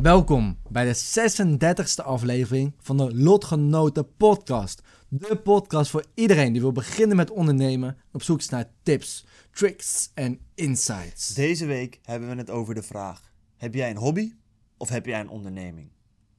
Welkom 0.00 0.58
bij 0.68 0.84
de 0.84 0.96
36e 0.96 2.04
aflevering 2.04 2.74
van 2.80 2.96
de 2.96 3.14
Lotgenoten 3.14 4.16
Podcast. 4.16 4.82
De 5.08 5.36
podcast 5.36 5.90
voor 5.90 6.04
iedereen 6.14 6.52
die 6.52 6.60
wil 6.60 6.72
beginnen 6.72 7.16
met 7.16 7.30
ondernemen 7.30 7.88
en 7.88 8.08
op 8.12 8.22
zoek 8.22 8.38
is 8.38 8.48
naar 8.48 8.70
tips, 8.82 9.26
tricks 9.50 10.10
en 10.14 10.40
insights. 10.54 11.28
Deze 11.28 11.66
week 11.66 12.00
hebben 12.02 12.28
we 12.28 12.36
het 12.36 12.50
over 12.50 12.74
de 12.74 12.82
vraag: 12.82 13.32
heb 13.56 13.74
jij 13.74 13.90
een 13.90 13.96
hobby 13.96 14.32
of 14.76 14.88
heb 14.88 15.06
jij 15.06 15.20
een 15.20 15.28
onderneming? 15.28 15.90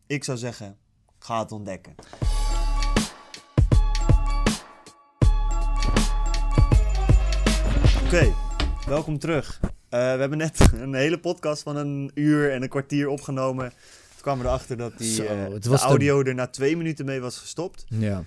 Ik 0.08 0.24
zou 0.24 0.38
zeggen, 0.38 0.78
ga 1.20 1.40
het 1.40 1.52
ontdekken. 1.52 1.96
Oké, 8.06 8.34
welkom 8.88 9.20
terug. 9.20 9.60
Eh, 9.94 10.00
we 10.00 10.20
hebben 10.20 10.38
net 10.38 10.60
een 10.82 10.94
hele 10.94 11.20
podcast 11.20 11.64
van 11.64 11.76
een 11.76 12.12
uur 12.14 12.52
en 12.52 12.62
een 12.64 12.70
kwartier 12.70 13.08
opgenomen. 13.08 13.70
Toen 13.70 14.22
kwamen 14.22 14.42
we 14.44 14.48
erachter 14.50 14.78
dat 14.78 14.98
die 14.98 15.14
Zo, 15.14 15.24
eh, 15.24 15.54
het 15.54 15.64
de 15.64 15.70
was 15.70 15.82
de- 15.82 15.88
audio 15.88 16.22
er 16.24 16.36
na 16.36 16.48
twee 16.48 16.78
minuten 16.78 17.06
mee 17.06 17.20
was 17.20 17.38
gestopt. 17.38 17.86
Ja. 17.90 18.24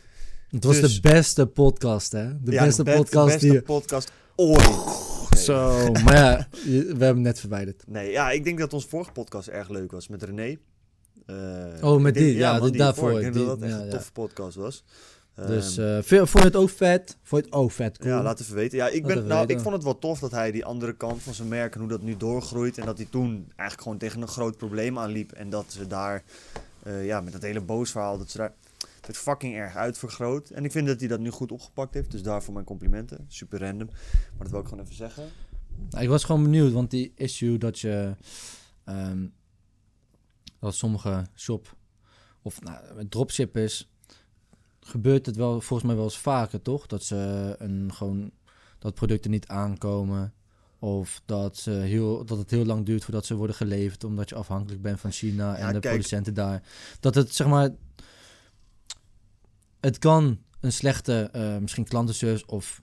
Het 0.51 0.65
was 0.65 0.81
Dus- 0.81 0.95
de 0.95 1.01
beste 1.09 1.47
podcast, 1.47 2.13
hè? 2.13 2.43
De 2.43 2.53
Ja, 2.53 2.65
beste 2.65 2.83
be- 2.83 2.93
podcast 2.93 3.27
beste 3.33 3.49
die... 3.51 3.63
podcast 3.63 4.13
ooit. 4.37 4.95
Zo, 5.39 5.91
maar 6.05 6.15
ja, 6.15 6.49
we 6.65 6.71
hebben 6.87 7.07
hem 7.07 7.21
net 7.21 7.41
verwijderd. 7.41 7.83
Nee, 7.87 8.11
ja, 8.11 8.31
ik 8.31 8.45
denk 8.45 8.59
dat 8.59 8.73
onze 8.73 8.89
vorige 8.89 9.13
podcast 9.13 9.49
erg 9.49 9.69
leuk 9.69 9.93
was 9.93 10.09
met 10.09 10.23
René. 10.23 10.57
Eh, 11.27 11.37
Oh, 11.81 12.01
met 12.01 12.15
denk- 12.15 12.27
die, 12.27 12.37
ja, 12.37 12.59
man, 12.59 12.71
die 12.71 12.81
daarvoor, 12.81 13.13
Ik 13.13 13.21
denk 13.21 13.35
die- 13.35 13.45
dat 13.47 13.61
dat 13.61 13.69
echt 13.69 13.79
ja, 13.79 13.85
een 13.85 13.91
toffe 13.91 14.13
podcast 14.13 14.57
was. 14.57 14.85
Dus 15.37 15.75
vond 15.99 16.31
je 16.31 16.39
het 16.39 16.57
ook 16.57 16.71
vet? 16.71 17.19
Vond 17.23 17.45
je 17.45 17.51
het 17.51 17.59
ook 17.59 17.73
vet 17.73 17.99
cool? 17.99 18.15
Ja, 18.15 18.23
laat 18.23 18.41
even 18.41 18.55
weten. 18.55 18.79
Ja, 18.79 18.89
ik, 18.89 19.07
ben, 19.07 19.27
nou, 19.27 19.47
ik 19.47 19.61
vond 19.61 19.75
het 19.75 19.85
wel 19.85 19.99
tof 19.99 20.19
dat 20.19 20.31
hij 20.31 20.53
die 20.53 20.65
andere 20.65 20.97
kant 20.97 21.23
van 21.23 21.35
zijn 21.35 21.49
merk 21.49 21.75
en 21.75 21.81
hoe 21.81 21.89
dat 21.89 22.03
nu 22.03 22.17
doorgroeit. 22.17 22.79
En 22.79 22.87
dat 22.87 22.97
hij 22.97 23.07
toen 23.11 23.33
eigenlijk 23.47 23.83
gewoon 23.83 23.99
tegen 23.99 24.23
een 24.23 24.29
groot 24.29 24.57
probleem 24.57 24.99
aanliep. 24.99 25.33
En 25.33 25.51
dat 25.51 25.65
ze 25.69 25.87
daar, 25.87 26.23
eh, 26.83 27.07
ja, 27.07 27.21
met 27.21 27.33
dat 27.33 27.43
hele 27.43 27.61
boos 27.61 27.91
verhaal, 27.91 28.19
dat 28.19 28.31
ze 28.31 28.39
daar 28.39 28.53
het 29.07 29.17
fucking 29.17 29.55
erg 29.55 29.77
uitvergroot. 29.77 30.51
En 30.51 30.65
ik 30.65 30.73
vind 30.73 30.87
dat 30.87 31.01
hij 31.01 31.09
dat 31.09 31.21
nu 31.21 31.31
goed 31.31 31.53
opgepakt 31.53 31.95
heeft. 31.95 32.11
Dus 32.11 32.23
daarvoor 32.23 32.55
mijn 32.55 32.65
complimenten. 32.65 33.25
Super 33.29 33.61
random. 33.61 33.89
Maar 34.13 34.39
dat 34.39 34.51
wil 34.51 34.61
ik 34.61 34.69
gewoon 34.69 34.85
even 34.85 34.97
zeggen. 34.97 35.25
Nou, 35.91 36.03
ik 36.03 36.09
was 36.09 36.25
gewoon 36.25 36.43
benieuwd, 36.43 36.73
want 36.73 36.91
die 36.91 37.13
issue 37.15 37.59
dat 37.59 37.79
je... 37.79 38.15
ehm, 38.85 39.27
dat 40.61 40.75
sommige 40.75 41.27
shop 41.35 41.77
of 42.43 42.63
nou, 42.63 42.95
met 42.95 43.11
dropshippers 43.11 43.89
gebeurt 44.87 45.27
het 45.27 45.37
wel 45.37 45.61
volgens 45.61 45.83
mij 45.89 45.95
wel 45.97 46.05
eens 46.05 46.19
vaker, 46.19 46.63
toch? 46.63 46.87
Dat 46.87 47.03
ze 47.03 47.55
een 47.59 47.95
gewoon 47.95 48.31
dat 48.79 48.95
producten 48.95 49.31
niet 49.31 49.47
aankomen 49.47 50.35
of 50.79 51.23
dat, 51.25 51.57
ze 51.57 51.71
heel, 51.71 52.25
dat 52.25 52.39
het 52.39 52.51
heel 52.51 52.65
lang 52.65 52.87
duurt 52.87 53.05
voordat 53.05 53.27
ze 53.27 53.35
worden 53.35 53.57
geleverd 53.57 54.05
omdat 54.05 54.29
je 54.29 54.35
afhankelijk 54.35 54.83
bent 54.83 55.01
van 55.01 55.13
China 55.13 55.55
en 55.55 55.67
Ja, 55.67 55.73
de 55.73 55.79
kijk. 55.79 55.95
producenten 55.95 56.35
daar. 56.35 56.63
Dat 57.01 57.15
het 57.15 57.35
zeg 57.35 57.47
maar 57.47 57.71
het 59.81 59.99
kan 59.99 60.39
een 60.61 60.73
slechte 60.73 61.29
eh, 61.33 61.59
misschien 61.59 61.85
klantenservice 61.85 62.47
of 62.47 62.81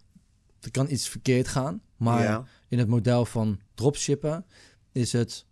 er 0.59 0.72
kan 0.72 0.90
iets 0.90 1.08
verkeerd 1.08 1.47
gaan, 1.47 1.81
maar 1.96 2.24
ja. 2.24 2.44
in 2.68 2.80
het 2.80 2.88
model 2.88 3.25
van 3.25 3.59
dropshippen 3.74 4.46
is 4.92 5.12
het 5.12 5.46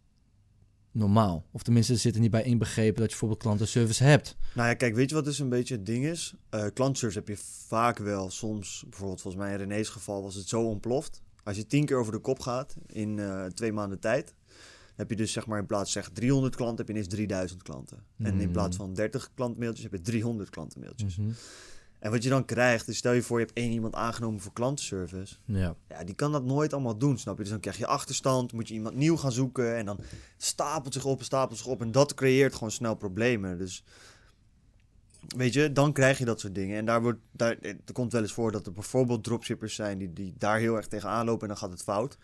normaal. 0.91 1.45
Of 1.51 1.63
tenminste, 1.63 1.93
er 1.93 1.99
zit 1.99 2.15
er 2.15 2.21
niet 2.21 2.31
bij 2.31 2.43
inbegrepen 2.43 2.93
dat 2.93 3.03
je 3.03 3.09
bijvoorbeeld 3.09 3.41
klantenservice 3.41 4.03
hebt. 4.03 4.35
Nou 4.55 4.67
ja, 4.67 4.73
kijk, 4.73 4.95
weet 4.95 5.09
je 5.09 5.15
wat 5.15 5.25
dus 5.25 5.39
een 5.39 5.49
beetje 5.49 5.75
het 5.75 5.85
ding 5.85 6.05
is? 6.05 6.33
Eh 6.49 6.65
klantservice 6.73 7.19
heb 7.19 7.27
je 7.27 7.37
vaak 7.67 7.97
wel 7.97 8.29
soms, 8.29 8.83
bijvoorbeeld 8.89 9.21
volgens 9.21 9.43
mij 9.43 9.51
in 9.51 9.57
René's 9.57 9.89
geval 9.89 10.21
was 10.21 10.35
het 10.35 10.47
zo 10.47 10.61
ontploft. 10.61 11.21
Als 11.43 11.55
je 11.57 11.67
tien 11.67 11.85
keer 11.85 11.97
over 11.97 12.11
de 12.11 12.19
kop 12.19 12.39
gaat 12.39 12.75
in 12.87 13.19
eh, 13.19 13.45
twee 13.45 13.71
maanden 13.73 13.99
tijd, 13.99 14.33
heb 14.95 15.09
je 15.09 15.15
dus 15.15 15.31
zeg 15.31 15.47
maar 15.47 15.59
in 15.59 15.65
plaats 15.65 15.93
van 15.93 16.01
zeg 16.03 16.11
300 16.13 16.55
klanten, 16.55 16.77
heb 16.77 16.87
je 16.87 16.93
ineens 16.93 17.07
3000 17.13 17.63
klanten. 17.63 17.97
En 18.17 18.33
in 18.33 18.39
Hmm. 18.39 18.51
plaats 18.51 18.77
van 18.77 18.93
30 18.93 19.29
klantmailtjes 19.35 19.83
heb 19.83 19.91
je 19.91 20.01
300 20.01 20.49
klantenmailtjes. 20.49 21.17
Mhm. 21.17 21.29
En 22.01 22.11
wat 22.11 22.23
je 22.23 22.29
dan 22.29 22.45
krijgt, 22.45 22.87
is 22.87 22.97
stel 22.97 23.11
je 23.11 23.21
voor 23.21 23.39
je 23.39 23.45
hebt 23.45 23.57
één 23.57 23.71
iemand 23.71 23.95
aangenomen 23.95 24.39
voor 24.39 24.53
klantenservice. 24.53 25.35
Ja. 25.45 25.75
Ja, 25.89 26.03
die 26.03 26.15
kan 26.15 26.31
dat 26.31 26.43
nooit 26.43 26.73
allemaal 26.73 26.97
doen, 26.97 27.17
snap 27.17 27.35
je? 27.35 27.41
Dus 27.41 27.51
dan 27.51 27.59
krijg 27.59 27.77
je 27.77 27.87
achterstand, 27.87 28.53
moet 28.53 28.67
je 28.67 28.73
iemand 28.73 28.95
nieuw 28.95 29.17
gaan 29.17 29.31
zoeken 29.31 29.75
en 29.75 29.85
dan 29.85 29.99
stapelt 30.37 30.93
zich 30.93 31.05
op 31.05 31.19
en 31.19 31.25
stapelt 31.25 31.57
zich 31.57 31.67
op 31.67 31.81
en 31.81 31.91
dat 31.91 32.13
creëert 32.13 32.53
gewoon 32.53 32.71
snel 32.71 32.95
problemen. 32.95 33.57
Dus 33.57 33.83
weet 35.27 35.53
je, 35.53 35.71
dan 35.71 35.93
krijg 35.93 36.17
je 36.17 36.25
dat 36.25 36.39
soort 36.39 36.55
dingen. 36.55 36.77
En 36.77 36.85
daar 36.85 37.01
wordt, 37.01 37.19
daar, 37.31 37.57
er 37.59 37.93
komt 37.93 38.11
wel 38.11 38.21
eens 38.21 38.33
voor 38.33 38.51
dat 38.51 38.65
er 38.65 38.71
bijvoorbeeld 38.71 39.23
dropshippers 39.23 39.75
zijn 39.75 39.97
die, 39.97 40.13
die 40.13 40.33
daar 40.37 40.59
heel 40.59 40.75
erg 40.75 40.87
tegenaan 40.87 41.25
lopen 41.25 41.41
en 41.41 41.47
dan 41.47 41.57
gaat 41.57 41.71
het 41.71 41.83
fout. 41.83 42.17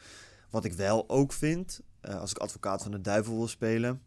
Wat 0.50 0.66
ik 0.66 0.74
wel 0.74 1.10
ook 1.10 1.34
vind, 1.34 1.82
eh, 2.02 2.20
als 2.20 2.32
ik 2.32 2.38
advocaat 2.38 2.82
van 2.84 2.92
de 2.92 3.02
duivel 3.02 3.38
wil 3.38 3.48
spelen, 3.48 4.02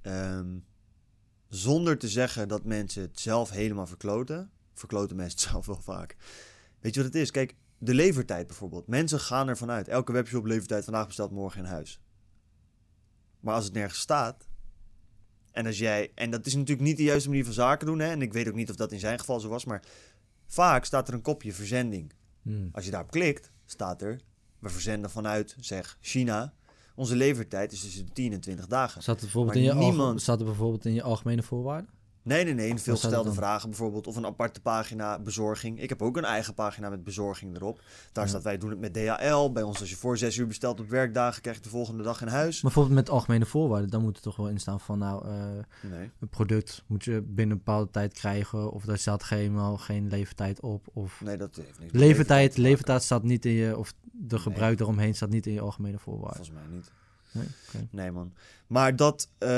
ehm, 0.00 0.56
zonder 1.48 1.98
te 1.98 2.08
zeggen 2.08 2.48
dat 2.48 2.64
mensen 2.64 3.02
het 3.02 3.20
zelf 3.20 3.50
helemaal 3.50 3.86
verkloten, 3.86 4.50
verkloten 4.74 5.16
mensen 5.16 5.38
het 5.40 5.48
zelf 5.50 5.66
wel 5.66 5.80
vaak. 5.80 6.16
Weet 6.80 6.94
je 6.94 7.02
wat 7.02 7.12
het 7.12 7.22
is? 7.22 7.30
Kijk, 7.30 7.54
de 7.78 7.94
levertijd 7.94 8.46
bijvoorbeeld. 8.46 8.86
Mensen 8.86 9.20
gaan 9.20 9.48
ervan 9.48 9.70
uit. 9.70 9.88
Elke 9.88 10.12
webshop 10.12 10.44
levertijd 10.44 10.84
vandaag 10.84 11.06
besteld 11.06 11.30
morgen 11.30 11.58
in 11.60 11.66
huis. 11.66 12.00
Maar 13.40 13.54
als 13.54 13.64
het 13.64 13.72
nergens 13.74 14.00
staat. 14.00 14.46
En 15.52 15.66
als 15.66 15.78
jij. 15.78 16.12
En 16.14 16.30
dat 16.30 16.46
is 16.46 16.54
natuurlijk 16.54 16.86
niet 16.88 16.96
de 16.96 17.02
juiste 17.02 17.28
manier 17.28 17.44
van 17.44 17.52
zaken 17.52 17.86
doen. 17.86 17.98
Hè? 17.98 18.10
En 18.10 18.22
ik 18.22 18.32
weet 18.32 18.48
ook 18.48 18.54
niet 18.54 18.70
of 18.70 18.76
dat 18.76 18.92
in 18.92 18.98
zijn 18.98 19.18
geval 19.18 19.40
zo 19.40 19.48
was. 19.48 19.64
Maar 19.64 19.82
vaak 20.46 20.84
staat 20.84 21.08
er 21.08 21.14
een 21.14 21.22
kopje 21.22 21.52
verzending. 21.52 22.12
Hm. 22.42 22.68
Als 22.72 22.84
je 22.84 22.90
daarop 22.90 23.10
klikt, 23.10 23.52
staat 23.66 24.02
er. 24.02 24.20
We 24.58 24.68
verzenden 24.68 25.10
vanuit, 25.10 25.56
zeg, 25.60 25.98
China. 26.00 26.54
Onze 26.94 27.16
levertijd 27.16 27.72
is 27.72 27.80
tussen 27.80 28.06
de 28.06 28.12
10 28.12 28.32
en 28.32 28.40
20 28.40 28.66
dagen. 28.66 29.02
Staat, 29.02 29.16
er 29.16 29.22
bijvoorbeeld 29.22 29.54
Maar 29.54 29.64
in 29.64 29.70
je 29.70 29.76
alge- 29.76 29.90
niemand- 29.90 30.20
staat 30.22 30.38
er 30.38 30.44
bijvoorbeeld 30.44 30.84
in 30.84 30.94
je 30.94 31.02
algemene 31.02 31.42
voorwaarden? 31.42 31.90
Nee, 32.24 32.44
nee, 32.44 32.54
nee. 32.54 32.68
Veel 32.68 32.78
staat 32.78 32.96
gestelde 32.98 33.24
dan? 33.24 33.34
vragen 33.34 33.68
bijvoorbeeld. 33.68 34.06
Of 34.06 34.16
een 34.16 34.26
aparte 34.26 34.60
pagina 34.60 35.18
bezorging. 35.18 35.80
Ik 35.80 35.88
heb 35.88 36.02
ook 36.02 36.16
een 36.16 36.24
eigen 36.24 36.54
pagina 36.54 36.90
met 36.90 37.04
bezorging 37.04 37.56
erop. 37.56 37.80
Daar 38.12 38.24
Ja. 38.24 38.30
staat 38.30 38.42
wij 38.42 38.58
doen 38.58 38.70
het 38.70 38.78
met 38.78 38.94
DHL. 38.94 39.52
Bij 39.52 39.62
ons 39.62 39.80
als 39.80 39.90
je 39.90 39.96
voor 39.96 40.18
zes 40.18 40.36
uur 40.36 40.46
bestelt 40.46 40.80
op 40.80 40.88
werkdagen, 40.88 41.42
krijg 41.42 41.56
je 41.56 41.62
de 41.62 41.68
volgende 41.68 42.02
dag 42.02 42.20
in 42.20 42.26
huis. 42.28 42.52
Maar 42.62 42.72
bijvoorbeeld 42.72 42.94
met 42.94 43.10
algemene 43.10 43.46
voorwaarden, 43.46 43.90
dan 43.90 44.02
moet 44.02 44.16
er 44.16 44.22
toch 44.22 44.36
wel 44.36 44.48
in 44.48 44.58
staan 44.60 44.80
van 44.80 44.98
nou, 44.98 45.26
eh, 45.28 45.90
Nee. 45.90 46.10
een 46.20 46.28
product 46.28 46.82
moet 46.86 47.04
je 47.04 47.20
binnen 47.22 47.56
een 47.56 47.62
bepaalde 47.64 47.90
tijd 47.90 48.12
krijgen. 48.12 48.70
Of 48.72 48.84
daar 48.84 48.98
staat 48.98 49.22
geen, 49.22 49.78
geen 49.78 50.08
levertijd 50.08 50.60
op. 50.60 50.86
Of 50.92 51.20
Nee, 51.24 51.36
dat 51.36 51.56
heeft 51.56 51.78
niks 51.80 51.92
levertijd, 51.92 52.56
levertijd 52.56 53.02
staat 53.02 53.22
niet 53.22 53.44
in 53.44 53.52
je, 53.52 53.76
of 53.78 53.94
de 54.12 54.38
gebruik 54.38 54.80
eromheen 54.80 55.14
staat 55.14 55.30
niet 55.30 55.46
in 55.46 55.52
je 55.52 55.60
algemene 55.60 55.98
voorwaarden. 55.98 56.44
Volgens 56.44 56.56
mij 56.66 56.76
niet. 56.76 56.90
Nee? 57.32 57.88
Nee, 57.90 58.10
man. 58.12 58.32
Maar 58.66 58.96
dat 58.96 59.28
eh, 59.38 59.48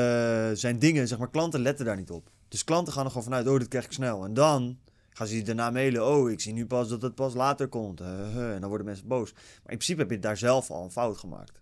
zijn 0.52 0.78
dingen, 0.78 1.08
zeg 1.08 1.18
maar, 1.18 1.30
klanten 1.30 1.60
letten 1.60 1.84
daar 1.84 1.96
niet 1.96 2.10
op. 2.10 2.30
Dus 2.48 2.64
klanten 2.64 2.92
gaan 2.92 3.04
er 3.04 3.08
gewoon 3.10 3.24
vanuit, 3.24 3.48
oh, 3.48 3.58
dit 3.58 3.68
krijg 3.68 3.84
ik 3.84 3.92
snel. 3.92 4.24
En 4.24 4.34
dan 4.34 4.78
gaan 5.10 5.26
ze 5.26 5.36
je 5.36 5.42
daarna 5.42 5.70
mailen, 5.70 6.06
oh, 6.06 6.30
ik 6.30 6.40
zie 6.40 6.52
nu 6.52 6.66
pas 6.66 6.88
dat 6.88 7.02
het 7.02 7.14
pas 7.14 7.34
later 7.34 7.68
komt. 7.68 8.00
En 8.00 8.56
dan 8.60 8.68
worden 8.68 8.86
mensen 8.86 9.08
boos. 9.08 9.32
Maar 9.32 9.42
in 9.42 9.62
principe 9.62 10.00
heb 10.00 10.10
je 10.10 10.18
daar 10.18 10.36
zelf 10.36 10.70
al 10.70 10.84
een 10.84 10.90
fout 10.90 11.18
gemaakt. 11.18 11.60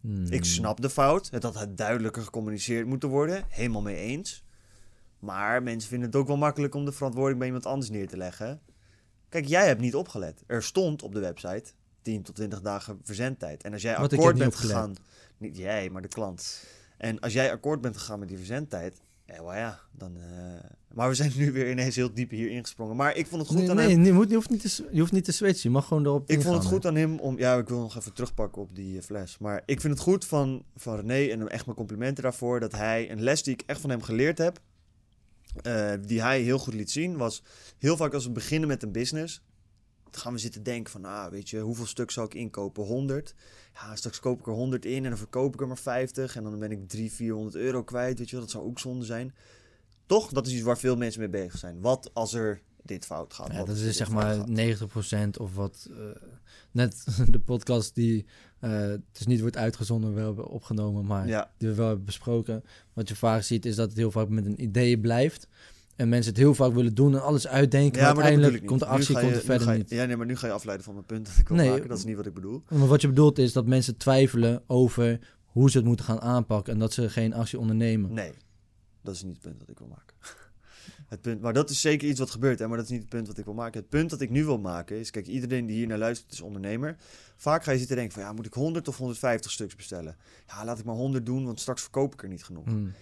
Hmm. 0.00 0.26
Ik 0.26 0.44
snap 0.44 0.80
de 0.80 0.90
fout. 0.90 1.30
Het 1.30 1.42
had 1.42 1.58
het 1.58 1.76
duidelijker 1.76 2.22
gecommuniceerd 2.22 2.86
moeten 2.86 3.08
worden. 3.08 3.44
Helemaal 3.48 3.82
mee 3.82 3.96
eens. 3.96 4.44
Maar 5.18 5.62
mensen 5.62 5.88
vinden 5.88 6.08
het 6.08 6.16
ook 6.16 6.26
wel 6.26 6.36
makkelijk 6.36 6.74
om 6.74 6.84
de 6.84 6.92
verantwoording 6.92 7.38
bij 7.38 7.46
iemand 7.46 7.66
anders 7.66 7.90
neer 7.90 8.08
te 8.08 8.16
leggen. 8.16 8.60
Kijk, 9.28 9.46
jij 9.46 9.66
hebt 9.66 9.80
niet 9.80 9.94
opgelet. 9.94 10.42
Er 10.46 10.62
stond 10.62 11.02
op 11.02 11.12
de 11.12 11.20
website 11.20 11.72
10 12.02 12.22
tot 12.22 12.34
20 12.34 12.60
dagen 12.60 12.98
verzendtijd. 13.02 13.62
En 13.62 13.72
als 13.72 13.82
jij 13.82 13.96
Wat, 13.98 14.12
akkoord 14.12 14.38
bent 14.38 14.54
gegaan... 14.54 14.94
Niet 15.38 15.56
jij, 15.56 15.90
maar 15.90 16.02
de 16.02 16.08
klant. 16.08 16.64
En 16.96 17.20
als 17.20 17.32
jij 17.32 17.52
akkoord 17.52 17.80
bent 17.80 17.96
gegaan 17.96 18.18
met 18.18 18.28
die 18.28 18.36
verzendtijd... 18.36 19.00
Ja, 19.26 19.44
well 19.44 19.56
ja, 19.58 19.80
dan... 19.92 20.16
eh, 20.16 20.70
Maar 20.94 21.08
we 21.08 21.14
zijn 21.14 21.32
nu 21.36 21.52
weer 21.52 21.70
ineens 21.70 21.96
heel 21.96 22.14
diep 22.14 22.30
hier 22.30 22.50
ingesprongen. 22.50 22.96
Maar 22.96 23.16
ik 23.16 23.26
vond 23.26 23.40
het 23.40 23.50
goed 23.50 23.60
Nee, 23.60 23.70
aan 23.70 23.76
nee, 23.76 23.88
hem... 23.90 24.04
je, 24.04 24.12
moet, 24.12 24.28
je, 24.28 24.34
hoeft 24.34 24.50
niet 24.50 24.60
te, 24.76 24.88
je 24.92 25.00
hoeft 25.00 25.12
niet 25.12 25.24
te 25.24 25.32
switchen. 25.32 25.60
Je 25.62 25.70
mag 25.70 25.86
gewoon 25.86 26.04
erop 26.06 26.30
Ik 26.30 26.42
vond 26.42 26.56
het 26.56 26.64
goed 26.66 26.86
aan 26.86 26.94
hem 26.94 27.18
om... 27.18 27.38
Ja, 27.38 27.56
ik 27.56 27.68
wil 27.68 27.80
nog 27.80 27.96
even 27.96 28.12
terugpakken 28.12 28.62
op 28.62 28.74
die 28.74 28.96
eh, 28.98 29.02
fles. 29.04 29.38
Maar 29.38 29.62
ik 29.66 29.80
vind 29.80 29.92
het 29.92 30.02
goed 30.02 30.24
van, 30.24 30.64
van 30.76 30.96
René 30.96 31.30
en 31.32 31.38
hem 31.38 31.48
echt 31.48 31.64
mijn 31.64 31.76
complimenten 31.76 32.22
daarvoor... 32.22 32.60
dat 32.60 32.72
hij 32.72 33.10
een 33.10 33.22
les 33.22 33.42
die 33.42 33.52
ik 33.52 33.62
echt 33.66 33.80
van 33.80 33.90
hem 33.90 34.02
geleerd 34.02 34.38
heb... 34.38 34.60
eh, 35.62 35.92
die 36.06 36.22
hij 36.22 36.40
heel 36.40 36.58
goed 36.58 36.74
liet 36.74 36.90
zien, 36.90 37.16
was 37.16 37.42
heel 37.78 37.96
vaak 37.96 38.14
als 38.14 38.24
we 38.24 38.30
beginnen 38.30 38.68
met 38.68 38.82
een 38.82 38.92
business... 38.92 39.42
gaan 40.18 40.32
we 40.32 40.38
zitten 40.38 40.62
denken 40.62 40.92
van, 40.92 41.04
ah, 41.04 41.30
weet 41.30 41.50
je, 41.50 41.58
hoeveel 41.60 41.86
stuk 41.86 42.10
zou 42.10 42.26
ik 42.26 42.34
inkopen? 42.34 42.84
100. 42.84 43.34
Ja, 43.74 43.96
straks 43.96 44.20
koop 44.20 44.40
ik 44.40 44.46
er 44.46 44.52
100 44.52 44.84
in 44.84 45.02
en 45.02 45.08
dan 45.10 45.18
verkoop 45.18 45.54
ik 45.54 45.60
er 45.60 45.66
maar 45.66 45.78
50. 45.78 46.36
En 46.36 46.42
dan 46.42 46.58
ben 46.58 46.70
ik 46.70 46.88
300, 46.88 47.16
400 47.16 47.56
euro 47.56 47.82
kwijt, 47.84 48.18
weet 48.18 48.28
je 48.30 48.36
wel. 48.36 48.44
Dat 48.44 48.54
zou 48.54 48.64
ook 48.64 48.78
zonde 48.78 49.04
zijn. 49.04 49.34
Toch, 50.06 50.32
dat 50.32 50.46
is 50.46 50.52
iets 50.52 50.62
waar 50.62 50.78
veel 50.78 50.96
mensen 50.96 51.20
mee 51.20 51.28
bezig 51.28 51.58
zijn. 51.58 51.80
Wat 51.80 52.10
als 52.14 52.34
er 52.34 52.60
dit 52.82 53.04
fout 53.06 53.34
gaat? 53.34 53.52
Ja, 53.52 53.64
dat 53.64 53.76
is 53.76 53.82
dit 53.82 53.96
zeg 53.96 54.10
maar 54.10 54.34
gaat? 54.34 55.36
90% 55.36 55.40
of 55.40 55.54
wat. 55.54 55.88
eh, 55.90 55.96
net 56.70 57.06
de 57.34 57.38
podcast 57.40 57.94
die 57.94 58.26
is 59.12 59.26
niet 59.26 59.40
wordt 59.40 59.56
uitgezonden, 59.56 60.14
wel 60.14 60.26
hebben 60.26 60.48
opgenomen, 60.48 61.06
maar 61.06 61.26
Ja, 61.28 61.50
die 61.58 61.68
we 61.68 61.74
wel 61.74 61.86
hebben 61.86 62.04
besproken. 62.04 62.64
Wat 62.92 63.08
je 63.08 63.16
vaak 63.16 63.42
ziet 63.42 63.66
is 63.66 63.76
dat 63.76 63.88
het 63.88 63.96
heel 63.98 64.10
vaak 64.10 64.28
met 64.28 64.46
een 64.46 64.62
idee 64.62 64.98
blijft. 64.98 65.48
En 65.96 66.08
mensen 66.08 66.32
het 66.32 66.40
heel 66.40 66.54
vaak 66.54 66.72
willen 66.72 66.94
doen 66.94 67.14
en 67.14 67.22
alles 67.22 67.46
uitdenken. 67.46 68.00
ja 68.00 68.06
maar 68.06 68.14
maar 68.14 68.24
uiteindelijk 68.24 68.66
komt 68.66 68.80
de 68.80 68.86
actie 68.86 69.14
komt 69.14 69.28
je- 69.28 69.34
er 69.34 69.40
verder 69.40 69.72
je- 69.72 69.78
niet. 69.78 69.90
Ja, 69.90 70.04
nee, 70.04 70.16
maar 70.16 70.26
nu 70.26 70.36
ga 70.36 70.46
je 70.46 70.52
afleiden 70.52 70.84
van 70.84 70.94
mijn 70.94 71.06
punt 71.06 71.26
dat 71.26 71.36
ik 71.38 71.48
wil 71.48 71.56
Nee, 71.56 71.70
maken. 71.70 71.88
Dat 71.88 71.98
is 71.98 72.04
niet 72.04 72.16
wat 72.16 72.26
ik 72.26 72.34
bedoel. 72.34 72.62
Maar 72.70 72.86
wat 72.86 73.00
je 73.00 73.08
bedoelt 73.08 73.38
is 73.38 73.52
dat 73.52 73.66
mensen 73.66 73.96
twijfelen 73.96 74.62
over 74.66 75.18
hoe 75.44 75.70
ze 75.70 75.76
het 75.76 75.86
moeten 75.86 76.04
gaan 76.04 76.20
aanpakken. 76.20 76.72
En 76.72 76.78
dat 76.78 76.92
ze 76.92 77.08
geen 77.10 77.34
actie 77.34 77.58
ondernemen. 77.58 78.12
Nee, 78.12 78.32
dat 79.02 79.14
is 79.14 79.22
niet 79.22 79.32
het 79.32 79.42
punt 79.42 79.58
dat 79.60 79.68
ik 79.68 79.78
wil 79.78 79.88
maken. 79.88 80.16
Het 81.08 81.20
punt, 81.20 81.40
maar 81.40 81.52
dat 81.52 81.70
is 81.70 81.80
zeker 81.80 82.08
iets 82.08 82.18
wat 82.18 82.30
gebeurt, 82.30 82.58
hè, 82.58 82.66
maar 82.68 82.76
dat 82.76 82.84
is 82.86 82.90
niet 82.92 83.00
het 83.00 83.08
punt 83.08 83.26
wat 83.26 83.38
ik 83.38 83.44
wil 83.44 83.54
maken. 83.54 83.80
Het 83.80 83.88
punt 83.88 84.10
dat 84.10 84.20
ik 84.20 84.30
nu 84.30 84.44
wil 84.44 84.58
maken 84.58 84.98
is, 84.98 85.10
kijk, 85.10 85.26
iedereen 85.26 85.66
die 85.66 85.76
hier 85.76 85.86
naar 85.86 85.98
luistert 85.98 86.32
is 86.32 86.40
ondernemer. 86.40 86.96
Vaak 87.36 87.64
ga 87.64 87.70
je 87.72 87.78
zitten 87.78 87.96
denken 87.96 88.14
van, 88.14 88.22
ja, 88.22 88.32
moet 88.32 88.46
ik 88.46 88.54
100 88.54 88.88
of 88.88 88.96
150 88.96 89.50
stuks 89.50 89.76
bestellen? 89.76 90.16
Ja, 90.46 90.64
laat 90.64 90.78
ik 90.78 90.84
maar 90.84 90.94
100 90.94 91.26
doen, 91.26 91.44
want 91.44 91.60
straks 91.60 91.82
verkoop 91.82 92.12
ik 92.12 92.22
er 92.22 92.28
niet 92.28 92.44
genoeg. 92.44 92.64
Hmm. 92.64 92.92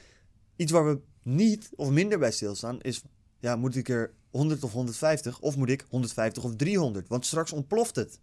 Iets 0.56 0.72
waar 0.72 0.86
we 0.86 0.98
niet 1.24 1.70
of 1.76 1.90
minder 1.90 2.18
bij 2.18 2.30
stilstaan 2.32 2.80
is, 2.80 3.02
ja, 3.40 3.56
moet 3.56 3.76
ik 3.76 3.88
er 3.88 4.12
100 4.30 4.64
of 4.64 4.72
150 4.72 5.40
of 5.40 5.56
moet 5.56 5.68
ik 5.70 5.84
150 5.88 6.44
of 6.44 6.56
300? 6.56 7.08
Want 7.08 7.26
straks 7.26 7.52
ontploft 7.52 7.96
het. 7.96 8.18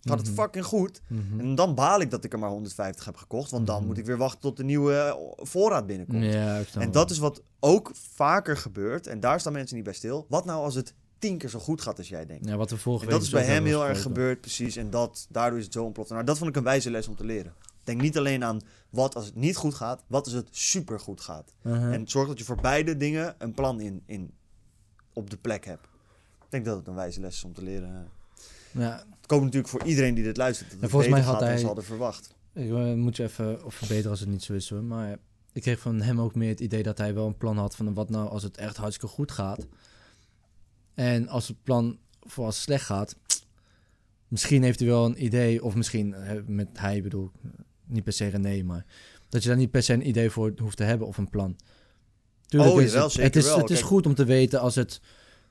Gaat 0.00 0.18
het 0.18 0.26
Mhm. 0.26 0.36
fucking 0.36 0.64
goed 0.64 1.00
Mhm. 1.06 1.40
en 1.40 1.54
dan 1.54 1.74
baal 1.74 2.00
ik 2.00 2.10
dat 2.10 2.24
ik 2.24 2.32
er 2.32 2.38
maar 2.38 2.50
150 2.50 3.04
heb 3.04 3.16
gekocht, 3.16 3.50
want 3.50 3.66
dan 3.66 3.76
Mhm. 3.78 3.86
moet 3.86 3.98
ik 3.98 4.04
weer 4.06 4.16
wachten 4.16 4.40
tot 4.40 4.56
de 4.56 4.64
nieuwe 4.64 4.94
eh, 4.94 5.14
voorraad 5.36 5.86
binnenkomt. 5.86 6.24
Ja, 6.24 6.62
En 6.74 6.90
dat 6.90 7.10
is 7.10 7.18
wat 7.18 7.42
ook 7.60 7.90
vaker 7.94 8.56
gebeurt. 8.56 9.06
En 9.06 9.20
daar 9.20 9.40
staan 9.40 9.52
mensen 9.52 9.76
niet 9.76 9.84
bij 9.84 9.94
stil. 9.94 10.26
Wat 10.28 10.44
nou 10.44 10.64
als 10.64 10.74
het 10.74 10.94
tien 11.18 11.38
keer 11.38 11.48
zo 11.48 11.58
goed 11.58 11.80
gaat 11.80 11.98
als 11.98 12.08
jij 12.08 12.26
denkt? 12.26 12.48
Ja, 12.48 12.56
wat 12.56 12.72
vorige 12.74 13.04
En 13.04 13.10
dat 13.10 13.22
is 13.22 13.30
bij 13.30 13.44
hem 13.44 13.64
heel 13.64 13.86
erg 13.86 14.02
gebeurd, 14.02 14.40
precies. 14.40 14.76
En 14.76 14.90
dat, 14.90 15.26
daardoor 15.28 15.58
is 15.58 15.64
het 15.64 15.72
zo 15.72 15.84
ontploft. 15.84 16.10
Nou, 16.10 16.24
dat 16.24 16.38
vond 16.38 16.50
ik 16.50 16.56
een 16.56 16.62
wijze 16.62 16.90
les 16.90 17.08
om 17.08 17.16
te 17.16 17.24
leren. 17.24 17.54
Denk 17.84 18.00
niet 18.00 18.18
alleen 18.18 18.44
aan 18.44 18.60
wat 18.90 19.14
als 19.14 19.24
het 19.26 19.34
niet 19.34 19.56
goed 19.56 19.74
gaat, 19.74 20.02
wat 20.06 20.24
als 20.24 20.34
het 20.34 20.48
super 20.50 21.00
goed 21.00 21.20
gaat. 21.20 21.54
Uh-huh. 21.62 21.92
En 21.94 22.08
zorg 22.08 22.28
dat 22.28 22.38
je 22.38 22.44
voor 22.44 22.60
beide 22.60 22.96
dingen 22.96 23.34
een 23.38 23.52
plan 23.54 23.80
in, 23.80 24.02
in, 24.06 24.30
op 25.12 25.30
de 25.30 25.36
plek 25.36 25.64
hebt. 25.64 25.84
Ik 26.44 26.46
denk 26.48 26.64
dat 26.64 26.76
het 26.76 26.86
een 26.86 26.94
wijze 26.94 27.20
les 27.20 27.34
is 27.34 27.44
om 27.44 27.52
te 27.54 27.62
leren. 27.62 28.08
ja, 28.72 28.96
Het 28.96 29.26
komt 29.26 29.42
natuurlijk 29.42 29.68
voor 29.70 29.84
iedereen 29.84 30.14
die 30.14 30.24
dit 30.24 30.36
luistert. 30.36 30.70
Dat 30.70 30.80
het 30.80 30.90
volgens 30.90 31.10
mij 31.12 31.20
had 31.22 31.40
hij- 31.40 31.58
ze 31.58 31.66
hadden 31.66 31.84
verwacht. 31.84 32.34
ik 32.52 32.70
eh, 32.70 32.92
moet 32.94 33.16
je 33.16 33.22
even 33.22 33.64
of 33.64 33.74
verbeteren 33.74 34.10
als 34.10 34.20
het 34.20 34.28
niet 34.28 34.42
zo 34.42 34.52
is 34.52 34.70
hoor. 34.70 34.82
Maar 34.82 35.18
ik 35.52 35.62
kreeg 35.62 35.80
van 35.80 36.00
hem 36.00 36.20
ook 36.20 36.34
meer 36.34 36.48
het 36.48 36.60
idee 36.60 36.82
dat 36.82 36.98
hij 36.98 37.14
wel 37.14 37.26
een 37.26 37.36
plan 37.36 37.56
had 37.58 37.76
van 37.76 37.94
wat 37.94 38.10
nou 38.10 38.28
als 38.28 38.42
het 38.42 38.56
echt 38.56 38.76
hartstikke 38.76 39.14
goed 39.14 39.30
gaat. 39.32 39.66
En 40.94 41.28
als 41.28 41.48
het 41.48 41.62
plan 41.62 41.98
voor 42.20 42.44
als 42.44 42.54
het 42.54 42.64
slecht 42.64 42.84
gaat, 42.84 43.16
misschien 44.28 44.62
heeft 44.62 44.78
hij 44.78 44.88
wel 44.88 45.04
een 45.04 45.24
idee, 45.24 45.64
of 45.64 45.74
misschien 45.74 46.14
eh, 46.14 46.40
met 46.46 46.68
hij 46.72 47.02
bedoel 47.02 47.24
ik, 47.42 47.50
niet 47.90 48.04
per 48.04 48.12
se 48.12 48.26
René, 48.28 48.62
maar 48.62 48.86
dat 49.28 49.42
je 49.42 49.48
daar 49.48 49.58
niet 49.58 49.70
per 49.70 49.82
se 49.82 49.92
een 49.92 50.08
idee 50.08 50.30
voor 50.30 50.52
hoeft 50.62 50.76
te 50.76 50.84
hebben 50.84 51.06
of 51.06 51.16
een 51.18 51.30
plan. 51.30 51.56
Tuurlijk 52.46 52.72
Oh, 52.72 52.80
is 52.82 52.86
jawel, 52.88 53.02
het, 53.04 53.12
zeker 53.12 53.26
het 53.28 53.36
is, 53.36 53.44
wel. 53.44 53.58
het 53.58 53.70
is 53.70 53.76
Kijk- 53.76 53.88
goed 53.88 54.06
om 54.06 54.14
te 54.14 54.24
weten 54.24 54.60
als 54.60 54.74
het 54.74 55.00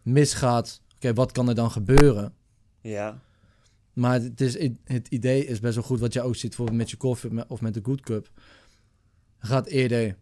misgaat, 0.02 0.82
oké, 0.96 1.14
wat 1.14 1.32
kan 1.32 1.50
er 1.50 1.56
dan 1.56 1.72
gebeuren? 1.72 2.34
Ja, 2.82 3.22
Maar 3.94 4.22
het, 4.22 4.42
is, 4.42 4.70
het 4.84 5.08
idee 5.08 5.46
is 5.46 5.60
best 5.60 5.76
wel 5.76 5.84
goed, 5.84 6.00
wat 6.00 6.14
je 6.14 6.22
ook 6.22 6.36
ziet 6.36 6.48
bijvoorbeeld 6.50 6.78
met 6.78 6.90
je 6.90 6.98
koffie 6.98 7.50
of 7.50 7.62
met 7.62 7.74
de 7.74 7.80
Good 7.84 8.02
Cup. 8.02 8.30
Gaat 9.38 9.68
eerder 9.68 10.18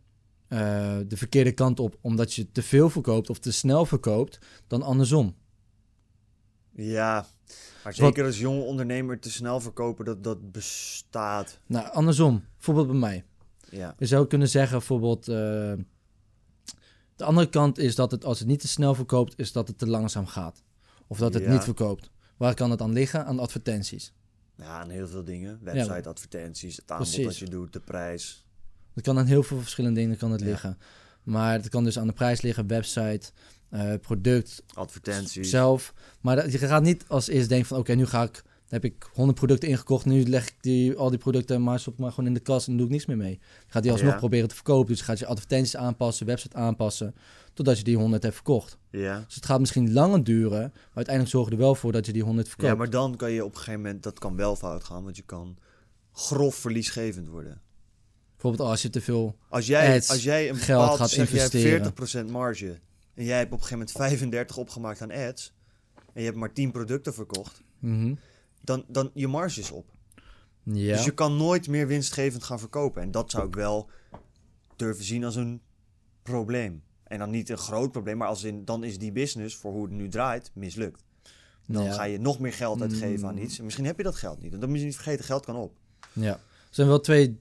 eh, 0.47 0.97
de 1.07 1.17
verkeerde 1.17 1.51
kant 1.51 1.79
op 1.79 1.97
omdat 2.01 2.33
je 2.33 2.51
te 2.51 2.61
veel 2.63 2.89
verkoopt 2.89 3.29
of 3.29 3.39
te 3.39 3.51
snel 3.51 3.85
verkoopt 3.85 4.39
dan 4.67 4.81
andersom. 4.81 5.35
ja. 6.75 7.27
Maar 7.83 7.93
zeker 7.93 8.25
als 8.25 8.39
jonge 8.39 8.61
ondernemer 8.61 9.19
te 9.19 9.31
snel 9.31 9.59
verkopen, 9.59 10.05
dat, 10.05 10.23
dat 10.23 10.51
bestaat. 10.51 11.59
Nou, 11.65 11.91
andersom. 11.91 12.43
Bijvoorbeeld 12.55 12.87
bij 12.87 12.95
mij. 12.97 13.25
Ja. 13.69 13.95
Je 13.97 14.05
zou 14.05 14.27
kunnen 14.27 14.49
zeggen, 14.49 14.77
bijvoorbeeld... 14.77 15.27
eh, 15.27 15.73
de 17.15 17.23
andere 17.23 17.49
kant 17.49 17.77
is 17.77 17.95
dat 17.95 18.11
het, 18.11 18.25
als 18.25 18.39
het 18.39 18.47
niet 18.47 18.59
te 18.59 18.67
snel 18.67 18.95
verkoopt, 18.95 19.33
is 19.39 19.51
dat 19.51 19.67
het 19.67 19.77
te 19.77 19.87
langzaam 19.87 20.25
gaat. 20.27 20.63
Of 21.07 21.17
dat 21.17 21.33
het 21.33 21.43
Ja. 21.43 21.51
niet 21.51 21.63
verkoopt. 21.63 22.09
Waar 22.37 22.53
kan 22.53 22.71
het 22.71 22.81
aan 22.81 22.93
liggen? 22.93 23.25
Aan 23.25 23.39
advertenties. 23.39 24.13
Ja, 24.55 24.81
en 24.81 24.89
heel 24.89 25.07
veel 25.07 25.23
dingen. 25.23 25.59
Website, 25.63 26.09
advertenties, 26.09 26.75
het 26.75 26.91
aanbod 26.91 27.07
Precies. 27.07 27.25
dat 27.25 27.37
je 27.37 27.49
doet, 27.49 27.73
de 27.73 27.79
prijs. 27.79 28.45
Het 28.93 29.03
kan 29.03 29.17
aan 29.17 29.25
heel 29.25 29.43
veel 29.43 29.59
verschillende 29.59 29.99
dingen 29.99 30.17
kan 30.17 30.31
het 30.31 30.41
liggen. 30.41 30.77
Maar 31.23 31.53
het 31.53 31.69
kan 31.69 31.83
dus 31.83 31.99
aan 31.99 32.07
de 32.07 32.13
prijs 32.13 32.41
liggen, 32.41 32.67
website, 32.67 33.31
eh, 33.69 33.93
product, 34.01 34.63
Advertenties. 34.73 35.49
zelf. 35.49 35.93
Maar 36.21 36.35
dat, 36.35 36.51
je 36.51 36.57
gaat 36.57 36.83
niet 36.83 37.05
als 37.07 37.27
eerst 37.27 37.49
denken 37.49 37.67
van... 37.67 37.77
oké, 37.77 37.93
nu 37.93 38.05
ga 38.05 38.23
ik... 38.23 38.43
heb 38.67 38.83
ik 38.83 39.09
100 39.13 39.37
producten 39.37 39.69
ingekocht... 39.69 40.05
nu 40.05 40.23
leg 40.25 40.47
ik 40.47 40.55
die, 40.61 40.95
al 40.95 41.09
die 41.09 41.19
producten 41.19 41.63
maar, 41.63 41.79
stop 41.79 41.97
maar 41.97 42.09
gewoon 42.09 42.25
in 42.25 42.33
de 42.33 42.39
kast... 42.39 42.67
en 42.67 42.77
doe 42.77 42.85
ik 42.85 42.91
niks 42.91 43.05
meer 43.05 43.17
mee. 43.17 43.31
Je 43.65 43.71
gaat 43.71 43.83
die 43.83 43.91
alsnog 43.91 44.11
Ja. 44.11 44.17
proberen 44.17 44.47
te 44.47 44.55
verkopen. 44.55 44.87
Dus 44.87 44.99
je 44.99 45.03
gaat 45.05 45.19
je 45.19 45.25
advertenties 45.25 45.75
aanpassen, 45.77 46.25
website 46.25 46.55
aanpassen... 46.55 47.15
totdat 47.53 47.77
je 47.77 47.83
die 47.83 47.97
100 47.97 48.23
hebt 48.23 48.35
verkocht. 48.35 48.77
Ja. 48.91 49.23
Dus 49.25 49.35
het 49.35 49.45
gaat 49.45 49.59
misschien 49.59 49.93
langer 49.93 50.23
duren... 50.23 50.59
maar 50.73 50.91
uiteindelijk 50.93 51.35
zorgen 51.35 51.51
er 51.53 51.57
wel 51.59 51.75
voor 51.75 51.91
dat 51.91 52.05
je 52.05 52.13
die 52.13 52.23
100 52.23 52.47
verkoopt. 52.47 52.69
ja, 52.71 52.77
maar 52.77 52.89
dan 52.89 53.15
kan 53.15 53.31
je 53.31 53.43
op 53.45 53.51
een 53.51 53.57
gegeven 53.57 53.81
moment, 53.81 54.03
dat 54.03 54.19
kan 54.19 54.35
wel 54.35 54.55
fout 54.55 54.83
gaan, 54.83 55.03
want 55.03 55.15
je 55.15 55.23
kan 55.25 55.57
grof 56.11 56.55
verliesgevend 56.55 57.27
worden. 57.27 57.61
Bijvoorbeeld 58.31 58.69
als 58.69 58.81
je 58.81 58.89
te 58.89 59.01
veel... 59.01 59.35
Als 59.49 59.67
jij, 59.67 59.95
Ads, 59.95 60.09
als 60.09 60.23
jij 60.23 60.49
een 60.49 60.55
geld 60.55 60.79
bepaald, 60.79 60.99
gaat 60.99 61.09
zeg, 61.09 61.29
je 61.29 61.35
investeren. 61.35 61.81
hebt 61.81 62.27
40% 62.27 62.31
marge 62.31 62.79
en 63.17 63.23
jij 63.25 63.37
hebt 63.37 63.51
op 63.53 63.59
een 63.59 63.63
gegeven 63.65 63.77
moment 63.77 63.97
35 63.97 64.57
opgemaakt 64.57 65.01
aan 65.01 65.11
ads 65.11 65.53
en 66.13 66.21
je 66.21 66.25
hebt 66.25 66.37
maar 66.37 66.53
10 66.53 66.71
producten 66.71 67.13
verkocht, 67.13 67.61
Mhm. 67.79 68.13
dan, 68.61 68.85
dan 68.87 69.11
je 69.13 69.27
marge 69.27 69.59
is 69.59 69.71
op. 69.71 69.89
Ja, 70.63 70.95
Dus 70.95 71.05
je 71.05 71.13
kan 71.13 71.37
nooit 71.37 71.67
meer 71.67 71.87
winstgevend 71.87 72.43
gaan 72.43 72.59
verkopen. 72.59 73.01
En 73.01 73.11
dat 73.11 73.31
zou 73.31 73.47
ik 73.47 73.55
wel 73.55 73.89
durven 74.75 75.03
zien 75.05 75.23
als 75.23 75.35
een 75.35 75.61
probleem. 76.21 76.83
En 77.03 77.19
dan 77.19 77.29
niet 77.29 77.49
een 77.49 77.57
groot 77.57 77.91
probleem, 77.91 78.17
maar 78.17 78.27
als 78.27 78.43
in, 78.43 78.65
dan 78.65 78.83
is 78.83 78.97
die 78.97 79.11
business, 79.11 79.55
voor 79.55 79.71
hoe 79.71 79.83
het 79.83 79.91
nu 79.91 80.07
draait, 80.09 80.51
mislukt. 80.53 81.03
Dan 81.67 81.83
Ja. 81.83 81.91
ga 81.93 82.03
je 82.03 82.19
nog 82.19 82.39
meer 82.39 82.53
geld 82.53 82.81
uitgeven 82.81 83.27
aan 83.27 83.35
Mm. 83.35 83.41
iets. 83.41 83.57
En 83.57 83.63
misschien 83.63 83.85
heb 83.85 83.97
je 83.97 84.03
dat 84.03 84.15
geld 84.15 84.41
niet. 84.41 84.53
En 84.53 84.59
dan 84.59 84.69
moet 84.69 84.79
je 84.79 84.85
niet 84.85 84.95
vergeten, 84.95 85.25
geld 85.25 85.45
kan 85.45 85.55
op. 85.55 85.77
ja. 86.13 86.31
Er 86.33 86.83
zijn 86.83 86.87
wel 86.87 86.99
twee... 86.99 87.39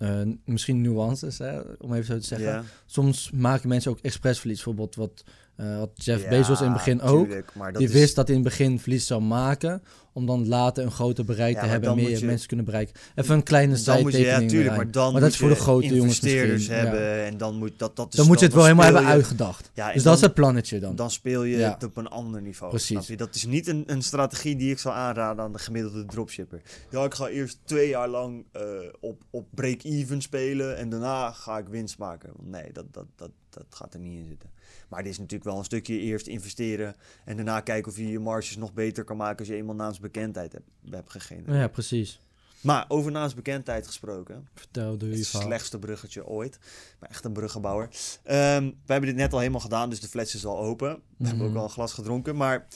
eh, 0.00 0.20
misschien 0.44 0.80
nuances, 0.80 1.38
hè, 1.38 1.60
om 1.78 1.92
even 1.92 2.04
zo 2.04 2.18
te 2.18 2.26
zeggen. 2.26 2.48
Ja, 2.48 2.64
soms 2.86 3.30
maken 3.30 3.68
mensen 3.68 3.90
ook 3.90 3.98
expres 3.98 4.38
verlies. 4.38 4.56
Bijvoorbeeld 4.56 4.94
wat, 4.94 5.24
eh 5.60 5.82
Jeff 5.94 6.22
Ja, 6.22 6.28
Bezos 6.28 6.58
in 6.60 6.64
het 6.66 6.74
begin 6.74 7.00
ook. 7.02 7.24
tuurlijk, 7.26 7.54
maar 7.54 7.72
dat 7.72 7.80
Die 7.80 7.90
is- 7.90 7.94
wist 7.94 8.14
dat 8.14 8.26
hij 8.28 8.36
in 8.36 8.42
het 8.42 8.50
begin 8.50 8.78
verlies 8.80 9.06
zou 9.06 9.22
maken. 9.22 9.82
Om 10.12 10.26
dan 10.26 10.48
later 10.48 10.84
een 10.84 10.90
groter 10.90 11.24
bereik 11.24 11.48
Ja, 11.54 11.54
te 11.54 11.60
maar 11.60 11.70
hebben 11.70 11.90
en 11.90 11.96
meer 11.96 12.18
je- 12.18 12.24
mensen 12.26 12.46
kunnen 12.48 12.66
bereiken. 12.66 12.94
Even 13.14 13.34
een 13.34 13.42
kleine 13.42 13.72
je, 13.72 13.78
ja, 13.78 13.84
zijtekening. 13.84 14.50
tuurlijk, 14.50 14.76
maar 14.76 14.90
dan 14.90 15.12
dat 15.12 15.22
moet 15.22 15.30
is 15.30 15.36
voor 15.36 15.48
de 15.48 15.54
grote 15.54 15.86
jongens 15.86 16.02
investeerders 16.02 16.66
ja. 16.66 16.72
hebben. 16.72 17.24
En 17.24 17.36
dan 17.36 17.54
moet 17.56 17.72
dat, 17.76 17.96
dat 17.96 18.10
is 18.12 18.16
Dan 18.18 18.26
moet 18.26 18.38
je 18.38 18.44
het 18.44 18.54
wel 18.54 18.62
helemaal 18.64 18.84
hebben 18.84 19.04
uitgedacht. 19.06 19.70
Dus 19.94 20.02
dat 20.02 20.14
is 20.16 20.20
het 20.20 20.34
plannetje 20.34 20.78
dan. 20.80 20.96
Dan 20.96 21.10
speel 21.10 21.42
je 21.44 21.56
het 21.56 21.84
op 21.84 21.96
een 21.96 22.08
ander 22.08 22.42
niveau. 22.42 22.70
Precies. 22.70 22.88
snap 22.88 23.02
je? 23.04 23.16
Dat 23.16 23.34
is 23.34 23.46
niet 23.46 23.66
een, 23.66 23.82
een 23.86 24.02
strategie 24.02 24.56
die 24.56 24.70
ik 24.70 24.78
zou 24.78 24.94
aanraden 24.94 25.44
aan 25.44 25.52
de 25.52 25.58
gemiddelde 25.58 26.04
dropshipper. 26.06 26.60
Ja, 26.90 27.04
ik 27.04 27.14
ga 27.14 27.28
eerst 27.28 27.58
twee 27.64 27.88
jaar 27.88 28.08
lang 28.08 28.44
eh, 28.52 28.62
op, 29.00 29.22
op 29.30 29.46
break-even 29.54 30.20
spelen 30.22 30.76
en 30.76 30.88
daarna 30.88 31.30
ga 31.32 31.58
ik 31.58 31.66
winst 31.68 31.98
maken. 31.98 32.30
Nee, 32.42 32.72
dat, 32.72 32.84
dat, 32.92 33.06
dat, 33.16 33.30
dat 33.50 33.64
gaat 33.70 33.94
er 33.94 34.00
niet 34.00 34.18
in 34.18 34.26
zitten. 34.28 34.48
Maar 34.90 35.02
dit 35.02 35.12
is 35.12 35.18
natuurlijk 35.18 35.50
wel 35.50 35.58
een 35.58 35.64
stukje 35.64 35.98
eerst 35.98 36.26
investeren 36.26 36.96
en 37.24 37.36
daarna 37.36 37.60
kijken 37.60 37.90
of 37.92 37.98
je 37.98 38.08
je 38.08 38.18
marges 38.18 38.56
nog 38.56 38.72
beter 38.72 39.04
kan 39.04 39.16
maken 39.16 39.38
als 39.38 39.48
je 39.48 39.54
eenmaal 39.54 39.74
naamsbekendheid 39.74 40.52
hebt, 40.52 40.68
hebt 40.90 41.10
gegenereerd. 41.10 41.56
ja, 41.58 41.68
precies. 41.68 42.20
Maar 42.60 42.84
over 42.88 43.10
naamsbekendheid 43.10 43.86
gesproken, 43.86 44.48
Vertel, 44.54 44.96
je 44.98 45.06
het 45.16 45.26
slechtste 45.26 45.78
bruggetje 45.78 46.26
ooit. 46.26 46.58
Maar 46.98 47.08
echt 47.10 47.24
een 47.24 47.32
bruggenbouwer. 47.32 47.88
Ehm 48.24 48.64
we 48.64 48.92
hebben 48.92 49.08
dit 49.10 49.18
net 49.18 49.32
al 49.32 49.38
helemaal 49.38 49.60
gedaan, 49.60 49.90
dus 49.90 50.00
de 50.00 50.08
fles 50.08 50.34
is 50.34 50.44
al 50.44 50.58
open. 50.58 51.00
We 51.16 51.26
hebben 51.26 51.44
ook 51.44 51.50
Mhm. 51.50 51.58
al 51.58 51.64
een 51.64 51.70
glas 51.70 51.92
gedronken. 51.92 52.36
Maar 52.36 52.66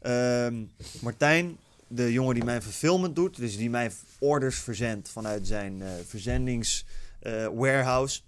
ehm, 0.00 0.64
Martijn, 1.00 1.56
de 1.88 2.12
jongen 2.12 2.34
die 2.34 2.44
mijn 2.44 2.62
fulfillment 2.62 3.16
doet, 3.16 3.36
dus 3.36 3.56
die 3.56 3.70
mij 3.70 3.90
orders 4.18 4.58
verzendt 4.58 5.08
vanuit 5.08 5.46
zijn 5.46 5.82
eh 5.82 5.88
verzendings 6.06 6.84
eh, 7.20 7.46
warehouse, 7.54 8.20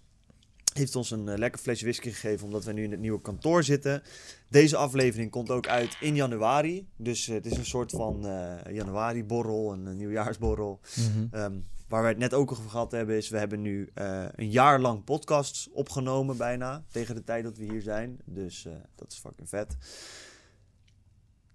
heeft 0.79 0.97
ons 0.97 1.11
een 1.11 1.29
eh, 1.29 1.39
lekker 1.39 1.61
flesje 1.61 1.85
whisky 1.85 2.11
gegeven 2.11 2.47
omdat 2.47 2.65
we 2.65 2.73
nu 2.73 2.83
in 2.85 2.91
het 2.91 3.01
nieuwe 3.01 3.21
kantoor 3.21 3.63
zitten. 3.63 4.03
Deze 4.49 4.77
aflevering 4.77 5.31
komt 5.31 5.51
ook 5.51 5.67
uit 5.67 5.97
in 6.01 6.15
januari. 6.15 6.87
Dus 6.97 7.29
eh, 7.29 7.35
het 7.35 7.47
is 7.47 7.57
een 7.57 7.67
soort 7.67 7.91
van 7.91 8.27
eh 8.27 8.75
januari-borrel, 8.75 9.73
een, 9.73 9.87
een 9.87 9.97
nieuwjaarsborrel. 9.97 10.81
Mhm. 10.97 11.27
Ehm, 11.31 11.55
waar 11.89 12.03
we 12.03 12.09
het 12.09 12.19
net 12.19 12.35
ook 12.35 12.53
over 12.53 12.71
gehad 12.71 12.93
hebben, 12.93 13.17
is 13.17 13.29
we 13.29 13.39
hebben 13.39 13.63
nu 13.63 13.91
een 14.35 14.51
jaar 14.51 14.81
lang 14.81 15.05
podcasts 15.05 15.71
opgenomen 15.73 16.37
bijna. 16.37 16.85
Tegen 16.91 17.15
de 17.15 17.25
tijd 17.25 17.45
dat 17.45 17.57
we 17.57 17.65
hier 17.65 17.83
zijn. 17.83 18.19
Dus 18.25 18.67
dat 18.95 19.13
is 19.13 19.19
fucking 19.19 19.49
vet. 19.49 19.77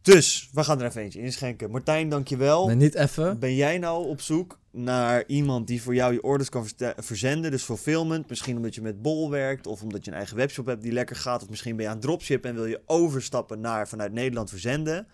Dus, 0.02 0.50
we 0.54 0.64
gaan 0.64 0.80
er 0.80 0.86
even 0.86 1.02
eentje 1.02 1.20
inschenken. 1.20 1.72
Martijn, 1.72 2.10
dankjewel. 2.10 2.68
Nee, 2.68 2.76
niet 2.76 2.96
even. 2.96 3.40
Ben 3.40 3.56
jij 3.56 3.78
nou 3.78 4.08
op 4.08 4.22
zoek 4.22 4.60
naar 4.72 5.24
iemand 5.28 5.68
die 5.68 5.82
voor 5.82 5.96
jou 5.96 6.14
je 6.14 6.24
orders 6.24 6.50
kan 6.50 6.68
verzenden? 6.98 7.52
Dus 7.52 7.64
fulfillment. 7.64 8.30
Misschien 8.30 8.56
omdat 8.56 8.76
je 8.76 8.82
met 8.82 9.02
Bol 9.02 9.30
werkt. 9.30 9.68
Of 9.68 9.82
omdat 9.82 10.06
je 10.06 10.12
een 10.12 10.18
eigen 10.18 10.38
webshop 10.38 10.66
hebt 10.66 10.82
die 10.82 10.92
lekker 10.92 11.16
gaat. 11.16 11.44
Of 11.44 11.50
misschien 11.50 11.76
ben 11.76 11.84
je 11.84 11.90
aan 11.90 11.98
het 11.98 12.06
dropshippen 12.06 12.50
en 12.50 12.56
wil 12.56 12.66
je 12.66 12.82
overstappen 12.86 13.60
naar 13.60 13.88
vanuit 13.88 14.12
Nederland 14.12 14.50
verzenden. 14.50 15.08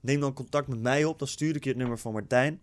Neem 0.00 0.20
dan 0.20 0.32
contact 0.32 0.68
met 0.68 0.80
mij 0.80 1.04
op. 1.04 1.18
Dan 1.18 1.28
stuur 1.28 1.56
ik 1.56 1.64
je 1.64 1.70
het 1.70 1.78
nummer 1.78 1.98
van 1.98 2.12
Martijn. 2.12 2.60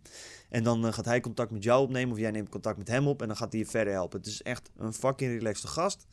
En 0.50 0.64
dan 0.64 0.86
eh, 0.86 0.94
gaat 0.94 1.06
hij 1.06 1.20
contact 1.20 1.52
met 1.52 1.64
jou 1.64 1.84
opnemen. 1.84 2.14
Of 2.14 2.20
jij 2.20 2.32
neemt 2.32 2.50
contact 2.50 2.78
met 2.78 2.88
hem 2.88 3.08
op. 3.08 3.22
En 3.22 3.28
dan 3.28 3.38
gaat 3.38 3.52
hij 3.52 3.62
je 3.62 3.68
verder 3.68 3.94
helpen. 3.94 4.20
Het 4.20 4.28
is 4.28 4.42
echt 4.42 4.72
een 4.78 4.94
fucking 4.94 5.32
relaxed 5.32 5.70
gast. 5.70 6.06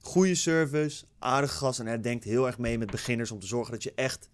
Goede 0.00 0.34
service. 0.34 1.04
Aardige 1.18 1.54
gast. 1.54 1.80
En 1.80 1.86
hij 1.86 2.00
denkt 2.00 2.24
heel 2.24 2.46
erg 2.46 2.58
mee 2.58 2.78
met 2.78 2.90
beginners. 2.90 3.30
Om 3.30 3.40
te 3.40 3.46
zorgen 3.46 3.72
dat 3.72 3.82
je 3.82 3.92
echt 3.94 4.28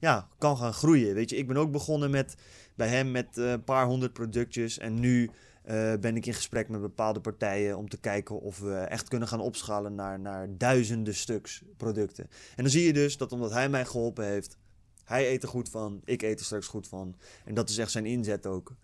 ja, 0.00 0.28
kan 0.38 0.56
gaan 0.56 0.72
groeien. 0.72 1.14
Weet 1.14 1.30
je, 1.30 1.36
ik 1.36 1.46
ben 1.46 1.56
ook 1.56 1.72
begonnen 1.72 2.10
met 2.10 2.34
bij 2.74 2.88
hem 2.88 3.10
met 3.10 3.38
eh, 3.38 3.50
een 3.50 3.64
paar 3.64 3.86
honderd 3.86 4.12
productjes. 4.12 4.78
En 4.78 5.00
nu 5.00 5.30
eh, 5.62 5.94
ben 6.00 6.16
ik 6.16 6.26
in 6.26 6.34
gesprek 6.34 6.68
met 6.68 6.80
bepaalde 6.80 7.20
partijen 7.20 7.76
om 7.76 7.88
te 7.88 7.96
kijken 7.98 8.40
of 8.40 8.58
we 8.58 8.74
echt 8.74 9.08
kunnen 9.08 9.28
gaan 9.28 9.40
opschalen 9.40 9.94
naar, 9.94 10.20
naar 10.20 10.48
duizenden 10.56 11.14
stuks 11.14 11.62
producten. 11.76 12.24
En 12.56 12.62
dan 12.62 12.72
zie 12.72 12.84
je 12.84 12.92
dus 12.92 13.16
dat 13.16 13.32
omdat 13.32 13.52
hij 13.52 13.68
mij 13.68 13.84
geholpen 13.84 14.26
heeft, 14.26 14.56
hij 15.04 15.30
eet 15.30 15.42
er 15.42 15.48
goed 15.48 15.68
van, 15.68 16.00
ik 16.04 16.22
eet 16.22 16.38
er 16.38 16.44
straks 16.44 16.66
goed 16.66 16.88
van. 16.88 17.14
En 17.44 17.54
dat 17.54 17.68
is 17.68 17.78
echt 17.78 17.90
zijn 17.90 18.06
inzet 18.06 18.46
ook. 18.46 18.74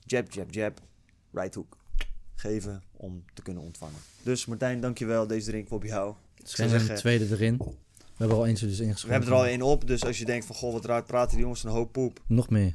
Jab, 0.00 0.32
jab, 0.32 0.52
jab, 0.52 0.80
right 1.32 1.54
hook. 1.54 1.76
Geven 2.34 2.82
om 2.92 3.24
te 3.34 3.42
kunnen 3.42 3.62
ontvangen. 3.62 3.98
Dus 4.22 4.46
Martijn, 4.46 4.80
dankjewel. 4.80 5.26
Deze 5.26 5.50
drink 5.50 5.70
op 5.70 5.84
jou. 5.84 6.14
Schenk 6.42 6.70
zeggen- 6.70 6.90
een 6.90 6.96
tweede 6.96 7.26
erin. 7.30 7.60
We 8.16 8.20
hebben 8.20 8.36
al 8.36 8.46
eentje 8.46 8.66
dus 8.66 8.78
We 8.78 9.10
hebben 9.10 9.28
er 9.28 9.34
al 9.34 9.46
één 9.46 9.62
op, 9.62 9.86
dus 9.86 10.04
als 10.04 10.18
je 10.18 10.24
denkt 10.24 10.46
van 10.46 10.54
goh, 10.54 10.72
wat 10.72 10.84
raar 10.84 11.04
praten 11.04 11.30
die 11.30 11.40
jongens 11.40 11.64
een 11.64 11.70
hoop 11.70 11.92
poep. 11.92 12.20
Nog 12.26 12.50
meer. 12.50 12.74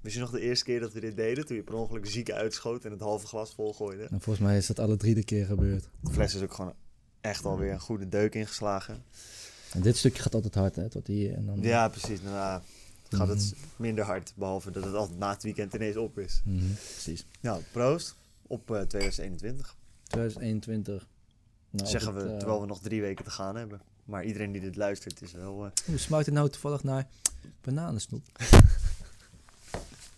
Wist 0.00 0.14
je 0.14 0.20
nog 0.20 0.30
de 0.30 0.40
eerste 0.40 0.64
keer 0.64 0.80
dat 0.80 0.92
we 0.92 1.00
dit 1.00 1.16
deden? 1.16 1.46
Toen 1.46 1.56
je 1.56 1.62
per 1.62 1.74
ongeluk 1.74 2.06
ziek 2.06 2.30
uitschoot 2.30 2.84
en 2.84 2.90
het 2.90 3.00
halve 3.00 3.26
glas 3.26 3.54
vol 3.54 3.74
gooide. 3.74 4.02
En 4.02 4.20
volgens 4.20 4.46
mij 4.46 4.56
is 4.56 4.66
dat 4.66 4.78
alle 4.78 4.96
drie 4.96 5.14
de 5.14 5.24
keer 5.24 5.46
gebeurd. 5.46 5.88
De 6.00 6.12
fles 6.12 6.34
is 6.34 6.42
ook 6.42 6.54
gewoon 6.54 6.74
echt 7.20 7.44
alweer 7.44 7.72
een 7.72 7.80
goede 7.80 8.08
deuk 8.08 8.34
ingeslagen. 8.34 9.04
En 9.72 9.82
dit 9.82 9.96
stukje 9.96 10.22
gaat 10.22 10.34
altijd 10.34 10.54
hard, 10.54 10.76
hè? 10.76 10.88
Tot 10.88 11.06
hier 11.06 11.34
en 11.34 11.46
dan... 11.46 11.60
Ja, 11.60 11.88
precies. 11.88 12.22
Daarna 12.22 12.62
gaat 13.10 13.28
het 13.28 13.54
minder 13.76 14.04
hard. 14.04 14.32
Behalve 14.36 14.70
dat 14.70 14.84
het 14.84 14.94
altijd 14.94 15.18
na 15.18 15.30
het 15.30 15.42
weekend 15.42 15.74
ineens 15.74 15.96
op 15.96 16.18
is. 16.18 16.42
Mhm, 16.44 16.72
precies. 16.72 17.26
Nou, 17.40 17.62
proost 17.72 18.14
op 18.46 18.70
eh, 18.70 18.80
2021. 18.80 19.76
2021. 20.12 21.06
Nou, 21.70 21.88
zeggen 21.88 22.14
we, 22.14 22.20
eh, 22.20 22.36
terwijl 22.36 22.60
we 22.60 22.66
nog 22.66 22.80
drie 22.80 23.00
weken 23.00 23.24
te 23.24 23.30
gaan 23.30 23.56
hebben. 23.56 23.80
Maar 24.04 24.24
iedereen 24.24 24.52
die 24.52 24.60
dit 24.60 24.76
luistert 24.76 25.22
is 25.22 25.32
wel... 25.32 25.64
eh, 25.64 25.70
Hoe 25.86 25.98
smaakt 25.98 26.26
het 26.26 26.34
nou 26.34 26.48
toevallig 26.50 26.82
naar 26.82 27.06
bananensnoep? 27.60 28.26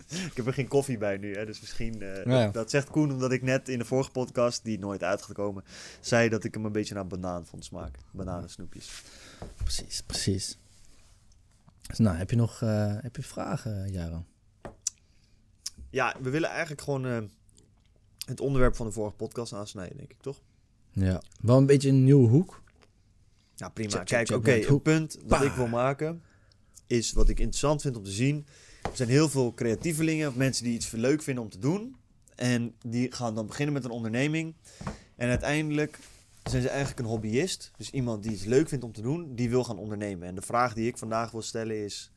Ik 0.08 0.36
heb 0.36 0.46
er 0.46 0.52
geen 0.52 0.68
koffie 0.68 0.98
bij 0.98 1.16
nu, 1.16 1.34
hè, 1.34 1.46
dus 1.46 1.60
misschien... 1.60 2.02
eh, 2.02 2.24
Ja. 2.24 2.44
dat, 2.44 2.54
dat 2.54 2.70
zegt 2.70 2.90
Koen 2.90 3.12
omdat 3.12 3.32
ik 3.32 3.42
net 3.42 3.68
in 3.68 3.78
de 3.78 3.84
vorige 3.84 4.10
podcast, 4.10 4.64
die 4.64 4.78
nooit 4.78 5.02
uit 5.02 5.22
gaat 5.22 5.32
komen, 5.34 5.64
zei 6.00 6.28
dat 6.28 6.44
ik 6.44 6.54
hem 6.54 6.64
een 6.64 6.72
beetje 6.72 6.94
naar 6.94 7.06
banaan 7.06 7.46
vond 7.46 7.64
smaken. 7.64 8.02
Bananensnoepjes. 8.10 9.02
Precies, 9.56 10.02
precies. 10.02 10.58
Dus 11.86 11.98
nou, 11.98 12.16
heb 12.16 12.30
je 12.30 12.36
nog 12.36 12.62
eh, 12.62 12.96
heb 13.00 13.16
je 13.16 13.22
vragen, 13.22 13.90
Jaro? 13.90 14.24
Ja, 15.90 16.14
we 16.22 16.30
willen 16.30 16.48
eigenlijk 16.50 16.80
gewoon 16.80 17.06
eh, 17.06 17.18
het 18.24 18.40
onderwerp 18.40 18.76
van 18.76 18.86
de 18.86 18.92
vorige 18.92 19.16
podcast 19.16 19.52
aansnijden, 19.52 19.96
denk 19.96 20.10
ik, 20.10 20.20
toch? 20.20 20.40
Ja. 20.90 21.22
Wel 21.40 21.56
een 21.56 21.66
beetje 21.66 21.88
een 21.88 22.04
nieuwe 22.04 22.28
hoek. 22.28 22.62
Ja, 23.54 23.68
prima. 23.68 23.90
Check, 23.90 24.06
Kijk, 24.06 24.30
oké, 24.30 24.66
hook. 24.66 24.82
punt 24.82 25.14
dat 25.14 25.28
Bah. 25.28 25.42
ik 25.42 25.52
wil 25.52 25.66
maken 25.66 26.22
is 26.86 27.12
wat 27.12 27.28
ik 27.28 27.38
interessant 27.38 27.82
vind 27.82 27.96
om 27.96 28.02
te 28.02 28.10
zien. 28.10 28.46
Er 28.82 28.90
zijn 28.96 29.08
heel 29.08 29.28
veel 29.28 29.54
creatievelingen 29.54 30.28
of 30.28 30.36
mensen 30.36 30.64
die 30.64 30.74
iets 30.74 30.90
leuk 30.90 31.22
vinden 31.22 31.44
om 31.44 31.50
te 31.50 31.58
doen. 31.58 31.96
En 32.34 32.74
die 32.86 33.12
gaan 33.12 33.34
dan 33.34 33.46
beginnen 33.46 33.74
met 33.74 33.84
een 33.84 33.90
onderneming. 33.90 34.54
En 35.16 35.28
uiteindelijk 35.28 35.98
zijn 36.42 36.62
ze 36.62 36.68
eigenlijk 36.68 36.98
een 36.98 37.04
hobbyist. 37.06 37.70
Dus 37.76 37.90
iemand 37.90 38.22
die 38.22 38.32
iets 38.32 38.44
leuk 38.44 38.68
vindt 38.68 38.84
om 38.84 38.92
te 38.92 39.02
doen, 39.02 39.34
die 39.34 39.50
wil 39.50 39.64
gaan 39.64 39.78
ondernemen. 39.78 40.28
En 40.28 40.34
de 40.34 40.42
vraag 40.42 40.74
die 40.74 40.86
ik 40.88 40.98
vandaag 40.98 41.30
wil 41.30 41.42
stellen 41.42 41.84
is... 41.84 42.10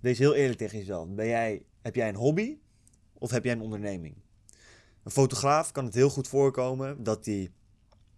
Wees 0.00 0.18
heel 0.18 0.34
eerlijk 0.34 0.58
tegen 0.58 0.78
jezelf. 0.78 1.08
Ben 1.08 1.26
jij, 1.26 1.62
heb 1.82 1.94
jij 1.94 2.08
een 2.08 2.14
hobby 2.14 2.56
of 3.12 3.30
heb 3.30 3.44
jij 3.44 3.52
een 3.52 3.60
onderneming? 3.60 4.14
Een 5.04 5.10
fotograaf 5.10 5.72
kan 5.72 5.84
het 5.84 5.94
heel 5.94 6.10
goed 6.10 6.28
voorkomen 6.28 7.02
dat 7.02 7.24
hij 7.24 7.50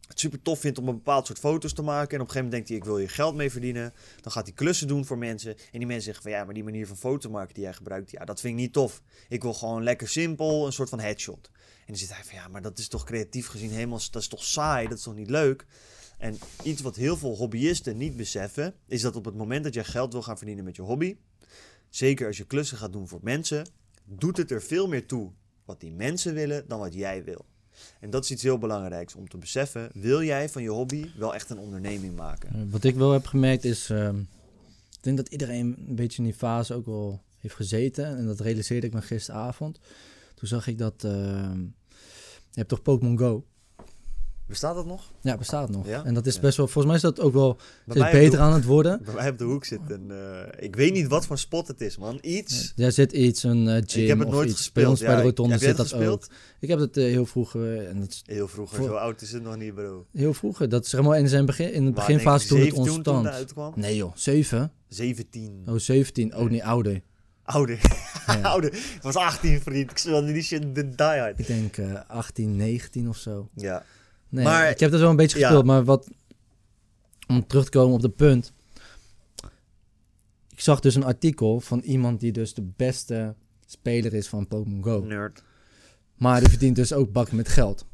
het 0.08 0.20
super 0.20 0.42
tof 0.42 0.60
vindt 0.60 0.78
om 0.78 0.88
een 0.88 0.94
bepaald 0.94 1.26
soort 1.26 1.38
foto's 1.38 1.72
te 1.72 1.82
maken. 1.82 2.16
En 2.16 2.20
op 2.20 2.26
een 2.26 2.32
gegeven 2.32 2.44
moment 2.44 2.52
denkt 2.52 2.68
hij, 2.68 2.76
ik 2.76 2.84
wil 2.84 2.96
hier 2.96 3.10
geld 3.10 3.34
mee 3.34 3.50
verdienen. 3.50 3.94
Dan 4.20 4.32
gaat 4.32 4.46
hij 4.46 4.54
klussen 4.54 4.88
doen 4.88 5.04
voor 5.04 5.18
mensen. 5.18 5.50
En 5.50 5.78
die 5.78 5.86
mensen 5.86 6.04
zeggen 6.04 6.22
van, 6.22 6.32
ja, 6.32 6.44
maar 6.44 6.54
die 6.54 6.64
manier 6.64 6.86
van 6.86 6.96
foto 6.96 7.30
maken 7.30 7.54
die 7.54 7.62
jij 7.62 7.72
gebruikt, 7.72 8.10
ja, 8.10 8.24
dat 8.24 8.40
vind 8.40 8.54
ik 8.54 8.60
niet 8.60 8.72
tof. 8.72 9.02
Ik 9.28 9.42
wil 9.42 9.54
gewoon 9.54 9.82
lekker 9.82 10.08
simpel, 10.08 10.66
een 10.66 10.72
soort 10.72 10.88
van 10.88 11.00
headshot. 11.00 11.50
En 11.54 11.86
dan 11.86 11.96
zit 11.96 12.14
hij 12.14 12.24
van, 12.24 12.34
ja, 12.34 12.48
maar 12.48 12.62
dat 12.62 12.78
is 12.78 12.88
toch 12.88 13.04
creatief 13.04 13.46
gezien 13.46 13.70
helemaal, 13.70 14.00
dat 14.10 14.22
is 14.22 14.28
toch 14.28 14.44
saai, 14.44 14.88
dat 14.88 14.98
is 14.98 15.04
toch 15.04 15.14
niet 15.14 15.30
leuk? 15.30 15.66
En 16.18 16.38
iets 16.62 16.82
wat 16.82 16.96
heel 16.96 17.16
veel 17.16 17.36
hobbyisten 17.36 17.96
niet 17.96 18.16
beseffen, 18.16 18.74
is 18.86 19.00
dat 19.00 19.16
op 19.16 19.24
het 19.24 19.34
moment 19.34 19.64
dat 19.64 19.74
jij 19.74 19.84
geld 19.84 20.12
wil 20.12 20.22
gaan 20.22 20.36
verdienen 20.36 20.64
met 20.64 20.76
je 20.76 20.82
hobby, 20.82 21.16
zeker 21.88 22.26
als 22.26 22.36
je 22.36 22.46
klussen 22.46 22.78
gaat 22.78 22.92
doen 22.92 23.08
voor 23.08 23.20
mensen, 23.22 23.68
doet 24.04 24.36
het 24.36 24.50
er 24.50 24.62
veel 24.62 24.88
meer 24.88 25.06
toe 25.06 25.32
wat 25.66 25.80
die 25.80 25.92
mensen 25.92 26.34
willen 26.34 26.64
dan 26.68 26.78
wat 26.78 26.94
jij 26.94 27.24
wil. 27.24 27.44
En 28.00 28.10
dat 28.10 28.24
is 28.24 28.30
iets 28.30 28.42
heel 28.42 28.58
belangrijks 28.58 29.14
om 29.14 29.28
te 29.28 29.38
beseffen. 29.38 29.90
Wil 29.92 30.22
jij 30.22 30.48
van 30.48 30.62
je 30.62 30.68
hobby 30.68 31.10
wel 31.18 31.34
echt 31.34 31.50
een 31.50 31.58
onderneming 31.58 32.16
maken? 32.16 32.70
Wat 32.70 32.84
ik 32.84 32.94
wel 32.94 33.12
heb 33.12 33.26
gemerkt 33.26 33.64
is... 33.64 33.90
ehm, 33.90 34.18
ik 34.90 35.02
denk 35.02 35.16
dat 35.16 35.28
iedereen 35.28 35.84
een 35.88 35.94
beetje 35.94 36.18
in 36.18 36.24
die 36.24 36.34
fase 36.34 36.74
ook 36.74 36.86
wel 36.86 37.22
heeft 37.38 37.54
gezeten. 37.54 38.16
En 38.16 38.26
dat 38.26 38.40
realiseerde 38.40 38.86
ik 38.86 38.92
me 38.92 39.02
gisteravond. 39.02 39.80
Toen 40.34 40.48
zag 40.48 40.66
ik 40.66 40.78
dat... 40.78 41.04
ehm, 41.04 41.60
je 42.50 42.62
hebt 42.62 42.68
toch 42.68 42.82
Pokémon 42.82 43.18
Go? 43.18 43.44
Bestaat 44.46 44.74
dat 44.74 44.86
nog? 44.86 45.12
Ja, 45.20 45.36
bestaat 45.36 45.70
nog. 45.70 45.86
Ja? 45.86 46.04
En 46.04 46.14
dat 46.14 46.26
is 46.26 46.34
Ja. 46.34 46.40
best 46.40 46.56
wel... 46.56 46.66
Volgens 46.66 46.86
mij 46.86 46.94
is 46.94 47.02
dat 47.16 47.20
ook 47.26 47.32
wel 47.32 47.56
steeds 47.88 48.10
beter 48.10 48.38
aan 48.38 48.52
het 48.52 48.64
worden. 48.64 49.00
bij 49.04 49.14
mij 49.14 49.28
op 49.30 49.38
de 49.38 49.44
hoek 49.44 49.64
zit 49.64 49.80
een... 49.88 50.10
eh, 50.10 50.64
ik 50.64 50.76
weet 50.76 50.92
niet 50.92 51.06
wat 51.06 51.26
voor 51.26 51.38
spot 51.38 51.68
het 51.68 51.80
is, 51.80 51.96
man. 51.98 52.18
Iets. 52.22 52.72
Daar 52.76 52.92
zit 52.92 53.12
iets, 53.12 53.42
een 53.42 53.68
eh, 53.68 53.82
gym 53.86 54.02
ik 54.02 54.08
heb 54.08 54.18
het 54.18 54.28
nooit 54.28 54.48
iets. 54.48 54.56
gespeeld. 54.56 54.84
Bij 54.84 54.86
ons 54.92 55.00
Ja, 55.00 55.06
bij 55.06 55.16
de 55.16 55.22
rotonde 55.22 55.58
zit 55.58 55.76
dat 55.76 55.88
gespeeld? 55.88 56.24
ook. 56.24 56.36
Ik 56.60 56.68
heb 56.68 56.78
het 56.78 56.96
eh, 56.96 57.04
heel 57.04 57.26
vroeger... 57.26 57.86
en 57.88 58.00
dat 58.00 58.22
Heel 58.26 58.48
vroeger, 58.48 58.76
Voor- 58.76 58.86
zo 58.86 58.94
oud 58.94 59.20
is 59.20 59.32
het 59.32 59.42
nog 59.42 59.56
niet, 59.56 59.74
bro. 59.74 60.06
heel 60.12 60.34
vroeger. 60.34 60.68
Dat 60.68 60.84
is 60.84 60.92
helemaal 60.92 61.14
in, 61.14 61.28
zijn 61.28 61.46
begin, 61.46 61.72
in 61.72 61.84
de 61.84 61.90
beginfase 61.92 62.46
toen 62.46 62.60
het 62.60 62.74
1917 62.74 63.02
toen 63.02 63.24
ontstond. 63.54 63.76
Nee 63.76 63.96
joh, 63.96 64.12
7? 64.14 64.72
17. 64.88 65.62
Oh, 65.68 65.78
17. 65.78 66.36
Oh, 66.36 66.50
niet 66.50 66.62
ouder. 66.62 67.00
Ouder. 67.42 67.78
Ja. 68.26 68.40
Ouder. 68.40 68.72
Ik 68.74 68.98
was 69.02 69.16
18, 69.16 69.60
vriend. 69.60 69.90
Ik 69.90 69.98
speelde 69.98 70.32
die 70.32 70.42
shit 70.42 70.74
de 70.74 70.88
die 70.94 71.06
hard. 71.06 71.38
Ik 71.38 71.46
denk 71.46 71.76
eh 71.76 71.94
18, 72.08 72.56
19 72.56 73.08
of 73.08 73.16
zo. 73.16 73.48
Ja. 73.54 73.84
Nee, 74.28 74.44
Maar- 74.44 74.70
ik 74.70 74.80
heb 74.80 74.90
dat 74.90 75.00
wel 75.00 75.10
een 75.10 75.16
beetje 75.16 75.38
Ja. 75.38 75.44
gespeeld, 75.46 75.66
maar 75.66 75.84
wat... 75.84 76.08
Om 77.28 77.46
terug 77.46 77.64
te 77.64 77.70
komen 77.70 77.94
op 77.94 78.00
de 78.00 78.08
punt. 78.08 78.52
Ik 80.48 80.60
zag 80.60 80.80
dus 80.80 80.94
een 80.94 81.04
artikel 81.04 81.60
van 81.60 81.80
iemand 81.80 82.20
die 82.20 82.32
dus 82.32 82.54
de 82.54 82.62
beste 82.76 83.34
speler 83.66 84.14
is 84.14 84.28
van 84.28 84.46
Pokémon 84.46 84.82
Go. 84.82 85.00
Nerd. 85.00 85.42
Maar 86.16 86.40
die 86.40 86.48
verdient 86.48 86.76
dus 86.76 86.92
ook 86.92 87.12
bakken 87.12 87.36
met 87.36 87.48
geld. 87.48 87.84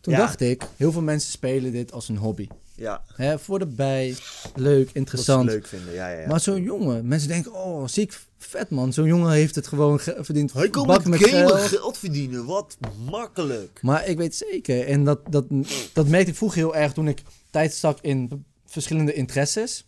Toen 0.00 0.12
Ja. 0.12 0.18
dacht 0.18 0.40
ik, 0.40 0.62
heel 0.76 0.92
veel 0.92 1.02
mensen 1.02 1.30
spelen 1.30 1.72
dit 1.72 1.92
als 1.92 2.08
een 2.08 2.16
hobby. 2.16 2.46
Ja. 2.74 3.04
Hè, 3.14 3.38
voor 3.38 3.58
de 3.58 3.66
bij, 3.66 4.16
leuk, 4.54 4.86
Dat 4.86 4.94
interessant. 4.94 5.44
leuk 5.44 5.66
vinden. 5.66 5.94
Ja, 5.94 6.08
ja, 6.08 6.20
ja. 6.20 6.26
Maar 6.28 6.40
zo'n 6.40 6.62
jongen, 6.62 7.08
mensen 7.08 7.28
denken, 7.28 7.52
oh, 7.54 7.86
ziek 7.86 8.20
vet 8.38 8.70
man. 8.70 8.92
Zo'n 8.92 9.06
jongen 9.06 9.30
heeft 9.32 9.54
het 9.54 9.66
gewoon 9.66 10.00
ge- 10.00 10.16
verdiend. 10.20 10.52
Hij 10.52 10.70
kan 10.70 10.86
met 10.86 11.04
met 11.04 11.24
gamen 11.24 11.58
geld. 11.58 11.98
verdienen. 11.98 12.44
Wat 12.44 12.76
makkelijk. 13.10 13.78
Maar 13.82 14.06
ik 14.08 14.16
weet 14.16 14.34
zeker, 14.34 14.86
en 14.86 15.04
dat, 15.04 15.20
dat, 15.30 15.44
dat 15.92 16.08
merkte 16.08 16.30
ik 16.30 16.36
vroeger 16.36 16.58
heel 16.58 16.76
erg 16.76 16.92
toen 16.92 17.08
ik 17.08 17.22
tijd 17.50 17.72
stak 17.72 17.98
in 18.00 18.44
verschillende 18.66 19.12
interesses. 19.12 19.86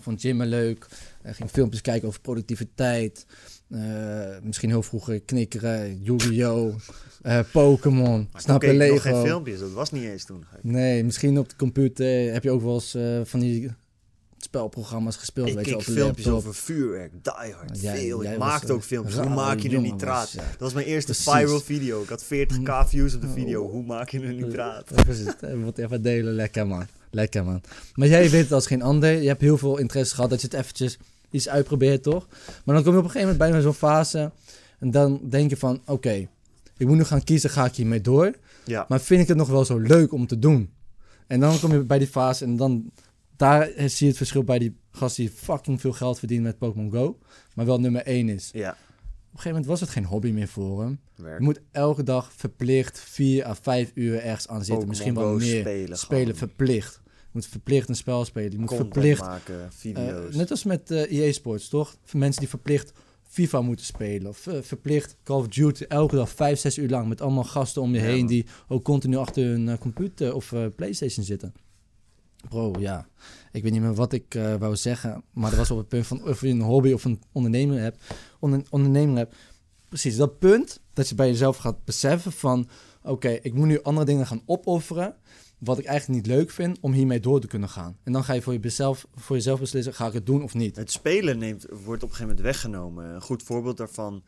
Vond 0.00 0.20
gymmen 0.20 0.46
leuk, 0.46 0.86
eh, 1.22 1.34
ging 1.34 1.50
filmpjes 1.50 1.80
kijken 1.80 2.08
over 2.08 2.20
productiviteit. 2.20 3.26
eh, 3.68 3.80
misschien 4.42 4.68
heel 4.68 4.82
vroeger 4.82 5.20
knikkeren, 5.20 6.02
Yu-Gi-Oh!, 6.02 6.74
eh, 7.22 7.40
Pokémon, 7.52 8.28
snap 8.34 8.62
je, 8.62 8.68
ik 8.68 8.90
nog 8.92 9.02
geen 9.02 9.12
Lego. 9.12 9.24
filmpjes. 9.26 9.58
Dat 9.58 9.72
was 9.72 9.90
niet 9.90 10.04
eens 10.04 10.24
toen. 10.24 10.44
Nee, 10.62 11.04
misschien 11.04 11.38
op 11.38 11.48
de 11.48 11.56
computer 11.56 12.32
heb 12.32 12.42
je 12.42 12.50
ook 12.50 12.62
wel 12.62 12.74
eens 12.74 12.96
van 13.28 13.40
die 13.40 13.70
spelprogramma's 14.48 15.16
gespeeld. 15.16 15.48
Ik 15.48 15.54
weet 15.54 15.64
je, 15.66 15.74
een 15.74 15.80
filmpjes 15.80 16.24
laptop. 16.26 16.34
over 16.34 16.54
vuurwerk, 16.54 17.12
die 17.22 17.32
hard, 17.32 17.80
Jij- 17.80 17.96
veel. 17.96 18.22
jij 18.22 18.32
Ik 18.32 18.38
was 18.38 18.48
maakte 18.48 18.68
een 18.68 18.74
ook 18.74 18.82
filmpjes. 18.82 19.16
Hoe 19.16 19.28
maak 19.28 19.58
je 19.58 19.74
een 19.76 19.82
nitraat? 19.82 20.30
ja. 20.30 20.42
Dat 20.50 20.58
was 20.60 20.72
mijn 20.72 20.86
eerste 20.86 21.12
Precies. 21.12 21.32
Viral 21.32 21.60
video. 21.60 22.02
Ik 22.02 22.08
had 22.08 22.24
40k 22.24 22.84
views 22.88 23.14
op 23.14 23.20
de 23.20 23.28
video. 23.28 23.70
Hoe 23.70 23.84
maak 23.84 24.08
je 24.08 24.22
een 24.22 24.36
nitraat? 24.36 24.88
Het. 24.94 25.40
We 25.40 25.56
moeten 25.56 25.84
even 25.84 26.02
delen. 26.02 26.34
Lekker 26.34 26.66
man. 26.66 26.86
Lekker 27.10 27.44
man. 27.44 27.60
Maar 27.94 28.08
jij 28.08 28.30
weet 28.30 28.42
het 28.42 28.52
als 28.52 28.66
geen 28.66 28.82
ander. 28.82 29.10
Je 29.22 29.28
hebt 29.28 29.40
heel 29.40 29.58
veel 29.58 29.78
interesse 29.78 30.14
gehad 30.14 30.30
dat 30.30 30.40
je 30.40 30.46
het 30.46 30.56
eventjes 30.56 30.98
iets 31.30 31.48
uitprobeert, 31.48 32.02
toch? 32.02 32.26
Maar 32.64 32.74
dan 32.74 32.84
kom 32.84 32.92
je 32.92 32.98
op 32.98 33.04
een 33.04 33.10
gegeven 33.10 33.32
moment 33.32 33.38
bijna 33.38 33.60
zo'n 33.60 33.74
fase. 33.74 34.30
En 34.78 34.90
dan 34.90 35.20
denk 35.28 35.50
je 35.50 35.56
van, 35.56 35.80
oké, 35.86 36.28
ik 36.76 36.86
moet 36.86 36.96
nu 36.96 37.04
gaan 37.04 37.24
kiezen, 37.24 37.50
ga 37.50 37.64
ik 37.64 37.74
hiermee 37.74 38.00
door? 38.00 38.32
Ja. 38.64 38.84
Maar 38.88 39.00
vind 39.00 39.20
ik 39.22 39.28
het 39.28 39.36
nog 39.36 39.48
wel 39.48 39.64
zo 39.64 39.78
leuk 39.78 40.12
om 40.12 40.26
te 40.26 40.38
doen? 40.38 40.70
En 41.26 41.40
dan 41.40 41.60
kom 41.60 41.72
je 41.72 41.78
bij 41.78 41.98
die 41.98 42.08
fase 42.08 42.44
en 42.44 42.56
dan... 42.56 42.90
Daar 43.38 43.66
zie 43.76 43.96
je 43.98 44.06
het 44.06 44.16
verschil 44.16 44.44
bij 44.44 44.58
die 44.58 44.76
gast 44.90 45.16
die 45.16 45.30
fucking 45.30 45.80
veel 45.80 45.92
geld 45.92 46.18
verdient 46.18 46.42
met 46.42 46.58
Pokémon 46.58 46.90
Go. 46.92 47.18
Maar 47.54 47.66
wel 47.66 47.80
nummer 47.80 48.02
1 48.02 48.28
is. 48.28 48.50
Ja, 48.52 48.70
Op 48.70 48.76
een 48.76 49.28
gegeven 49.30 49.50
moment 49.50 49.66
was 49.66 49.80
het 49.80 49.88
geen 49.90 50.04
hobby 50.04 50.30
meer 50.30 50.48
voor 50.48 50.80
hem. 50.82 51.00
werk. 51.14 51.38
Je 51.38 51.44
moet 51.44 51.60
elke 51.72 52.02
dag 52.02 52.32
verplicht 52.36 53.00
4 53.00 53.46
à 53.46 53.54
5 53.54 53.90
uur 53.94 54.20
ergens 54.22 54.48
aan 54.48 54.64
zitten. 54.64 54.88
Misschien 54.88 55.14
wel 55.14 55.24
Go 55.24 55.36
meer. 55.36 55.60
spelen. 55.60 55.98
Spelen, 55.98 56.36
verplicht. 56.36 57.00
Je 57.04 57.10
moet 57.32 57.46
verplicht 57.46 57.88
een 57.88 57.94
spel 57.96 58.24
spelen. 58.24 58.50
Je 58.50 58.58
moet 58.58 58.68
Content 58.68 58.92
verplicht 58.92 59.20
maken, 59.20 59.60
eh, 59.62 59.66
video's. 59.70 60.34
net 60.34 60.50
als 60.50 60.64
met 60.64 60.90
eh 60.90 61.12
EA 61.26 61.32
Sports, 61.32 61.68
toch? 61.68 61.96
Voor 62.04 62.18
mensen 62.20 62.40
die 62.40 62.48
verplicht 62.48 62.92
FIFA 63.22 63.60
moeten 63.60 63.86
spelen. 63.86 64.28
Of 64.28 64.46
eh, 64.46 64.58
verplicht 64.62 65.16
Call 65.22 65.36
of 65.38 65.48
Duty 65.48 65.84
elke 65.84 66.16
dag 66.16 66.30
5, 66.30 66.58
6 66.58 66.78
uur 66.78 66.88
lang. 66.88 67.08
Met 67.08 67.20
allemaal 67.20 67.44
gasten 67.44 67.82
om 67.82 67.92
je 67.94 68.00
Ja, 68.00 68.04
heen 68.06 68.26
die 68.26 68.46
ook 68.68 68.84
continu 68.84 69.16
achter 69.16 69.44
hun 69.44 69.78
computer 69.78 70.34
of 70.34 70.54
Playstation 70.76 71.24
zitten. 71.24 71.52
Bro, 72.48 72.74
ja. 72.78 73.06
Ik 73.52 73.62
weet 73.62 73.72
niet 73.72 73.80
meer 73.80 73.94
wat 73.94 74.12
ik 74.12 74.34
eh, 74.34 74.54
wou 74.54 74.76
zeggen. 74.76 75.22
Maar 75.32 75.50
dat 75.50 75.58
was 75.58 75.70
op 75.70 75.78
het 75.78 75.88
punt 75.88 76.06
van 76.06 76.24
of 76.24 76.40
je 76.40 76.48
een 76.48 76.60
hobby 76.60 76.92
of 76.92 77.04
een 77.04 77.22
ondernemer 77.32 77.80
hebt. 77.80 78.02
Onder, 78.38 78.62
ondernemer 78.70 79.16
hebt. 79.16 79.34
Precies, 79.88 80.16
dat 80.16 80.38
punt 80.38 80.80
dat 80.92 81.08
je 81.08 81.14
bij 81.14 81.28
jezelf 81.28 81.56
gaat 81.56 81.84
beseffen 81.84 82.32
van... 82.32 82.68
Oké, 83.02 83.28
ik 83.28 83.54
moet 83.54 83.66
nu 83.66 83.82
andere 83.82 84.06
dingen 84.06 84.26
gaan 84.26 84.42
opofferen 84.46 85.16
wat 85.58 85.78
ik 85.78 85.84
eigenlijk 85.84 86.20
niet 86.20 86.36
leuk 86.36 86.50
vind, 86.50 86.78
om 86.80 86.92
hiermee 86.92 87.20
door 87.20 87.40
te 87.40 87.46
kunnen 87.46 87.68
gaan. 87.68 87.96
En 88.02 88.12
dan 88.12 88.24
ga 88.24 88.32
je 88.32 88.42
voor 88.42 88.56
jezelf, 88.56 89.06
voor 89.14 89.36
jezelf 89.36 89.60
beslissen, 89.60 89.94
ga 89.94 90.06
ik 90.06 90.12
het 90.12 90.26
doen 90.26 90.42
of 90.42 90.54
niet? 90.54 90.76
Het 90.76 90.90
spelen 90.90 91.38
neemt, 91.38 91.66
wordt 91.68 92.02
op 92.02 92.08
een 92.08 92.16
gegeven 92.16 92.26
moment 92.26 92.40
weggenomen. 92.40 93.04
Een 93.14 93.20
goed 93.20 93.42
voorbeeld 93.42 93.76
daarvan. 93.76 94.22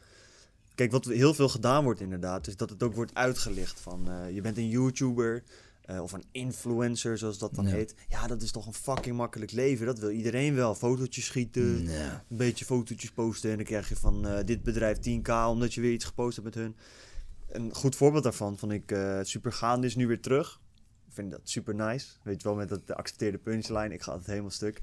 Kijk, 0.74 0.90
wat 0.90 1.04
heel 1.04 1.34
veel 1.34 1.48
gedaan 1.48 1.84
wordt 1.84 2.00
inderdaad, 2.00 2.46
is 2.46 2.56
dat 2.56 2.70
het 2.70 2.82
ook 2.82 2.94
wordt 2.94 3.14
uitgelicht. 3.14 3.80
Van 3.80 4.10
eh, 4.10 4.34
je 4.34 4.40
bent 4.40 4.56
een 4.56 4.68
YouTuber 4.68 5.42
eh, 5.90 6.02
of 6.02 6.12
een 6.12 6.24
influencer, 6.30 7.18
zoals 7.18 7.38
dat 7.38 7.54
dan 7.54 7.64
Ja. 7.66 7.70
heet. 7.70 7.94
Ja, 8.08 8.26
dat 8.26 8.42
is 8.42 8.50
toch 8.52 8.66
een 8.66 8.72
fucking 8.74 9.16
makkelijk 9.16 9.52
leven. 9.52 9.86
Dat 9.86 9.98
wil 9.98 10.10
iedereen 10.10 10.54
wel. 10.54 10.74
Fotootjes 10.74 11.24
schieten, 11.24 11.82
Ja. 11.86 12.24
een 12.30 12.36
beetje 12.36 12.64
fotootjes 12.64 13.10
posten. 13.10 13.50
En 13.50 13.56
dan 13.56 13.64
krijg 13.66 13.88
je 13.88 13.96
van 13.96 14.26
eh, 14.26 14.44
dit 14.44 14.62
bedrijf 14.62 14.98
10k 14.98 15.28
omdat 15.48 15.74
je 15.74 15.80
weer 15.80 15.92
iets 15.92 16.04
gepost 16.04 16.36
hebt 16.36 16.54
met 16.54 16.64
hun. 16.64 16.76
Een 17.48 17.74
goed 17.74 17.96
voorbeeld 17.96 18.22
daarvan 18.22 18.58
vond 18.58 18.72
ik 18.72 18.90
eh 18.92 19.18
super 19.22 19.52
gaande 19.52 19.86
is 19.86 19.96
nu 19.96 20.06
weer 20.06 20.20
terug. 20.20 20.60
Ik 21.06 21.12
vind 21.16 21.30
dat 21.30 21.40
super 21.44 21.74
nice. 21.74 22.06
Weet 22.22 22.42
je 22.42 22.48
wel, 22.48 22.56
met 22.56 22.68
dat 22.68 22.86
de 22.86 22.94
accepteerde 22.96 23.38
punchline. 23.38 23.94
Ik 23.94 24.02
ga 24.02 24.16
het 24.16 24.26
helemaal 24.26 24.50
stuk. 24.50 24.80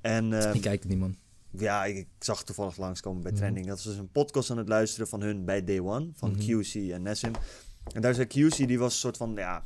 En 0.00 0.32
ehm, 0.32 0.54
Ik 0.54 0.60
kijk 0.60 0.80
het 0.80 0.88
niet, 0.88 0.98
man. 0.98 1.16
ja, 1.50 1.84
ik, 1.84 1.96
ik 1.96 2.08
zag 2.18 2.44
toevallig 2.44 2.76
langskomen 2.76 3.22
bij 3.22 3.30
Mhm. 3.32 3.40
Trending. 3.40 3.66
Dat 3.66 3.76
was 3.76 3.84
dus 3.84 3.96
een 3.96 4.10
podcast 4.10 4.50
aan 4.50 4.58
het 4.58 4.68
luisteren 4.68 5.08
van 5.08 5.20
hun 5.20 5.44
bij 5.44 5.64
Day 5.64 5.80
One, 5.80 6.10
van 6.14 6.30
Mhm. 6.30 6.40
QC 6.40 6.74
en 6.92 7.02
Nessim. 7.02 7.32
En 7.92 8.00
daar 8.00 8.14
zei 8.14 8.26
QC, 8.26 8.56
die 8.66 8.78
was 8.78 8.92
een 8.92 8.98
soort 8.98 9.16
van, 9.16 9.32
ja, 9.34 9.62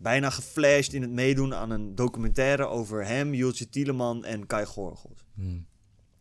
bijna 0.00 0.30
geflasht 0.30 0.92
in 0.92 1.02
het 1.02 1.10
meedoen 1.10 1.54
aan 1.54 1.70
een 1.70 1.94
documentaire 1.94 2.66
over 2.66 3.06
hem, 3.06 3.34
Jultje 3.34 3.68
Tieleman 3.68 4.24
en 4.24 4.46
Kai 4.46 4.66
Gorgels. 4.66 5.24
Hmm. 5.34 5.66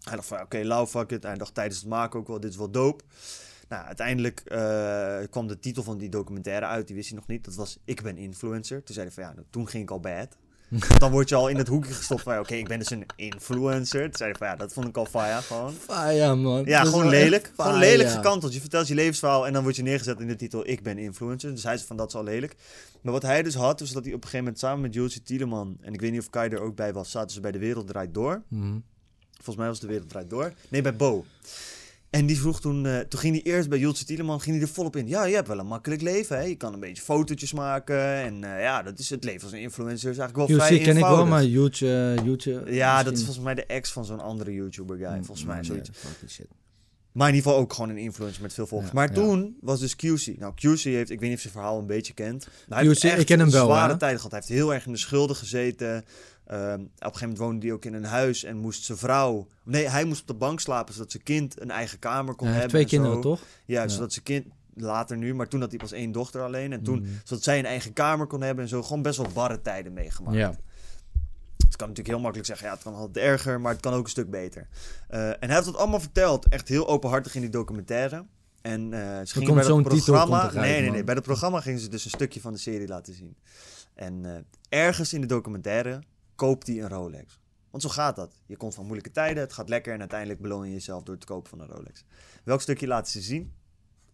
Hij 0.03 0.15
dacht 0.15 0.27
van, 0.27 0.41
oké, 0.41 0.57
lauw, 0.57 0.85
fuck 0.85 1.11
it. 1.11 1.23
Hij 1.23 1.37
dacht 1.37 1.53
tijdens 1.53 1.79
het 1.79 1.89
maken 1.89 2.19
ook 2.19 2.27
wel, 2.27 2.39
dit 2.39 2.51
is 2.51 2.57
wel 2.57 2.71
dope. 2.71 3.03
Nou, 3.69 3.85
uiteindelijk 3.85 4.39
eh, 4.39 5.19
kwam 5.29 5.47
de 5.47 5.59
titel 5.59 5.83
van 5.83 5.97
die 5.97 6.09
documentaire 6.09 6.65
uit, 6.65 6.87
die 6.87 6.95
wist 6.95 7.09
hij 7.09 7.17
nog 7.17 7.27
niet. 7.27 7.45
Dat 7.45 7.55
was 7.55 7.77
Ik 7.85 8.01
ben 8.01 8.17
influencer. 8.17 8.83
Toen 8.83 8.95
zei 8.95 9.05
hij 9.05 9.15
van, 9.15 9.23
ja, 9.23 9.33
nou, 9.33 9.45
toen 9.49 9.67
ging 9.67 9.83
ik 9.83 9.91
al 9.91 9.99
bad. 9.99 10.37
Dan 10.97 11.11
word 11.11 11.29
je 11.29 11.35
al 11.35 11.47
in 11.47 11.57
het 11.57 11.67
hoekje 11.67 11.93
gestopt 11.93 12.21
van, 12.21 12.39
oké, 12.39 12.53
ik 12.55 12.67
ben 12.67 12.79
dus 12.79 12.89
een 12.89 13.05
influencer. 13.15 14.03
Toen 14.03 14.15
zei 14.15 14.29
hij 14.29 14.39
van, 14.39 14.47
ja, 14.47 14.55
dat 14.55 14.73
vond 14.73 14.87
ik 14.87 14.97
al 14.97 15.05
fire 15.05 15.41
gewoon. 15.41 15.73
Fire, 15.73 16.35
man. 16.35 16.65
Ja, 16.65 16.83
Dat 16.83 16.89
gewoon 16.93 17.09
lelijk. 17.09 17.51
Gewoon 17.55 17.77
lelijk 17.77 18.09
gekanteld. 18.09 18.53
Je 18.53 18.59
vertelt 18.59 18.87
je 18.87 18.95
levensverhaal 18.95 19.47
en 19.47 19.53
dan 19.53 19.63
word 19.63 19.75
je 19.75 19.83
neergezet 19.83 20.19
in 20.19 20.27
de 20.27 20.35
titel 20.35 20.67
Ik 20.67 20.83
ben 20.83 20.97
influencer. 20.97 21.51
Dus 21.51 21.63
hij 21.63 21.75
zei 21.75 21.87
van 21.87 21.97
dat 21.97 22.07
is 22.07 22.15
al 22.15 22.23
lelijk. 22.23 22.55
Maar 23.01 23.13
wat 23.13 23.21
hij 23.21 23.43
dus 23.43 23.55
had, 23.55 23.79
was 23.79 23.91
dat 23.91 24.03
hij 24.03 24.13
op 24.13 24.23
een 24.23 24.29
gegeven 24.29 24.45
moment 24.45 24.59
samen 24.59 24.81
met 24.81 24.93
Julesje 24.93 25.23
Tieleman... 25.23 25.77
en 25.81 25.93
ik 25.93 26.01
weet 26.01 26.11
niet 26.11 26.19
of 26.19 26.29
Kai 26.29 26.49
er 26.49 26.61
ook 26.61 26.75
bij 26.75 26.93
was, 26.93 27.11
zaten 27.11 27.31
ze 27.31 27.39
bij 27.39 27.51
De 27.51 27.59
Wereld 27.59 27.87
Draait 27.87 28.13
Door. 28.13 28.41
Mhm. 28.47 28.77
Volgens 29.33 29.55
mij 29.55 29.67
was 29.67 29.79
De 29.79 29.87
Wereld 29.87 30.09
Draait 30.09 30.29
Door. 30.29 30.53
Nee, 30.69 30.81
bij 30.81 30.95
Bo. 30.95 31.25
En 32.09 32.25
die 32.25 32.39
vroeg 32.39 32.61
toen, 32.61 32.85
eh, 32.85 32.99
toen 32.99 33.19
ging 33.19 33.43
hij 33.43 33.53
eerst 33.53 33.69
bij 33.69 33.79
Julesje 33.79 34.05
Tieleman, 34.05 34.41
ging 34.41 34.55
hij 34.55 34.65
er 34.65 34.73
volop 34.73 34.95
in. 34.95 35.07
Ja, 35.07 35.23
je 35.23 35.35
hebt 35.35 35.47
wel 35.47 35.59
een 35.59 35.67
makkelijk 35.67 36.01
leven, 36.01 36.37
hè. 36.37 36.43
Je 36.43 36.55
kan 36.55 36.73
een 36.73 36.79
beetje 36.79 37.03
fotootjes 37.03 37.53
maken 37.53 37.99
en 37.99 38.43
eh, 38.43 38.61
ja, 38.61 38.83
dat 38.83 38.99
is 38.99 39.09
het 39.09 39.23
leven 39.23 39.43
als 39.43 39.51
een 39.51 39.59
influencer. 39.59 40.11
is 40.11 40.17
eigenlijk 40.17 40.49
wel 40.49 40.57
QC 40.57 40.65
vrij 40.65 40.79
ken 40.79 40.97
ik 40.97 41.03
wel, 41.03 41.25
maar 41.25 41.43
Jutje... 41.43 42.17
Jutje 42.23 42.63
Ja, 42.67 43.03
dat 43.03 43.13
is 43.13 43.23
volgens 43.23 43.45
mij 43.45 43.55
de 43.55 43.65
ex 43.65 43.91
van 43.91 44.05
zo'n 44.05 44.19
andere 44.19 44.53
YouTuber 44.53 44.97
guy, 44.97 45.07
Hmm, 45.07 45.25
volgens 45.25 45.47
mij, 45.47 45.63
zoiets. 45.63 45.89
shit. 46.27 46.47
Maar 47.11 47.27
in 47.27 47.35
ieder 47.35 47.49
geval 47.49 47.63
ook 47.63 47.73
gewoon 47.73 47.89
een 47.89 47.97
influencer 47.97 48.41
met 48.41 48.53
veel 48.53 48.67
volgers. 48.67 48.91
Ja, 48.91 48.97
maar 48.97 49.07
ja. 49.07 49.13
toen 49.13 49.57
was 49.61 49.79
dus 49.79 49.95
QC. 49.95 50.37
Nou, 50.37 50.53
QC 50.53 50.83
heeft, 50.83 51.09
ik 51.09 51.19
weet 51.19 51.29
niet 51.29 51.37
of 51.37 51.43
je 51.43 51.49
zijn 51.49 51.53
verhaal 51.53 51.79
een 51.79 51.85
beetje 51.85 52.13
kent. 52.13 52.47
Maar 52.67 52.77
hij 52.77 52.87
QC, 52.87 52.91
heeft 52.91 53.03
echt 53.03 53.19
ik 53.19 53.25
ken 53.25 53.39
hem 53.39 53.51
wel, 53.51 53.65
zware 53.65 53.91
hè? 53.91 53.97
tijd 53.97 54.15
gehad. 54.15 54.31
Hij 54.31 54.39
heeft 54.39 54.53
heel 54.53 54.73
erg 54.73 54.85
in 54.85 54.91
de 54.91 54.97
schulden 54.97 55.35
gezeten. 55.35 56.05
Ehm, 56.49 56.73
op 56.73 56.79
een 56.79 56.89
gegeven 56.99 57.19
moment 57.21 57.37
woonde 57.37 57.65
hij 57.65 57.75
ook 57.75 57.85
in 57.85 57.93
een 57.93 58.03
huis 58.03 58.43
en 58.43 58.57
moest 58.57 58.83
zijn 58.83 58.97
vrouw... 58.97 59.47
Nee, 59.63 59.89
hij 59.89 60.03
moest 60.05 60.21
op 60.21 60.27
de 60.27 60.33
bank 60.33 60.59
slapen 60.59 60.93
zodat 60.93 61.11
zijn 61.11 61.23
kind 61.23 61.61
een 61.61 61.71
eigen 61.71 61.99
kamer 61.99 62.35
kon 62.35 62.47
heeft 62.47 62.59
hebben. 62.59 62.69
twee 62.69 62.83
en 62.83 62.89
kinderen, 62.89 63.15
zo. 63.15 63.21
toch? 63.21 63.41
Ja, 63.65 63.81
Ja. 63.81 63.87
zodat 63.87 64.13
zijn 64.13 64.25
kind... 64.25 64.45
Later 64.73 65.17
nu, 65.17 65.33
maar 65.33 65.47
toen 65.47 65.59
had 65.59 65.69
hij 65.69 65.79
pas 65.79 65.91
één 65.91 66.11
dochter 66.11 66.41
alleen. 66.41 66.71
En 66.73 66.83
toen, 66.83 66.99
Mhm. 67.01 67.09
zodat 67.23 67.43
zij 67.43 67.59
een 67.59 67.65
eigen 67.65 67.93
kamer 67.93 68.27
kon 68.27 68.41
hebben 68.41 68.63
en 68.63 68.69
zo. 68.69 68.83
Gewoon 68.83 69.01
best 69.01 69.17
wel 69.17 69.27
barre 69.33 69.61
tijden 69.61 69.93
meegemaakt. 69.93 70.35
Ja. 70.37 70.47
Het 71.57 71.75
kan 71.75 71.87
natuurlijk 71.87 72.07
heel 72.07 72.19
makkelijk 72.19 72.47
zeggen, 72.47 72.67
ja, 72.67 72.73
het 72.73 72.83
kan 72.83 72.93
altijd 72.93 73.25
erger, 73.25 73.61
maar 73.61 73.71
het 73.71 73.81
kan 73.81 73.93
ook 73.93 74.03
een 74.03 74.09
stuk 74.09 74.29
beter. 74.29 74.67
Eh, 75.07 75.27
en 75.29 75.35
hij 75.39 75.53
heeft 75.53 75.65
dat 75.65 75.77
allemaal 75.77 75.99
verteld, 75.99 76.47
echt 76.47 76.67
heel 76.67 76.87
openhartig 76.87 77.35
in 77.35 77.41
die 77.41 77.49
documentaire. 77.49 78.25
En 78.61 78.93
eh 78.93 78.99
ze 79.25 79.33
gingen 79.33 79.53
bij 79.53 79.63
zo'n 79.63 79.83
dat 79.83 79.93
programma... 79.93 80.51
nee, 80.53 80.81
nee, 80.81 80.89
nee. 80.91 81.03
Bij 81.03 81.15
dat 81.15 81.23
programma 81.23 81.61
gingen 81.61 81.79
ze 81.79 81.89
dus 81.89 82.05
een 82.05 82.11
stukje 82.11 82.41
van 82.41 82.53
de 82.53 82.59
serie 82.59 82.87
laten 82.87 83.13
zien. 83.13 83.35
En 83.93 84.25
eh, 84.25 84.79
ergens 84.85 85.13
in 85.13 85.21
de 85.21 85.27
documentaire 85.27 85.99
koopt 86.39 86.67
hij 86.67 86.81
een 86.81 86.89
Rolex. 86.89 87.39
Want 87.69 87.83
zo 87.83 87.89
gaat 87.89 88.15
dat. 88.15 88.41
Je 88.45 88.57
komt 88.57 88.75
van 88.75 88.83
moeilijke 88.83 89.11
tijden, 89.11 89.43
het 89.43 89.53
gaat 89.53 89.69
lekker 89.69 89.93
en 89.93 89.99
uiteindelijk 89.99 90.41
beloon 90.41 90.65
je 90.67 90.73
jezelf 90.73 91.03
door 91.03 91.15
het 91.15 91.25
kopen 91.25 91.49
van 91.49 91.59
een 91.59 91.67
Rolex. 91.67 92.03
Welk 92.43 92.61
stukje 92.61 92.87
laten 92.87 93.11
ze 93.11 93.21
zien? 93.21 93.53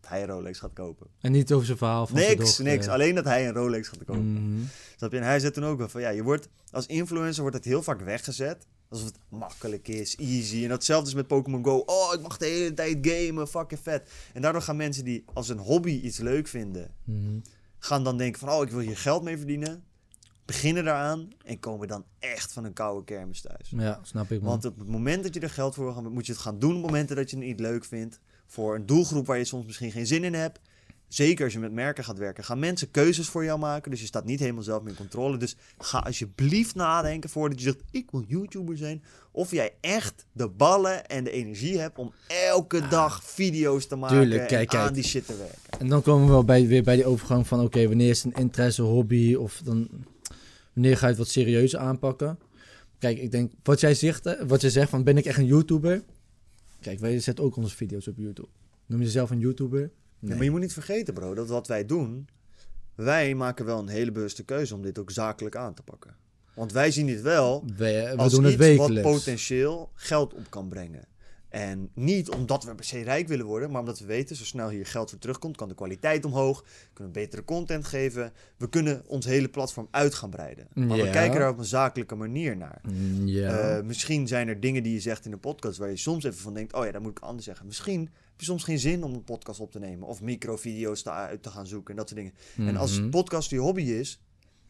Dat 0.01 0.09
hij 0.09 0.21
een 0.21 0.27
Rolex 0.29 0.59
gaat 0.59 0.73
kopen. 0.73 1.07
En 1.19 1.31
niet 1.31 1.53
over 1.53 1.65
zijn 1.65 1.77
verhaal 1.77 2.07
van 2.07 2.15
Niks, 2.15 2.35
dochter. 2.35 2.63
niks. 2.63 2.87
Alleen 2.87 3.15
dat 3.15 3.25
hij 3.25 3.47
een 3.47 3.53
Rolex 3.53 3.87
gaat 3.87 4.03
kopen. 4.05 4.33
Mhm. 4.53 4.63
Snap 4.97 5.11
je? 5.11 5.17
En 5.17 5.23
hij 5.23 5.39
zegt 5.39 5.53
toen 5.53 5.63
ook 5.65 5.77
wel 5.77 5.89
van 5.89 6.01
ja, 6.01 6.09
je 6.09 6.23
wordt 6.23 6.49
als 6.71 6.85
influencer 6.85 7.41
wordt 7.41 7.55
het 7.57 7.65
heel 7.65 7.83
vaak 7.83 8.01
weggezet. 8.01 8.67
Alsof 8.89 9.07
het 9.07 9.17
makkelijk 9.29 9.87
is, 9.87 10.15
easy. 10.15 10.63
En 10.63 10.69
datzelfde 10.69 11.07
is 11.09 11.15
met 11.15 11.27
Pokémon 11.27 11.63
Go. 11.65 11.77
Oh, 11.85 12.13
ik 12.13 12.21
mag 12.21 12.37
de 12.37 12.45
hele 12.45 12.73
tijd 12.73 12.97
gamen, 13.01 13.47
fucking 13.47 13.79
vet. 13.83 14.09
En 14.33 14.41
daardoor 14.41 14.61
gaan 14.61 14.75
mensen 14.75 15.03
die 15.03 15.23
als 15.33 15.49
een 15.49 15.57
hobby 15.57 15.91
iets 15.91 16.17
leuk 16.17 16.47
vinden, 16.47 16.93
Mhm. 17.03 17.39
gaan 17.79 18.03
dan 18.03 18.17
denken 18.17 18.39
van 18.39 18.49
oh, 18.49 18.63
ik 18.63 18.69
wil 18.69 18.79
hier 18.79 18.97
geld 18.97 19.23
mee 19.23 19.37
verdienen. 19.37 19.83
Beginnen 20.45 20.83
daaraan 20.83 21.27
en 21.43 21.59
komen 21.59 21.87
dan 21.87 22.05
echt 22.19 22.53
van 22.53 22.63
een 22.65 22.73
koude 22.73 23.03
kermis 23.03 23.41
thuis. 23.41 23.69
Ja, 23.69 23.99
snap 24.03 24.31
ik, 24.31 24.41
man. 24.41 24.49
Want 24.49 24.65
op 24.65 24.79
het 24.79 24.87
moment 24.87 25.23
dat 25.23 25.33
je 25.33 25.39
er 25.39 25.49
geld 25.49 25.75
voor 25.75 25.83
wil 25.83 25.93
gaan, 25.93 26.11
moet 26.11 26.25
je 26.25 26.31
het 26.31 26.41
gaan 26.41 26.59
doen 26.59 26.75
op 26.75 26.81
momenten 26.81 27.15
dat 27.15 27.29
je 27.29 27.35
het 27.35 27.45
niet 27.45 27.59
leuk 27.59 27.85
vindt. 27.85 28.19
Voor 28.45 28.75
een 28.75 28.85
doelgroep 28.85 29.25
waar 29.25 29.37
je 29.37 29.45
soms 29.45 29.65
misschien 29.65 29.91
geen 29.91 30.07
zin 30.07 30.23
in 30.23 30.33
hebt. 30.33 30.59
Zeker 31.07 31.43
als 31.43 31.53
je 31.53 31.59
met 31.59 31.71
merken 31.71 32.03
gaat 32.03 32.17
werken, 32.17 32.43
gaan 32.43 32.59
mensen 32.59 32.91
keuzes 32.91 33.27
voor 33.27 33.43
jou 33.43 33.59
maken. 33.59 33.91
Dus 33.91 33.99
je 33.99 34.05
staat 34.05 34.25
niet 34.25 34.39
helemaal 34.39 34.63
zelf 34.63 34.81
meer 34.81 34.91
in 34.91 34.97
controle. 34.97 35.37
Dus 35.37 35.55
ga 35.77 35.99
alsjeblieft 35.99 36.75
nadenken 36.75 37.29
voordat 37.29 37.59
je 37.59 37.65
zegt: 37.65 37.81
Ik 37.91 38.11
wil 38.11 38.23
YouTuber 38.27 38.77
zijn. 38.77 39.03
Of 39.31 39.51
jij 39.51 39.73
echt 39.81 40.25
de 40.31 40.49
ballen 40.49 41.07
en 41.07 41.23
de 41.23 41.31
energie 41.31 41.79
hebt 41.79 41.97
om 41.97 42.13
elke 42.27 42.87
dag 42.87 43.23
video's 43.23 43.87
te 43.87 43.95
maken 43.95 44.17
Tuurlijk, 44.17 44.47
kijk, 44.47 44.71
en 44.71 44.77
aan 44.77 44.83
kijk. 44.83 44.95
die 44.95 45.03
shit 45.03 45.25
te 45.25 45.37
werken. 45.37 45.79
En 45.79 45.87
dan 45.87 46.01
komen 46.01 46.25
we 46.25 46.31
wel 46.31 46.43
bij, 46.43 46.67
weer 46.67 46.83
bij 46.83 46.95
die 46.95 47.05
overgang 47.05 47.47
van... 47.47 47.59
oké, 47.59 47.87
wanneer 47.87 48.09
is 48.09 48.23
een 48.23 48.33
interesse, 48.33 48.81
hobby... 48.81 49.35
of 49.35 49.61
dan 49.63 49.89
wanneer 50.75 50.97
ga 50.97 51.01
je 51.01 51.07
het 51.07 51.17
wat 51.17 51.27
serieuzer 51.27 51.79
aanpakken? 51.79 52.39
Kijk, 52.99 53.17
ik 53.17 53.31
denk, 53.31 53.51
wat 53.63 53.79
jij 53.79 53.93
zegt, 53.93 54.23
hè, 54.23 54.47
wat 54.47 54.61
jij 54.61 54.69
zegt 54.69 54.89
van 54.89 55.03
ben 55.03 55.17
ik 55.17 55.25
echt 55.25 55.37
een 55.37 55.45
YouTuber? 55.45 56.03
Kijk, 56.81 56.99
wij 56.99 57.19
zetten 57.19 57.43
ook 57.43 57.55
onze 57.55 57.75
video's 57.75 58.07
op 58.07 58.17
YouTube. 58.17 58.47
Noem 58.85 58.99
je 58.99 59.05
jezelf 59.05 59.29
een 59.29 59.39
YouTuber? 59.39 59.81
Ja, 59.81 59.89
Nee. 60.19 60.35
maar 60.35 60.43
je 60.43 60.51
moet 60.51 60.59
niet 60.59 60.73
vergeten, 60.73 61.13
bro, 61.13 61.33
dat 61.33 61.47
wat 61.47 61.67
wij 61.67 61.85
doen, 61.85 62.27
wij 62.95 63.35
maken 63.35 63.65
wel 63.65 63.79
een 63.79 63.87
hele 63.87 64.11
bewuste 64.11 64.43
keuze 64.43 64.75
om 64.75 64.81
dit 64.81 64.99
ook 64.99 65.11
zakelijk 65.11 65.55
aan 65.55 65.73
te 65.73 65.81
pakken. 65.83 66.15
Want 66.53 66.71
wij 66.71 66.91
zien 66.91 67.05
dit 67.05 67.21
wel 67.21 67.63
we, 67.65 67.73
we 67.75 68.13
als 68.15 68.33
doen 68.33 68.43
het 68.43 68.61
iets 68.61 68.75
wat 68.77 69.01
potentieel 69.01 69.89
geld 69.93 70.33
op 70.33 70.49
kan 70.49 70.67
brengen. 70.69 71.07
En 71.55 71.89
niet 71.93 72.29
omdat 72.29 72.63
we 72.63 72.75
per 72.75 72.85
se 72.85 73.01
rijk 73.01 73.27
willen 73.27 73.45
worden, 73.45 73.71
maar 73.71 73.79
omdat 73.79 73.99
we 73.99 74.05
weten, 74.05 74.35
zo 74.35 74.43
snel 74.43 74.69
hier 74.69 74.85
geld 74.85 75.09
voor 75.09 75.19
terugkomt, 75.19 75.57
kan 75.57 75.67
de 75.67 75.75
kwaliteit 75.75 76.25
omhoog, 76.25 76.65
kunnen 76.93 77.13
we 77.13 77.19
betere 77.19 77.43
content 77.43 77.85
geven. 77.85 78.33
We 78.57 78.69
kunnen 78.69 79.03
ons 79.07 79.25
hele 79.25 79.49
platform 79.49 79.87
uit 79.91 80.13
gaan 80.13 80.29
breiden. 80.29 80.67
Maar 80.73 80.97
we 80.97 81.09
kijken 81.09 81.39
daar 81.39 81.49
op 81.49 81.57
een 81.57 81.65
zakelijke 81.65 82.15
manier 82.15 82.57
naar. 82.57 82.81
Mm. 82.89 83.27
Eh, 83.27 83.81
misschien 83.81 84.27
zijn 84.27 84.47
er 84.47 84.59
dingen 84.59 84.83
die 84.83 84.93
je 84.93 84.99
zegt 84.99 85.25
in 85.25 85.31
de 85.31 85.37
podcast 85.37 85.77
waar 85.77 85.89
je 85.89 85.97
soms 85.97 86.23
even 86.23 86.39
van 86.39 86.53
denkt, 86.53 86.73
oh 86.73 86.85
ja, 86.85 86.91
dat 86.91 87.01
moet 87.01 87.17
ik 87.17 87.23
anders 87.23 87.45
zeggen. 87.45 87.65
Misschien 87.65 87.99
heb 88.01 88.39
je 88.39 88.45
soms 88.45 88.63
geen 88.63 88.79
zin 88.79 89.03
om 89.03 89.13
een 89.13 89.23
podcast 89.23 89.59
op 89.59 89.71
te 89.71 89.79
nemen 89.79 90.07
of 90.07 90.21
microvideo's 90.21 91.01
te, 91.01 91.11
uit 91.11 91.43
te 91.43 91.49
gaan 91.49 91.67
zoeken 91.67 91.89
en 91.91 91.95
dat 91.95 92.09
soort 92.09 92.19
dingen. 92.19 92.67
En 92.69 92.77
als 92.77 92.99
Mhm. 92.99 93.09
podcast 93.09 93.49
je 93.49 93.57
hobby 93.57 93.81
is, 93.81 94.19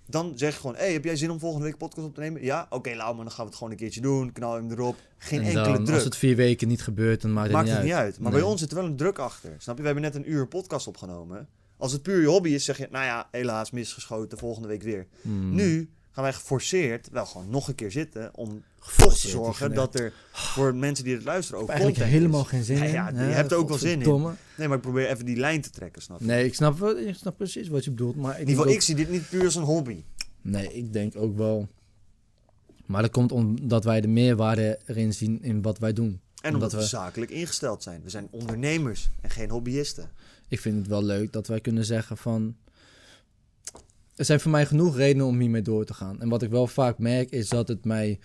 dan 0.08 0.32
zeg 0.36 0.54
je 0.54 0.60
gewoon, 0.60 0.76
hey, 0.76 0.94
heb 0.94 1.04
jij 1.04 1.15
zin 1.15 1.32
om 1.32 1.39
volgende 1.39 1.65
week 1.65 1.78
podcast 1.78 2.08
op 2.08 2.13
te 2.13 2.20
nemen? 2.20 2.44
Ja, 2.44 2.68
oké, 2.70 2.96
laat 2.96 3.15
maar, 3.15 3.24
dan 3.24 3.32
gaan 3.34 3.44
we 3.44 3.50
het 3.50 3.56
gewoon 3.56 3.72
een 3.74 3.80
keertje 3.80 4.02
doen, 4.02 4.32
knal 4.32 4.54
hem 4.54 4.72
erop. 4.72 4.96
Geen 5.18 5.39
En 5.39 5.46
enkele 5.46 5.63
dan, 5.76 5.84
druk. 5.84 5.96
Als 5.96 6.04
het 6.04 6.15
vier 6.15 6.36
weken 6.36 6.68
niet 6.68 6.82
gebeurt, 6.82 7.22
dan 7.22 7.34
maakt 7.34 7.46
het 7.48 7.56
Maakt 7.56 7.68
niet 7.68 7.76
het 7.78 7.84
uit. 7.86 7.94
niet 7.94 8.04
uit. 8.06 8.20
Maar 8.20 8.32
Nee. 8.32 8.41
bij 8.41 8.50
ons 8.50 8.60
zit 8.62 8.70
er 8.72 8.76
wel 8.78 8.86
een 8.86 8.96
druk 8.96 9.20
achter. 9.20 9.56
Snap 9.58 9.76
je? 9.76 9.82
We 9.82 9.86
hebben 9.88 10.04
net 10.06 10.15
een 10.15 10.32
uur 10.32 10.48
podcast 10.48 10.88
opgenomen. 10.88 11.48
Als 11.78 11.91
het 11.91 12.02
puur 12.02 12.22
je 12.22 12.28
hobby 12.28 12.50
is, 12.50 12.65
zeg 12.65 12.78
je, 12.78 12.88
nou 12.91 13.06
ja, 13.06 13.28
helaas 13.32 13.72
misgeschoten, 13.72 14.38
volgende 14.38 14.68
week 14.68 14.84
weer. 14.84 15.08
Mm. 15.22 15.56
Nu 15.56 15.89
gaan 16.12 16.24
wij 16.24 16.34
geforceerd 16.34 17.10
wel 17.12 17.26
gewoon 17.26 17.50
nog 17.50 17.68
een 17.68 17.76
keer 17.76 17.91
zitten 17.91 18.30
om 18.36 18.63
te 18.98 19.04
ik 19.06 19.12
zorgen 19.12 19.74
dat 19.74 19.95
er 20.00 20.13
voor 20.32 20.76
mensen 20.76 21.04
die 21.06 21.13
het 21.15 21.24
luisteren 21.24 21.62
ook 21.62 21.69
Eigenlijk 21.69 22.00
helemaal 22.10 22.41
is. 22.41 22.48
geen 22.48 22.63
zin 22.63 22.78
in. 22.84 22.91
ja, 22.91 23.10
je 23.10 23.17
hebt 23.17 23.52
er 23.52 23.58
ook 23.58 23.69
wel 23.69 23.78
zin 23.78 24.02
in. 24.02 24.21
Nee, 24.58 24.67
maar 24.67 24.78
ik 24.78 24.82
probeer 24.84 25.10
even 25.10 25.26
die 25.26 25.38
lijn 25.38 25.62
te 25.62 25.69
trekken, 25.69 26.02
snap 26.02 26.19
je? 26.19 26.26
Nee, 26.26 26.45
ik 26.45 26.54
snap, 26.56 26.80
wel- 26.80 26.98
ik 26.98 27.15
snap 27.15 27.38
precies 27.38 27.67
wat 27.67 27.84
je 27.84 27.89
bedoelt. 27.89 28.15
Maar 28.15 28.32
ik 28.34 28.39
In 28.41 28.48
ieder 28.48 28.56
geval, 28.62 28.76
ik 28.78 28.82
zie 28.82 28.95
dit 28.95 29.10
niet 29.10 29.30
puur 29.30 29.43
als 29.43 29.56
een 29.56 29.63
hobby. 29.63 30.04
Nee, 30.41 30.74
ik 30.74 30.93
denk 30.93 31.13
ook 31.15 31.38
wel... 31.38 31.67
Maar 32.86 33.02
dat 33.02 33.12
komt 33.12 33.32
omdat 33.32 33.84
wij 33.84 34.02
de 34.02 34.08
meerwaarde 34.08 34.80
erin 34.86 35.13
zien 35.13 35.43
in 35.43 35.62
wat 35.62 35.78
wij 35.80 35.93
doen. 35.93 36.06
En 36.41 36.54
Omdat 36.54 36.54
omdat 36.54 36.71
we- 36.71 36.88
zakelijk 36.98 37.32
ingesteld 37.32 37.84
zijn. 37.84 38.02
We 38.04 38.10
zijn 38.10 38.28
ondernemers 38.32 39.10
en 39.21 39.30
geen 39.30 39.50
hobbyisten. 39.50 40.10
Ik 40.48 40.60
vind 40.60 40.78
het 40.78 40.88
wel 40.88 41.04
leuk 41.04 41.32
dat 41.34 41.48
wij 41.48 41.60
kunnen 41.62 41.86
zeggen 41.86 42.17
van... 42.17 42.56
Er 44.15 44.26
zijn 44.26 44.39
voor 44.39 44.52
mij 44.52 44.65
genoeg 44.65 44.95
redenen 44.95 45.26
om 45.26 45.39
hiermee 45.39 45.62
door 45.62 45.86
te 45.86 45.93
gaan. 45.93 46.21
En 46.21 46.30
wat 46.30 46.41
ik 46.41 46.50
wel 46.50 46.67
vaak 46.67 46.98
merk 46.98 47.30
is 47.32 47.50
dat 47.50 47.67
het 47.67 47.86
mij... 47.86 48.19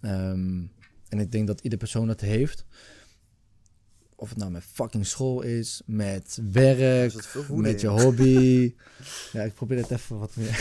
ehm, 0.00 0.62
en 1.08 1.18
ik 1.18 1.32
denk 1.32 1.46
dat 1.46 1.60
ieder 1.60 1.78
persoon 1.78 2.06
dat 2.06 2.20
heeft... 2.20 2.64
Of 4.20 4.28
het 4.28 4.38
nou 4.38 4.50
met 4.50 4.64
fucking 4.72 5.06
school 5.06 5.42
is, 5.42 5.82
met 5.86 6.38
werk, 6.52 7.12
Er 7.14 7.56
met 7.56 7.80
je 7.80 7.86
hobby. 7.86 8.74
ja, 9.32 9.42
ik 9.42 9.54
probeer 9.54 9.78
het 9.78 9.90
even 9.90 10.18
wat 10.18 10.36
meer... 10.36 10.58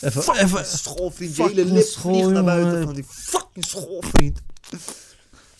even, 0.00 0.36
even, 0.36 0.64
schoolvriend, 0.64 1.36
je 1.36 1.42
hele 1.42 1.64
lip 1.64 1.84
school, 1.84 2.30
naar 2.30 2.44
buiten 2.44 2.82
van 2.82 2.94
die 2.94 3.04
fucking 3.04 3.64
schoolvriend. 3.64 4.42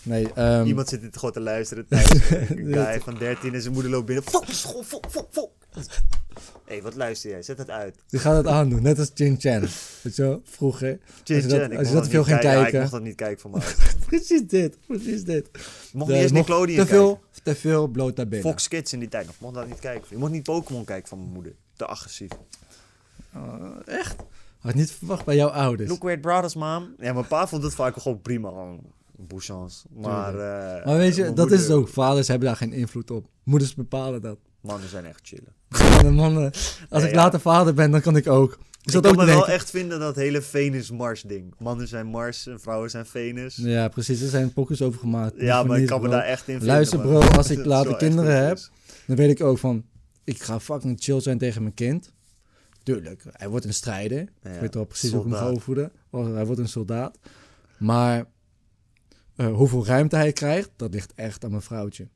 Nee, 0.08 0.32
ehm, 0.32 0.66
Iemand 0.66 0.88
zit 0.88 1.00
dit 1.00 1.14
gewoon 1.16 1.32
te 1.32 1.40
luisteren 1.40 1.86
thuis. 1.88 2.10
Een 2.30 2.72
guy 2.72 3.00
van 3.00 3.14
13 3.18 3.54
en 3.54 3.60
zijn 3.62 3.72
moeder 3.74 3.90
loopt 3.90 4.06
binnen. 4.06 4.24
Fucking 4.24 4.56
school, 4.56 4.82
fuck, 4.82 5.04
fuck, 5.10 5.26
fuck. 5.30 5.48
Hé, 6.64 6.74
hey, 6.74 6.82
wat 6.82 6.94
luister 6.94 7.30
jij? 7.30 7.42
Zet 7.42 7.58
het 7.58 7.70
uit. 7.70 7.96
die 8.08 8.20
gaat 8.20 8.36
het 8.36 8.46
aandoen, 8.46 8.82
net 8.82 8.98
als 8.98 9.10
Chin 9.14 9.36
Chan. 9.40 9.60
Weet 10.02 10.16
je 10.16 10.22
wel, 10.22 10.40
vroeger. 10.44 10.98
Chin 11.24 11.36
Als 11.36 11.44
je 11.44 11.50
dat- 11.50 11.60
Chan, 11.68 11.76
als 11.76 11.88
je 11.88 11.94
dat 11.94 12.08
veel 12.08 12.26
Ja, 12.28 12.34
ik 12.34 12.40
kijken. 12.40 12.80
mocht 12.80 12.92
dat 12.92 13.02
niet 13.02 13.14
kijken 13.14 13.40
van 13.40 13.50
mij. 13.52 13.60
Precies 14.06 14.42
dit, 14.42 14.78
precies 14.86 15.24
dit. 15.24 15.48
mocht 15.92 16.10
niet 16.10 16.20
eens 16.20 16.32
mocht 16.32 16.48
Nickelodeon 16.48 16.76
te 16.76 16.86
veel, 16.86 17.20
te 17.42 17.54
veel 17.54 17.86
bloot 17.86 18.06
kijken. 18.14 18.28
binnen. 18.28 18.50
Fox 18.50 18.68
Kids 18.68 18.92
in 18.92 18.98
die 18.98 19.08
tijd 19.08 19.26
nog. 19.26 19.34
Mocht 19.38 19.54
dat 19.54 19.66
niet 19.66 19.78
kijken. 19.78 20.06
Je 20.10 20.16
mocht 20.16 20.30
niet 20.32 20.42
Pokémon 20.42 20.84
kijken 20.84 21.08
van 21.08 21.18
mijn 21.18 21.32
moeder. 21.32 21.52
Te 21.76 21.86
agressief. 21.86 22.30
Uh, 23.36 23.70
echt? 23.86 24.16
Had 24.58 24.74
niet 24.74 24.90
verwacht 24.90 25.24
bij 25.24 25.36
jouw 25.36 25.48
ouders. 25.48 25.90
Look 25.90 26.02
Weird 26.02 26.20
Brothers, 26.20 26.54
mom. 26.54 26.94
Ja, 26.98 27.12
mijn 27.12 27.26
pa 27.26 27.46
vond 27.46 27.62
het 27.62 27.74
vaak 27.74 27.96
gewoon 27.96 28.20
prima. 28.22 28.50
Bouchons. 29.26 29.84
Maar, 29.90 30.32
eh, 30.34 30.86
maar 30.86 30.96
weet 30.96 31.16
je, 31.16 31.32
dat 31.32 31.50
is 31.50 31.60
het 31.62 31.70
ook. 31.70 31.88
Vaders 31.88 32.28
hebben 32.28 32.46
daar 32.48 32.56
geen 32.56 32.72
invloed 32.72 33.10
op. 33.10 33.26
Moeders 33.44 33.74
bepalen 33.74 34.22
dat. 34.22 34.38
Mannen 34.60 34.88
zijn 34.88 35.04
echt 35.04 35.20
chillen. 35.22 35.52
Mannen, 35.92 36.14
mannen. 36.14 36.44
Als 36.88 37.02
Ja, 37.02 37.06
ik 37.08 37.10
ja. 37.14 37.16
later 37.16 37.40
vader 37.40 37.74
ben, 37.74 37.90
dan 37.90 38.00
kan 38.00 38.16
ik 38.16 38.26
ook. 38.28 38.58
Is 38.82 38.94
ik 38.94 39.02
dat 39.02 39.16
kan 39.16 39.26
me 39.26 39.32
wel 39.32 39.48
echt 39.48 39.70
vinden 39.70 40.00
dat 40.00 40.16
hele 40.16 40.42
Venus-Mars 40.42 41.22
ding. 41.22 41.54
Mannen 41.58 41.88
zijn 41.88 42.06
Mars 42.06 42.46
en 42.46 42.60
vrouwen 42.60 42.90
zijn 42.90 43.06
Venus. 43.06 43.56
Ja, 43.56 43.68
Ja, 43.68 43.88
precies. 43.88 44.20
Er 44.20 44.28
zijn 44.28 44.52
pokkers 44.52 44.82
over 44.82 45.00
gemaakt. 45.00 45.34
Voor 45.38 45.66
maar 45.66 45.78
ik 45.80 45.86
kan 45.86 46.02
me 46.02 46.08
daar 46.08 46.24
echt 46.24 46.40
in 46.48 46.54
vinden. 46.54 46.66
Luister, 46.68 46.98
bro, 47.00 47.20
als 47.20 47.50
ik 47.50 47.64
later 47.74 47.96
kinderen 47.96 48.46
heb. 48.46 48.58
Dan 49.06 49.16
weet 49.16 49.30
ik 49.30 49.42
ook 49.42 49.58
van, 49.58 49.84
ik 50.24 50.42
ga 50.42 50.60
fucking 50.60 50.96
chill 51.00 51.20
zijn 51.20 51.38
tegen 51.38 51.62
mijn 51.62 51.74
kind. 51.74 52.12
Tuurlijk, 52.82 53.22
hij 53.30 53.48
wordt 53.48 53.64
een 53.64 53.74
strijder. 53.74 54.28
Ja, 54.42 54.50
ik 54.50 54.60
weet 54.60 54.74
wel 54.74 54.84
precies 54.84 55.10
hoe 55.10 55.24
ik 55.24 55.26
hem 55.30 55.36
ga 55.38 55.50
opvoeden. 55.50 55.92
Hij 56.10 56.46
wordt 56.46 56.60
een 56.60 56.68
soldaat. 56.68 57.18
Maar 57.78 58.24
eh, 59.38 59.54
hoeveel 59.54 59.86
ruimte 59.86 60.16
hij 60.16 60.32
krijgt, 60.32 60.70
dat 60.76 60.92
ligt 60.94 61.12
echt 61.14 61.44
aan 61.44 61.50
mijn 61.50 61.62
vrouwtje. 61.62 62.08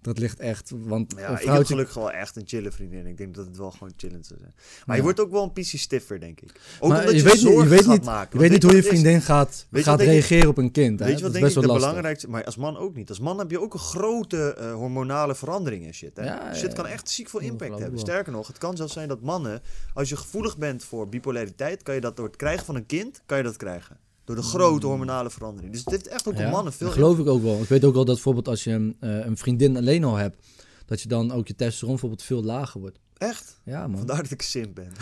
Dat 0.00 0.18
ligt 0.18 0.38
echt, 0.40 0.70
want 0.76 1.12
Ja, 1.16 1.16
een 1.18 1.22
ik 1.24 1.28
heb 1.30 1.40
vrouwtje... 1.40 1.66
gelukkig 1.66 1.94
wel 1.94 2.12
echt 2.12 2.36
een 2.36 2.42
chille 2.46 2.70
vriendin. 2.72 3.06
Ik 3.06 3.16
denk 3.16 3.34
dat 3.34 3.46
het 3.46 3.56
wel 3.56 3.70
gewoon 3.70 3.92
chillend 3.96 4.26
zou 4.26 4.40
zijn. 4.40 4.52
Maar 4.56 4.84
Ja. 4.86 4.94
je 4.94 5.02
wordt 5.02 5.20
ook 5.20 5.30
wel 5.30 5.42
een 5.42 5.52
PC 5.52 5.64
stiffer, 5.66 6.20
denk 6.20 6.40
ik. 6.40 6.50
Ook 6.80 6.88
Maar 6.90 6.98
omdat 6.98 7.12
je 7.14 7.16
je, 7.16 7.22
weet 7.24 7.42
niet- 7.42 7.62
je 7.62 7.68
weet 7.68 7.80
gaat 7.84 7.92
niet- 7.92 8.04
maken. 8.04 8.30
Je 8.32 8.38
weet 8.38 8.50
niet 8.50 8.62
hoe 8.62 8.72
je 8.72 8.78
is? 8.78 8.86
vriendin 8.86 9.22
gaat, 9.22 9.66
gaat 9.72 10.00
ik- 10.00 10.06
reageren 10.06 10.48
op 10.48 10.58
een 10.58 10.70
kind. 10.70 10.98
Hè? 10.98 11.06
Weet 11.06 11.14
je 11.18 11.22
dat 11.22 11.32
wat 11.32 11.34
is 11.34 11.40
denk 11.40 11.54
best 11.54 11.56
ik 11.66 11.72
de 11.72 11.78
belangrijkste... 11.86 12.28
Maar 12.30 12.44
als 12.44 12.56
man 12.56 12.76
ook 12.76 12.94
niet. 12.94 13.08
Als 13.08 13.20
man 13.20 13.38
heb 13.38 13.50
je 13.50 13.60
ook 13.60 13.74
een 13.74 13.80
grote 13.80 14.54
eh, 14.54 14.72
hormonale 14.74 15.34
verandering 15.34 15.86
en 15.86 15.94
shit. 15.94 16.16
Hè? 16.16 16.24
Ja, 16.24 16.34
ja, 16.48 16.54
shit 16.54 16.72
kan 16.72 16.86
echt 16.86 17.10
ziek 17.10 17.28
veel 17.28 17.40
impact 17.40 17.78
hebben. 17.78 17.98
Sterker 17.98 18.32
nog, 18.32 18.46
het 18.46 18.58
kan 18.58 18.76
zelfs 18.76 18.92
zijn 18.92 19.08
dat 19.08 19.20
mannen... 19.20 19.62
Als 19.94 20.08
je 20.08 20.16
gevoelig 20.16 20.58
bent 20.58 20.84
voor 20.84 21.08
bipolariteit... 21.08 21.82
kan 21.82 21.94
je 21.94 22.00
dat 22.00 22.16
door 22.16 22.26
het 22.26 22.36
krijgen 22.36 22.64
van 22.66 22.74
een 22.74 22.86
kind... 22.86 23.22
kan 23.26 23.36
je 23.38 23.44
dat 23.44 23.56
krijgen. 23.56 23.96
Door 24.24 24.36
de 24.36 24.42
grote 24.42 24.86
hormonale 24.86 25.30
verandering. 25.30 25.72
Dus 25.72 25.80
het 25.80 25.90
heeft 25.90 26.08
echt 26.08 26.28
ook 26.28 26.36
Ja, 26.36 26.46
op 26.46 26.52
mannen 26.52 26.72
veel... 26.72 26.86
dat 26.86 26.96
geloof 26.96 27.18
ik 27.18 27.26
ook 27.26 27.42
wel. 27.42 27.62
Ik 27.62 27.68
weet 27.68 27.84
ook 27.84 27.94
wel 27.94 28.04
dat 28.04 28.14
bijvoorbeeld 28.14 28.48
als 28.48 28.64
je 28.64 28.70
een, 28.70 28.96
eh, 29.00 29.26
een 29.26 29.36
vriendin 29.36 29.76
alleen 29.76 30.04
al 30.04 30.16
hebt, 30.16 30.46
dat 30.86 31.00
je 31.00 31.08
dan 31.08 31.32
ook 31.32 31.46
je 31.46 31.54
testosteron 31.54 31.92
bijvoorbeeld 31.92 32.22
veel 32.22 32.42
lager 32.42 32.80
wordt. 32.80 32.98
Echt? 33.16 33.60
Ja, 33.64 33.86
man. 33.86 33.98
Vandaar 33.98 34.22
dat 34.22 34.30
ik 34.30 34.42
simp 34.42 34.74
ben. 34.74 34.92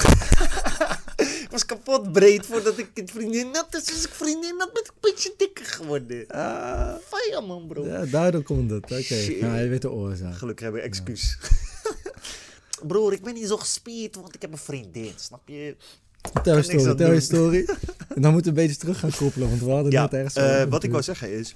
ik 1.45 1.49
was 1.51 1.67
kapot 1.67 2.13
breed 2.13 2.47
voordat 2.47 2.79
ik 2.79 2.91
een 2.95 3.09
vriendin 3.09 3.49
had. 3.53 3.67
Dus 3.71 3.91
als 3.91 4.05
ik 4.05 4.11
vriendin 4.13 4.55
had, 4.59 4.73
ben 4.73 4.83
ik 4.83 4.89
een 4.89 4.95
beetje 5.01 5.35
dikker 5.37 5.65
geworden. 5.65 6.27
Ah, 6.27 7.47
man, 7.47 7.67
bro. 7.67 7.87
Ja, 7.87 8.05
daardoor 8.07 8.43
komt 8.43 8.71
het. 8.71 8.83
Oké, 8.85 9.15
ja, 9.15 9.59
je 9.59 9.69
weet 9.69 9.83
de 9.83 9.91
oorzaak. 9.91 10.35
Gelukkig 10.35 10.67
heb 10.67 10.77
ik 10.77 10.83
excuus. 10.83 11.39
Broer, 12.87 13.13
ik 13.13 13.23
ben 13.23 13.35
niet 13.35 13.47
zo 13.47 13.57
gespierd, 13.57 14.15
want 14.15 14.35
ik 14.35 14.43
heb 14.43 14.53
een 14.53 14.59
vriendin, 14.59 15.13
snap 15.17 15.49
je? 15.49 15.77
Tel 16.43 16.57
je 16.57 16.63
story, 16.63 16.95
tel 16.95 17.13
je 17.13 17.21
story. 17.21 17.69
en 18.15 18.23
dan 18.23 18.33
moeten 18.33 18.55
we 18.55 18.61
een 18.61 18.67
beetje 18.67 18.81
terug 18.81 18.99
gaan 18.99 19.11
koppelen, 19.17 19.49
want 19.49 19.61
we 19.61 19.71
hadden 19.71 19.93
Ja, 19.93 20.03
net 20.03 20.13
ergens... 20.13 20.35
eh, 20.35 20.65
wat 20.65 20.83
ik 20.83 20.91
wou 20.91 21.03
zeggen 21.03 21.33
is... 21.33 21.55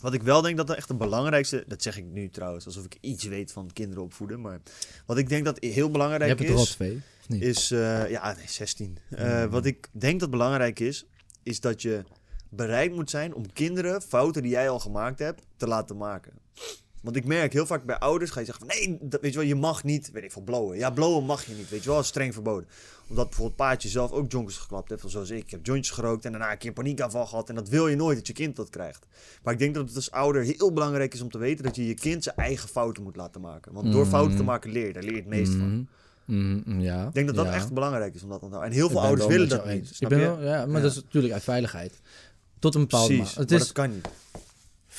Wat 0.00 0.14
ik 0.14 0.22
wel 0.22 0.42
denk 0.42 0.56
dat 0.56 0.70
er 0.70 0.76
echt 0.76 0.88
de 0.88 0.94
belangrijkste... 0.94 1.64
Dat 1.66 1.82
zeg 1.82 1.96
ik 1.96 2.04
nu 2.04 2.30
trouwens, 2.30 2.66
alsof 2.66 2.84
ik 2.84 2.96
iets 3.00 3.24
weet 3.24 3.52
van 3.52 3.70
kinderen 3.72 4.02
opvoeden. 4.02 4.40
Maar 4.40 4.60
wat 5.06 5.18
ik 5.18 5.28
denk 5.28 5.44
dat 5.44 5.56
heel 5.60 5.84
Je 5.84 5.90
belangrijk 5.90 6.24
hebt 6.26 6.38
het 6.40 6.48
er 6.48 6.54
al 6.56 6.62
is... 6.62 6.70
twee, 6.70 7.00
of 7.20 7.28
niet? 7.28 7.42
is 7.42 7.70
eh, 7.70 8.10
ja, 8.10 8.34
nee, 8.36 8.48
16. 8.48 8.98
Eh, 9.10 9.44
Wat 9.44 9.64
ik 9.66 9.88
denk 9.92 10.20
dat 10.20 10.30
belangrijk 10.30 10.80
is, 10.80 11.06
is 11.42 11.60
dat 11.60 11.82
je 11.82 12.02
bereid 12.48 12.94
moet 12.94 13.10
zijn 13.10 13.34
om 13.34 13.52
kinderen 13.52 14.02
fouten 14.02 14.42
die 14.42 14.50
jij 14.50 14.68
al 14.68 14.78
gemaakt 14.80 15.18
hebt 15.18 15.42
te 15.56 15.66
laten 15.66 15.96
maken. 15.96 16.32
Want 17.02 17.16
ik 17.16 17.24
merk 17.24 17.52
heel 17.52 17.66
vaak 17.66 17.84
bij 17.84 17.98
ouders 17.98 18.30
ga 18.30 18.40
je 18.40 18.46
zeggen 18.46 18.66
van 18.66 18.76
nee, 18.76 18.98
dat, 19.00 19.20
weet 19.20 19.32
je 19.32 19.38
wel, 19.38 19.46
je 19.48 19.54
mag 19.54 19.84
niet, 19.84 20.10
weet 20.10 20.24
ik 20.24 20.32
veel, 20.32 20.42
blowen. 20.42 20.78
Ja, 20.78 20.90
blowen 20.90 21.24
mag 21.24 21.44
je 21.44 21.54
niet, 21.54 21.68
weet 21.68 21.82
je 21.82 21.90
wel, 21.90 22.00
is 22.00 22.06
streng 22.06 22.32
verboden. 22.34 22.68
Omdat 23.12 23.26
bijvoorbeeld 23.28 23.56
paatje 23.56 23.88
zelf 23.88 24.10
ook 24.12 24.30
jointjes 24.32 24.58
geklapt 24.58 24.90
heeft, 24.90 25.02
zoals 25.06 25.30
ik. 25.30 25.38
Ik 25.44 25.50
heb 25.50 25.66
jointjes 25.66 25.94
gerookt 25.94 26.24
en 26.24 26.30
daarna 26.30 26.52
een 26.52 26.58
keer 26.58 26.72
paniekaanval 26.72 27.26
gehad 27.26 27.48
en 27.48 27.54
dat 27.54 27.68
wil 27.68 27.88
je 27.88 27.96
nooit 27.96 28.16
dat 28.16 28.26
je 28.26 28.32
kind 28.32 28.56
dat 28.56 28.70
krijgt. 28.70 29.06
Maar 29.42 29.52
ik 29.52 29.58
denk 29.58 29.74
dat 29.74 29.86
het 29.86 29.96
als 29.96 30.10
ouder 30.10 30.42
heel 30.42 30.72
belangrijk 30.72 31.14
is 31.14 31.20
om 31.20 31.30
te 31.30 31.38
weten 31.38 31.64
dat 31.64 31.76
je 31.76 31.86
je 31.86 31.94
kind 31.94 32.22
zijn 32.22 32.36
eigen 32.36 32.68
fouten 32.68 33.02
moet 33.02 33.16
laten 33.16 33.40
maken. 33.40 33.72
Want 33.72 33.92
door 33.92 34.06
fouten 34.06 34.30
te 34.36 34.42
Mhm. 34.42 34.46
maken 34.50 34.70
leer 34.70 34.86
je, 34.86 34.92
daar 34.92 35.02
leer 35.02 35.12
je 35.12 35.18
het 35.18 35.26
meest 35.28 35.52
van. 35.52 35.86
Mhm. 36.26 36.56
Mhm, 36.64 36.80
ja. 36.80 37.06
Ik 37.06 37.14
denk 37.14 37.26
dat 37.26 37.36
dat 37.36 37.46
ja. 37.46 37.52
echt 37.52 37.72
belangrijk 37.72 38.14
is 38.14 38.22
om 38.22 38.28
dat 38.28 38.40
te. 38.40 38.58
En 38.58 38.72
heel 38.72 38.90
veel 38.90 39.00
ouders 39.02 39.26
willen 39.28 39.48
dat 39.48 39.66
niet. 39.66 39.86
Snap 39.86 40.12
ik 40.12 40.18
ben 40.18 40.26
wel, 40.26 40.42
ja, 40.42 40.66
maar 40.66 40.76
Ja. 40.76 40.82
dat 40.82 40.90
is 40.90 41.02
natuurlijk 41.02 41.32
uit 41.34 41.42
veiligheid. 41.42 42.00
Tot 42.58 42.74
een 42.74 42.80
bepaalde 42.80 43.14
Precies. 43.14 43.34
Het 43.36 43.50
maar 43.50 43.58
is 43.58 43.64
dat 43.66 43.72
kan 43.72 43.90
niet. 43.90 44.08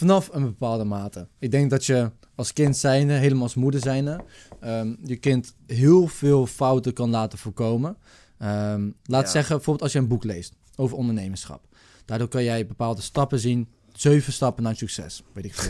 Vanaf 0.04 0.30
een 0.32 0.44
bepaalde 0.44 0.84
mate. 0.84 1.28
Ik 1.40 1.52
denk 1.52 1.70
dat 1.70 1.86
je 1.86 2.12
als 2.36 2.54
kind 2.54 2.78
zijnde, 2.78 3.14
helemaal 3.14 3.44
als 3.44 3.56
moeder 3.56 3.80
zijnde, 3.82 4.24
ehm, 4.60 4.96
je 5.04 5.16
kind 5.16 5.56
heel 5.68 6.08
veel 6.08 6.46
fouten 6.48 6.94
kan 6.94 7.10
laten 7.10 7.38
voorkomen. 7.38 7.98
Ehm, 8.38 8.90
laat 9.04 9.26
Ja. 9.26 9.30
zeggen, 9.32 9.56
bijvoorbeeld 9.56 9.82
als 9.84 9.92
je 9.94 10.00
een 10.00 10.08
boek 10.08 10.24
leest 10.24 10.54
over 10.76 10.98
ondernemerschap. 10.98 11.68
Daardoor 12.06 12.28
kan 12.28 12.44
jij 12.44 12.68
bepaalde 12.68 13.02
stappen 13.02 13.40
zien. 13.40 13.68
Zeven 13.94 14.34
stappen 14.34 14.64
naar 14.64 14.76
succes, 14.76 15.24
weet 15.34 15.46
ik 15.46 15.54
veel. 15.54 15.70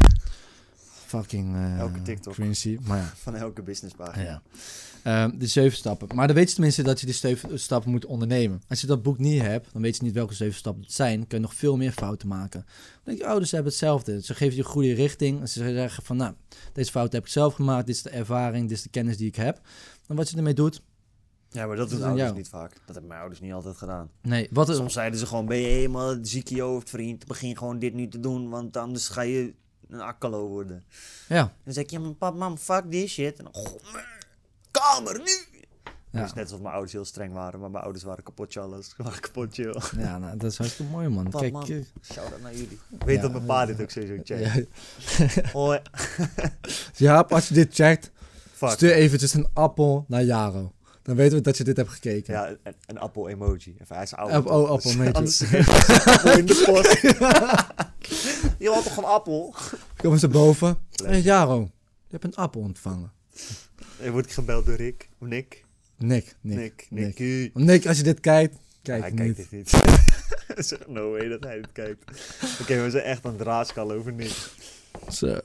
Fucking 1.20 1.56
eh 1.56 1.80
Elke 1.80 2.02
TikTok. 2.02 2.34
cringy, 2.34 2.80
maar 2.84 2.98
ja. 2.98 3.12
Van 3.24 3.36
elke 3.36 3.62
businesspagina. 3.62 4.24
Ja. 4.24 4.42
Ehm, 5.04 5.38
de 5.38 5.48
zeven 5.48 5.78
stappen. 5.78 6.16
Maar 6.16 6.28
dan 6.28 6.36
weet 6.36 6.48
je 6.48 6.54
tenminste 6.54 6.84
dat 6.84 7.00
je 7.00 7.06
die 7.06 7.16
zeven 7.16 7.60
stappen 7.60 7.92
moet 7.92 8.06
ondernemen. 8.06 8.62
Als 8.68 8.82
je 8.82 8.88
dat 8.88 9.02
boek 9.04 9.18
niet 9.18 9.42
hebt, 9.42 9.74
dan 9.74 9.82
weet 9.82 9.98
je 9.98 10.04
niet 10.04 10.14
welke 10.14 10.34
zeven 10.34 10.56
stappen 10.56 10.84
het 10.84 10.94
zijn. 10.94 11.28
kun 11.28 11.38
je 11.38 11.44
nog 11.44 11.54
veel 11.56 11.78
meer 11.78 11.92
fouten 11.92 12.28
maken. 12.28 12.60
Dan 12.66 13.02
denk 13.04 13.18
je, 13.18 13.26
ouders 13.28 13.52
hebben 13.52 13.72
hetzelfde. 13.72 14.22
Ze 14.22 14.34
geven 14.34 14.56
je 14.56 14.60
een 14.64 14.68
goede 14.70 14.94
richting. 14.94 15.40
En 15.42 15.50
ze 15.50 15.74
zeggen 15.74 16.04
van, 16.04 16.18
nou, 16.18 16.34
deze 16.74 16.92
fout 16.92 17.12
heb 17.14 17.24
ik 17.24 17.30
zelf 17.32 17.54
gemaakt. 17.54 17.88
Dit 17.88 17.96
is 17.96 18.02
de 18.02 18.10
ervaring, 18.10 18.68
dit 18.68 18.78
is 18.78 18.84
de 18.84 18.90
kennis 18.90 19.18
die 19.18 19.28
ik 19.28 19.36
heb. 19.36 19.62
En 20.08 20.16
wat 20.16 20.30
je 20.30 20.38
ermee 20.38 20.54
doet, 20.54 20.82
Ja, 21.50 21.66
maar 21.68 21.76
dat 21.76 21.90
Dat 21.90 21.98
doen 21.98 22.08
ouders 22.08 22.28
jou. 22.28 22.38
niet 22.38 22.50
vaak. 22.50 22.72
Dat 22.72 22.82
hebben 22.86 23.08
mijn 23.08 23.20
ouders 23.20 23.42
niet 23.42 23.54
altijd 23.54 23.78
gedaan. 23.78 24.10
nee, 24.22 24.48
wat 24.52 24.70
is... 24.70 24.76
Soms 24.76 24.94
zeiden 24.94 25.20
ze 25.20 25.26
gewoon, 25.26 25.46
ben 25.46 25.58
je 25.58 25.68
helemaal 25.68 26.18
ziek 26.22 26.50
in 26.50 26.56
je 26.56 26.62
hoofd, 26.62 26.90
vriend? 26.90 27.26
Begin 27.28 27.58
gewoon 27.58 27.80
dit 27.80 27.94
nu 27.94 28.08
te 28.08 28.20
doen, 28.20 28.50
want 28.50 28.78
anders 28.78 29.08
ga 29.08 29.22
je 29.22 29.54
een 29.90 30.02
akkalo 30.02 30.48
worden. 30.48 30.84
Ja, 31.28 31.54
Dan 31.64 31.74
zeg 31.74 31.84
ik, 31.84 31.90
ja, 31.90 32.00
maar 32.00 32.14
pap, 32.14 32.36
mam, 32.36 32.58
fuck 32.58 32.84
this 32.92 33.12
shit. 33.12 33.38
En 33.40 33.44
dan, 33.52 33.64
man, 33.92 34.02
kamer 34.72 35.18
nu! 35.18 35.62
Ja. 36.12 36.20
Dat 36.20 36.28
is 36.28 36.34
net 36.34 36.44
alsof 36.44 36.60
mijn 36.60 36.72
ouders 36.74 36.94
heel 36.94 37.06
streng 37.06 37.34
waren, 37.34 37.60
maar 37.60 37.72
mijn 37.72 37.84
ouders 37.84 38.04
waren 38.06 38.24
kapot 38.24 38.58
alles. 38.58 38.94
Waren 38.98 39.20
kapot 39.20 39.54
chill. 39.54 39.76
ja 39.98 40.18
nou, 40.18 40.38
dat 40.38 40.52
is 40.52 40.58
hartstikke 40.58 40.92
mooi, 40.92 41.08
man. 41.08 41.30
Pap, 41.30 41.42
Kijk, 41.42 41.54
eh, 41.70 41.78
Shout-out 42.12 42.42
naar 42.42 42.52
jullie. 42.52 42.80
Ik 42.90 43.04
weet 43.04 43.16
Ja, 43.16 43.22
dat 43.22 43.32
mijn 43.32 43.46
pa 43.46 43.66
dit 43.66 43.82
ook 43.82 43.90
sowieso 43.90 44.22
checkt. 44.24 44.68
ja, 45.18 45.52
Hoi. 45.60 45.80
Jaap, 46.96 47.34
als 47.34 47.48
je 47.48 47.54
dit 47.54 47.74
checkt, 47.76 48.12
Fuck. 48.54 48.70
stuur 48.70 48.92
eventjes 48.94 49.34
een 49.34 49.48
appel 49.54 50.06
naar 50.08 50.24
Jaro. 50.24 50.74
Dan 51.02 51.16
weten 51.16 51.38
we 51.38 51.44
dat 51.44 51.58
je 51.58 51.64
dit 51.64 51.78
hebt 51.78 51.90
gekeken. 51.90 52.34
Ja, 52.34 52.48
een, 52.64 52.76
een 52.86 52.98
appel-emoji. 53.00 53.76
Even, 53.82 53.96
hij 53.96 54.04
is 54.04 54.14
oud. 54.16 54.46
Oh, 54.46 54.70
appel-emoji. 54.70 55.12
Anders 55.12 55.42
in 55.42 56.46
de 56.46 56.64
post. 56.66 57.02
Je 58.64 58.70
had 58.70 58.84
toch 58.84 58.98
een 58.98 59.04
appel? 59.04 59.56
Komen 59.96 60.20
ze 60.20 60.28
boven. 60.28 60.78
Hé 60.92 61.06
hey, 61.06 61.22
Jaro, 61.22 61.60
je 62.08 62.12
hebt 62.12 62.24
een 62.24 62.36
appel 62.36 62.62
ontvangen. 62.62 63.12
Je 64.02 64.12
wordt 64.12 64.34
gebeld 64.34 64.66
door 64.66 64.76
Rick. 64.76 65.10
Of 65.20 65.28
Nick. 65.28 65.66
Nick, 65.98 66.36
Nick, 66.42 66.58
Nick, 66.58 66.90
Nick. 66.90 67.20
Nick. 67.20 67.52
Nick, 67.54 67.88
als 67.88 67.98
je 67.98 68.04
dit 68.04 68.20
kijkt, 68.20 68.56
kijk 68.82 69.02
hij 69.02 69.12
niet. 69.12 69.36
kijkt 69.36 69.50
dit 69.50 69.52
niet. 69.52 69.70
Zeg 70.68 70.88
no 70.88 71.12
way 71.12 71.28
dat 71.28 71.44
hij 71.44 71.56
dit 71.56 71.72
kijkt. 71.72 72.04
Oké, 72.62 72.82
we 72.82 72.90
zijn 72.90 73.04
echt 73.04 73.26
aan 73.26 73.34
het 73.34 73.42
raaskallen 73.42 73.98
over 73.98 74.14
Nick. 74.14 74.36
Zo. 75.10 75.40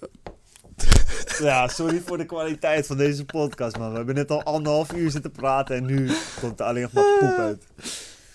Ja, 1.39 1.69
sorry 1.69 2.01
voor 2.01 2.19
de 2.19 2.27
kwaliteit 2.27 2.87
van 2.87 2.97
deze 2.97 3.25
podcast, 3.25 3.77
man. 3.77 3.91
We 3.91 3.97
hebben 3.97 4.15
net 4.15 4.31
al 4.31 4.43
anderhalf 4.43 4.93
uur 4.93 5.11
zitten 5.11 5.33
praten 5.33 5.77
en 5.77 5.85
nu 5.85 6.11
komt 6.41 6.61
er 6.61 6.67
alleen 6.67 6.83
nog 6.83 6.93
maar 6.93 7.19
poep 7.19 7.39
uit. 7.39 7.65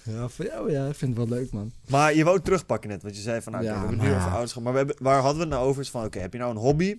Ja, 0.06 0.28
voor 0.30 0.46
jou 0.46 0.72
ja, 0.72 0.88
ik 0.88 0.96
vind 0.96 1.18
het 1.18 1.30
wel 1.30 1.38
leuk, 1.38 1.52
man. 1.52 1.72
Maar 1.88 2.16
je 2.16 2.24
wou 2.24 2.36
het 2.36 2.46
terugpakken 2.46 2.90
net, 2.90 3.02
want 3.04 3.16
je 3.16 3.22
zei 3.22 3.42
van, 3.42 3.52
nou, 3.52 3.64
Ja, 3.64 3.74
we 3.74 3.88
hebben 3.88 4.06
nu 4.08 4.14
over 4.16 4.30
ouderschap. 4.32 4.64
Maar 4.64 4.72
we 4.72 4.78
hebben, 4.78 4.96
waar 5.00 5.16
hadden 5.22 5.36
we 5.36 5.40
het 5.42 5.50
nou 5.50 5.68
over? 5.68 5.82
Is 5.82 5.90
van, 5.90 6.06
oké, 6.06 6.20
heb 6.20 6.34
je 6.34 6.40
nou 6.40 6.52
een 6.52 6.58
hobby 6.62 6.98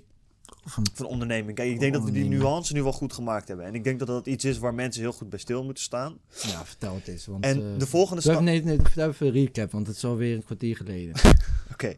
Of 0.64 0.77
een- 0.77 0.87
een 0.97 1.05
onderneming? 1.05 1.57
Kijk, 1.57 1.71
ik 1.71 1.81
denk 1.81 1.93
dat 1.93 2.05
we 2.05 2.11
die 2.11 2.25
nuance 2.29 2.73
nu 2.73 2.83
wel 2.83 2.93
goed 2.93 3.12
gemaakt 3.12 3.49
hebben. 3.49 3.67
En 3.67 3.75
ik 3.75 3.85
denk 3.85 3.99
dat 3.99 4.09
dat 4.09 4.27
iets 4.27 4.45
is 4.45 4.59
waar 4.59 4.75
mensen 4.75 5.03
heel 5.03 5.12
goed 5.12 5.29
bij 5.31 5.38
stil 5.38 5.64
moeten 5.64 5.83
staan. 5.83 6.19
Ja, 6.47 6.64
vertel 6.64 6.95
het 6.95 7.09
eens. 7.09 7.27
Want, 7.27 7.45
En 7.45 7.73
eh, 7.73 7.79
de 7.79 7.87
volgende 7.87 8.23
stap... 8.23 8.40
nee, 8.40 8.62
nee, 8.64 8.79
vertel 8.83 9.09
even 9.09 9.27
een 9.27 9.33
recap, 9.33 9.71
want 9.71 9.87
het 9.87 9.97
is 9.97 10.05
alweer 10.05 10.35
een 10.37 10.45
kwartier 10.45 10.77
geleden. 10.77 11.14
Oké. 11.73 11.95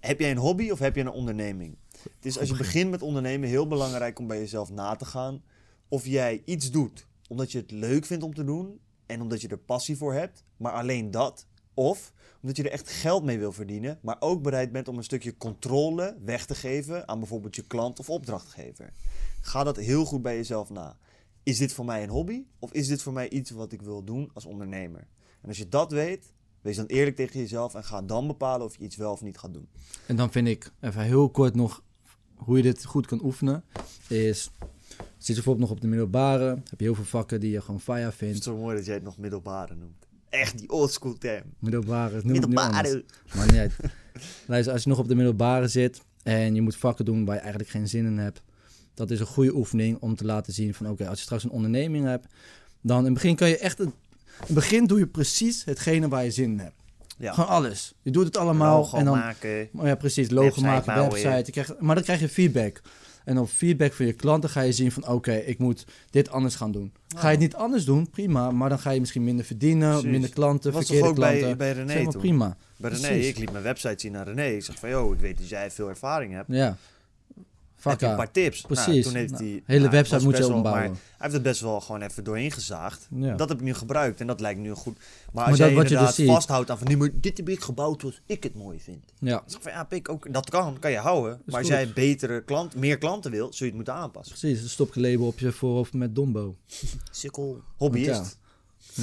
Heb 0.00 0.20
jij 0.20 0.30
een 0.30 0.36
hobby 0.36 0.70
of 0.70 0.78
heb 0.78 0.94
je 0.94 1.00
een 1.00 1.10
onderneming? 1.10 1.76
Het 2.02 2.10
is 2.26 2.38
als 2.38 2.48
je 2.48 2.54
begin. 2.56 2.66
begint 2.72 2.90
met 2.90 3.02
ondernemen 3.02 3.48
heel 3.48 3.66
belangrijk 3.66 4.18
om 4.18 4.26
bij 4.26 4.38
jezelf 4.38 4.70
na 4.70 4.94
te 4.96 5.04
gaan 5.04 5.42
of 5.88 6.06
jij 6.06 6.42
iets 6.44 6.70
doet 6.70 7.06
omdat 7.28 7.52
je 7.52 7.58
het 7.58 7.70
leuk 7.70 8.04
vindt 8.04 8.24
om 8.24 8.34
te 8.34 8.44
doen 8.44 8.78
en 9.06 9.20
omdat 9.20 9.40
je 9.40 9.48
er 9.48 9.58
passie 9.58 9.96
voor 9.96 10.12
hebt, 10.12 10.44
maar 10.56 10.72
alleen 10.72 11.10
dat. 11.10 11.46
Of 11.74 12.12
omdat 12.40 12.56
je 12.56 12.62
er 12.62 12.70
echt 12.70 12.90
geld 12.90 13.24
mee 13.24 13.38
wil 13.38 13.52
verdienen, 13.52 13.98
maar 14.02 14.16
ook 14.18 14.42
bereid 14.42 14.72
bent 14.72 14.88
om 14.88 14.96
een 14.96 15.04
stukje 15.04 15.36
controle 15.36 16.16
weg 16.24 16.46
te 16.46 16.54
geven 16.54 17.08
aan 17.08 17.18
bijvoorbeeld 17.18 17.56
je 17.56 17.66
klant 17.66 17.98
of 17.98 18.10
opdrachtgever. 18.10 18.92
Ga 19.40 19.64
dat 19.64 19.76
heel 19.76 20.04
goed 20.04 20.22
bij 20.22 20.36
jezelf 20.36 20.70
na. 20.70 20.96
Is 21.42 21.58
dit 21.58 21.72
voor 21.72 21.84
mij 21.84 22.02
een 22.02 22.08
hobby 22.08 22.44
of 22.58 22.72
is 22.72 22.86
dit 22.86 23.02
voor 23.02 23.12
mij 23.12 23.28
iets 23.30 23.50
wat 23.50 23.72
ik 23.72 23.82
wil 23.82 24.04
doen 24.04 24.30
als 24.34 24.44
ondernemer? 24.44 25.06
En 25.42 25.48
als 25.48 25.58
je 25.58 25.68
dat 25.68 25.92
weet, 25.92 26.32
wees 26.60 26.76
dan 26.76 26.86
eerlijk 26.86 27.16
tegen 27.16 27.40
jezelf 27.40 27.74
en 27.74 27.84
ga 27.84 28.02
dan 28.02 28.26
bepalen 28.26 28.66
of 28.66 28.76
je 28.76 28.84
iets 28.84 28.96
wel 28.96 29.12
of 29.12 29.22
niet 29.22 29.38
gaat 29.38 29.52
doen. 29.52 29.68
En 30.06 30.16
dan 30.16 30.32
vind 30.32 30.48
ik, 30.48 30.72
even 30.80 31.02
heel 31.02 31.30
kort 31.30 31.54
nog, 31.54 31.82
hoe 32.34 32.56
je 32.56 32.62
dit 32.62 32.84
goed 32.84 33.06
kan 33.06 33.24
oefenen, 33.24 33.64
is... 34.08 34.50
Zit 34.98 35.26
je 35.26 35.34
bijvoorbeeld 35.34 35.68
nog 35.68 35.70
op 35.76 35.80
de 35.80 35.86
middelbare, 35.88 36.44
heb 36.48 36.78
je 36.78 36.84
heel 36.84 36.94
veel 36.94 37.04
vakken 37.04 37.40
die 37.40 37.50
je 37.50 37.60
gewoon 37.60 37.80
fire 37.80 37.98
Ik 38.08 38.12
vind 38.14 38.34
het 38.34 38.42
vindt. 38.44 38.44
zo 38.44 38.56
mooi 38.64 38.76
dat 38.76 38.84
jij 38.84 38.94
het 38.94 39.02
nog 39.02 39.18
middelbare 39.18 39.74
noemt. 39.74 40.06
Echt 40.28 40.58
die 40.58 40.70
oldschool 40.70 41.18
term. 41.18 41.42
Middelbare, 41.58 42.20
noem. 42.22 42.32
Middelbare. 42.32 43.04
Maar 43.34 43.56
uit. 43.58 43.72
Luister, 44.46 44.72
als 44.72 44.82
je 44.82 44.88
nog 44.88 44.98
op 44.98 45.08
de 45.08 45.14
middelbare 45.14 45.68
zit 45.68 46.00
en 46.22 46.54
je 46.54 46.60
moet 46.62 46.76
vakken 46.76 47.04
doen 47.04 47.24
waar 47.24 47.34
je 47.34 47.40
eigenlijk 47.40 47.70
geen 47.70 47.88
zin 47.88 48.06
in 48.06 48.18
hebt, 48.18 48.42
dat 48.94 49.10
is 49.10 49.20
een 49.20 49.26
goede 49.26 49.54
oefening 49.56 49.98
om 50.00 50.14
te 50.16 50.24
laten 50.24 50.52
zien 50.52 50.74
van 50.74 50.88
oké, 50.90 51.08
als 51.08 51.18
je 51.18 51.24
straks 51.24 51.44
een 51.44 51.50
onderneming 51.50 52.04
hebt, 52.04 52.26
dan 52.80 52.98
in 52.98 53.04
het 53.04 53.14
begin 53.14 53.36
kan 53.36 53.48
je 53.48 53.58
echt, 53.58 53.78
het- 53.78 53.86
in 53.88 53.94
het 54.46 54.54
begin 54.54 54.86
doe 54.86 54.98
je 54.98 55.06
precies 55.06 55.64
hetgene 55.64 56.08
waar 56.08 56.24
je 56.24 56.30
zin 56.30 56.50
in 56.50 56.58
hebt. 56.58 56.74
Ja. 57.18 57.32
Gewoon 57.32 57.48
alles. 57.50 57.94
Je 58.02 58.10
doet 58.10 58.24
het 58.24 58.36
allemaal 58.36 58.78
Logo 58.80 58.96
en 58.96 59.04
dan, 59.04 59.18
maken. 59.18 59.68
oh 59.74 59.86
ja 59.86 59.94
precies, 59.94 60.30
logo 60.30 60.44
Website 60.44 60.66
maken, 60.66 60.94
bouwen, 60.94 61.12
website, 61.22 61.42
je 61.46 61.52
krijgt, 61.52 61.80
maar 61.80 61.94
dan 61.94 62.04
krijg 62.04 62.20
je 62.20 62.28
feedback. 62.28 62.80
En 63.26 63.38
op 63.38 63.48
feedback 63.48 63.92
van 63.92 64.06
je 64.06 64.12
klanten 64.12 64.50
ga 64.50 64.60
je 64.60 64.72
zien 64.72 64.92
van 64.92 65.08
oké, 65.08 65.32
ik 65.32 65.58
moet 65.58 65.84
dit 66.10 66.30
anders 66.30 66.54
gaan 66.54 66.72
doen. 66.72 66.92
Ga 67.16 67.26
je 67.26 67.30
het 67.30 67.40
niet 67.40 67.54
anders 67.54 67.84
doen, 67.84 68.10
prima, 68.10 68.50
maar 68.50 68.68
dan 68.68 68.78
ga 68.78 68.90
je 68.90 69.00
misschien 69.00 69.24
minder 69.24 69.44
verdienen, 69.44 69.90
Precies. 69.90 70.10
minder 70.10 70.30
klanten, 70.30 70.72
was 70.72 70.84
verkeerde 70.86 71.08
ook 71.08 71.14
klanten. 71.14 71.40
bij, 71.40 71.56
bij 71.56 71.72
René 71.72 72.10
toen? 72.10 72.20
prima. 72.20 72.56
Bij 72.76 72.90
René, 72.90 73.06
Precies. 73.08 73.28
ik 73.28 73.38
liet 73.38 73.50
mijn 73.52 73.64
website 73.64 73.94
zien 73.96 74.12
naar 74.12 74.26
René. 74.26 74.46
Ik 74.46 74.64
zeg 74.64 74.78
van, 74.78 74.88
yo, 74.88 75.12
ik 75.12 75.18
weet 75.18 75.38
dat 75.38 75.48
jij 75.48 75.70
veel 75.70 75.88
ervaring 75.88 76.32
hebt. 76.32 76.46
Ja. 76.52 76.76
Heb 77.90 78.00
je 78.00 78.06
een 78.06 78.16
paar 78.16 78.30
tips? 78.30 78.62
Nou, 78.66 78.74
Precies. 78.84 79.04
toen 79.04 79.14
heeft 79.14 79.30
Nou, 79.32 79.44
hij... 79.44 79.62
hele 79.66 79.78
nou, 79.80 79.90
website 79.90 80.24
moet 80.24 80.36
je 80.36 80.42
wel- 80.46 80.56
opbouwen. 80.56 80.82
maar 80.82 80.90
Hij 81.00 81.00
heeft 81.18 81.32
het 81.32 81.42
best 81.42 81.60
wel 81.60 81.80
gewoon 81.80 82.02
even 82.02 82.24
doorheen 82.24 82.50
gezaagd. 82.52 83.08
Ja. 83.14 83.34
Dat 83.36 83.48
heb 83.48 83.58
ik 83.58 83.64
nu 83.64 83.74
gebruikt 83.74 84.20
en 84.20 84.26
dat 84.26 84.40
lijkt 84.40 84.60
nu 84.60 84.72
goed. 84.72 84.96
Maar 84.96 85.04
Maar 85.32 85.44
als 85.44 85.58
dat 85.58 85.66
jij 85.66 85.76
wat 85.76 85.84
je 85.88 85.90
inderdaad 85.94 86.16
dus 86.16 86.26
vasthoudt 86.26 86.70
aan 86.70 86.78
van, 86.78 86.86
nee, 86.86 86.96
maar 86.96 87.10
dit 87.14 87.36
heb 87.36 87.48
ik 87.48 87.60
gebouwd 87.60 88.00
zoals 88.00 88.20
ik 88.26 88.42
het 88.42 88.54
mooi 88.54 88.80
vind. 88.80 89.04
Ja, 89.18 89.42
zeg 89.46 89.62
van, 89.62 89.72
ja, 89.72 89.84
pik, 89.84 90.08
ook, 90.08 90.32
dat 90.32 90.50
kan, 90.50 90.78
kan 90.78 90.90
je 90.90 90.98
houden. 90.98 91.40
Maar 91.44 91.54
als 91.54 91.66
goed. 91.66 91.76
jij 91.76 91.92
betere 91.92 92.42
klant, 92.44 92.74
meer 92.76 92.98
klanten 92.98 93.30
wil, 93.30 93.46
zul 93.46 93.54
je 93.58 93.64
het 93.64 93.74
moeten 93.74 93.94
aanpassen. 93.94 94.36
precies. 94.38 94.62
Een 94.62 94.68
stopgelabel 94.68 95.26
op 95.26 95.38
je 95.38 95.52
voorhoofd 95.52 95.92
met 95.92 96.14
Dombo. 96.14 96.56
Sikkel. 97.10 97.60
Hobbyist. 97.76 98.08
Ja. 98.08 98.24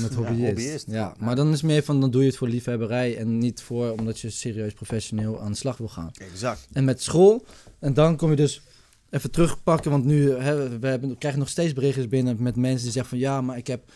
Met 0.02 0.14
hobbyist. 0.14 0.40
hobbyist. 0.46 0.86
Ja, 0.88 0.94
Ja. 0.94 1.14
maar 1.20 1.36
dan 1.36 1.48
is 1.48 1.54
het 1.54 1.64
meer 1.64 1.84
van, 1.84 2.02
dan 2.02 2.12
doe 2.12 2.22
je 2.22 2.28
het 2.28 2.38
voor 2.38 2.48
liefhebberij 2.48 3.18
en 3.18 3.38
niet 3.38 3.62
voor 3.62 3.92
omdat 3.92 4.20
je 4.20 4.30
serieus 4.30 4.74
professioneel 4.74 5.42
aan 5.42 5.52
de 5.52 5.58
slag 5.58 5.78
wil 5.78 5.88
gaan. 5.88 6.12
Exact. 6.14 6.68
En 6.74 6.84
met 6.84 7.02
school, 7.02 7.46
en 7.80 7.94
dan 7.94 8.16
kom 8.18 8.30
je 8.30 8.36
dus 8.36 8.62
even 9.14 9.32
terugpakken, 9.32 9.92
want 9.92 10.06
nu 10.06 10.32
hè, 10.32 10.80
we, 10.80 10.88
hebben, 10.88 11.10
we 11.10 11.18
krijgen 11.18 11.40
nog 11.40 11.50
steeds 11.50 11.74
berichtjes 11.74 12.08
binnen 12.08 12.36
met 12.40 12.56
mensen 12.56 12.84
die 12.84 12.92
zeggen 12.92 13.10
van 13.10 13.20
ja, 13.20 13.42
maar 13.42 13.58
ik 13.58 13.68
heb, 13.68 13.92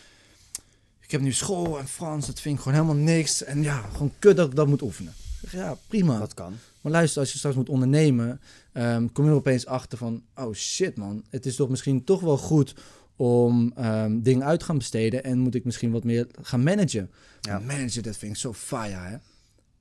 ik 1.00 1.10
heb 1.10 1.20
nu 1.20 1.32
school 1.32 1.78
en 1.78 1.88
Frans, 1.88 2.26
dat 2.26 2.40
vind 2.40 2.54
ik 2.54 2.62
gewoon 2.62 2.78
helemaal 2.78 3.04
niks. 3.04 3.44
En 3.44 3.62
ja, 3.62 3.80
gewoon 3.92 4.12
kut 4.18 4.36
dat 4.36 4.48
ik 4.48 4.54
dat 4.54 4.66
moet 4.66 4.82
oefenen. 4.82 5.12
Ja, 5.50 5.76
prima. 5.86 6.18
Dat 6.18 6.34
kan. 6.34 6.54
Maar 6.80 6.92
luister, 6.92 7.20
als 7.20 7.32
je 7.32 7.38
straks 7.38 7.56
moet 7.56 7.68
ondernemen, 7.68 8.40
ehm, 8.72 9.06
kom 9.12 9.24
je 9.24 9.30
er 9.30 9.36
opeens 9.36 9.66
achter 9.66 9.98
van, 9.98 10.22
oh 10.34 10.54
shit 10.54 10.96
man, 10.96 11.24
het 11.30 11.46
is 11.46 11.56
toch 11.56 11.68
misschien 11.68 12.04
toch 12.04 12.20
wel 12.20 12.38
goed 12.38 12.74
om 13.16 13.72
ehm, 13.76 14.20
dingen 14.20 14.44
uit 14.44 14.58
te 14.58 14.64
gaan 14.64 14.78
besteden 14.78 15.24
en 15.24 15.38
moet 15.38 15.54
ik 15.54 15.64
misschien 15.64 15.90
wat 15.90 16.04
meer 16.04 16.26
gaan 16.42 16.62
managen. 16.62 17.10
Ja. 17.40 17.54
En 17.54 17.66
managen, 17.66 18.02
dat 18.02 18.16
vind 18.16 18.32
ik 18.32 18.38
zo 18.38 18.52
fire, 18.52 18.96
hè. 18.96 19.16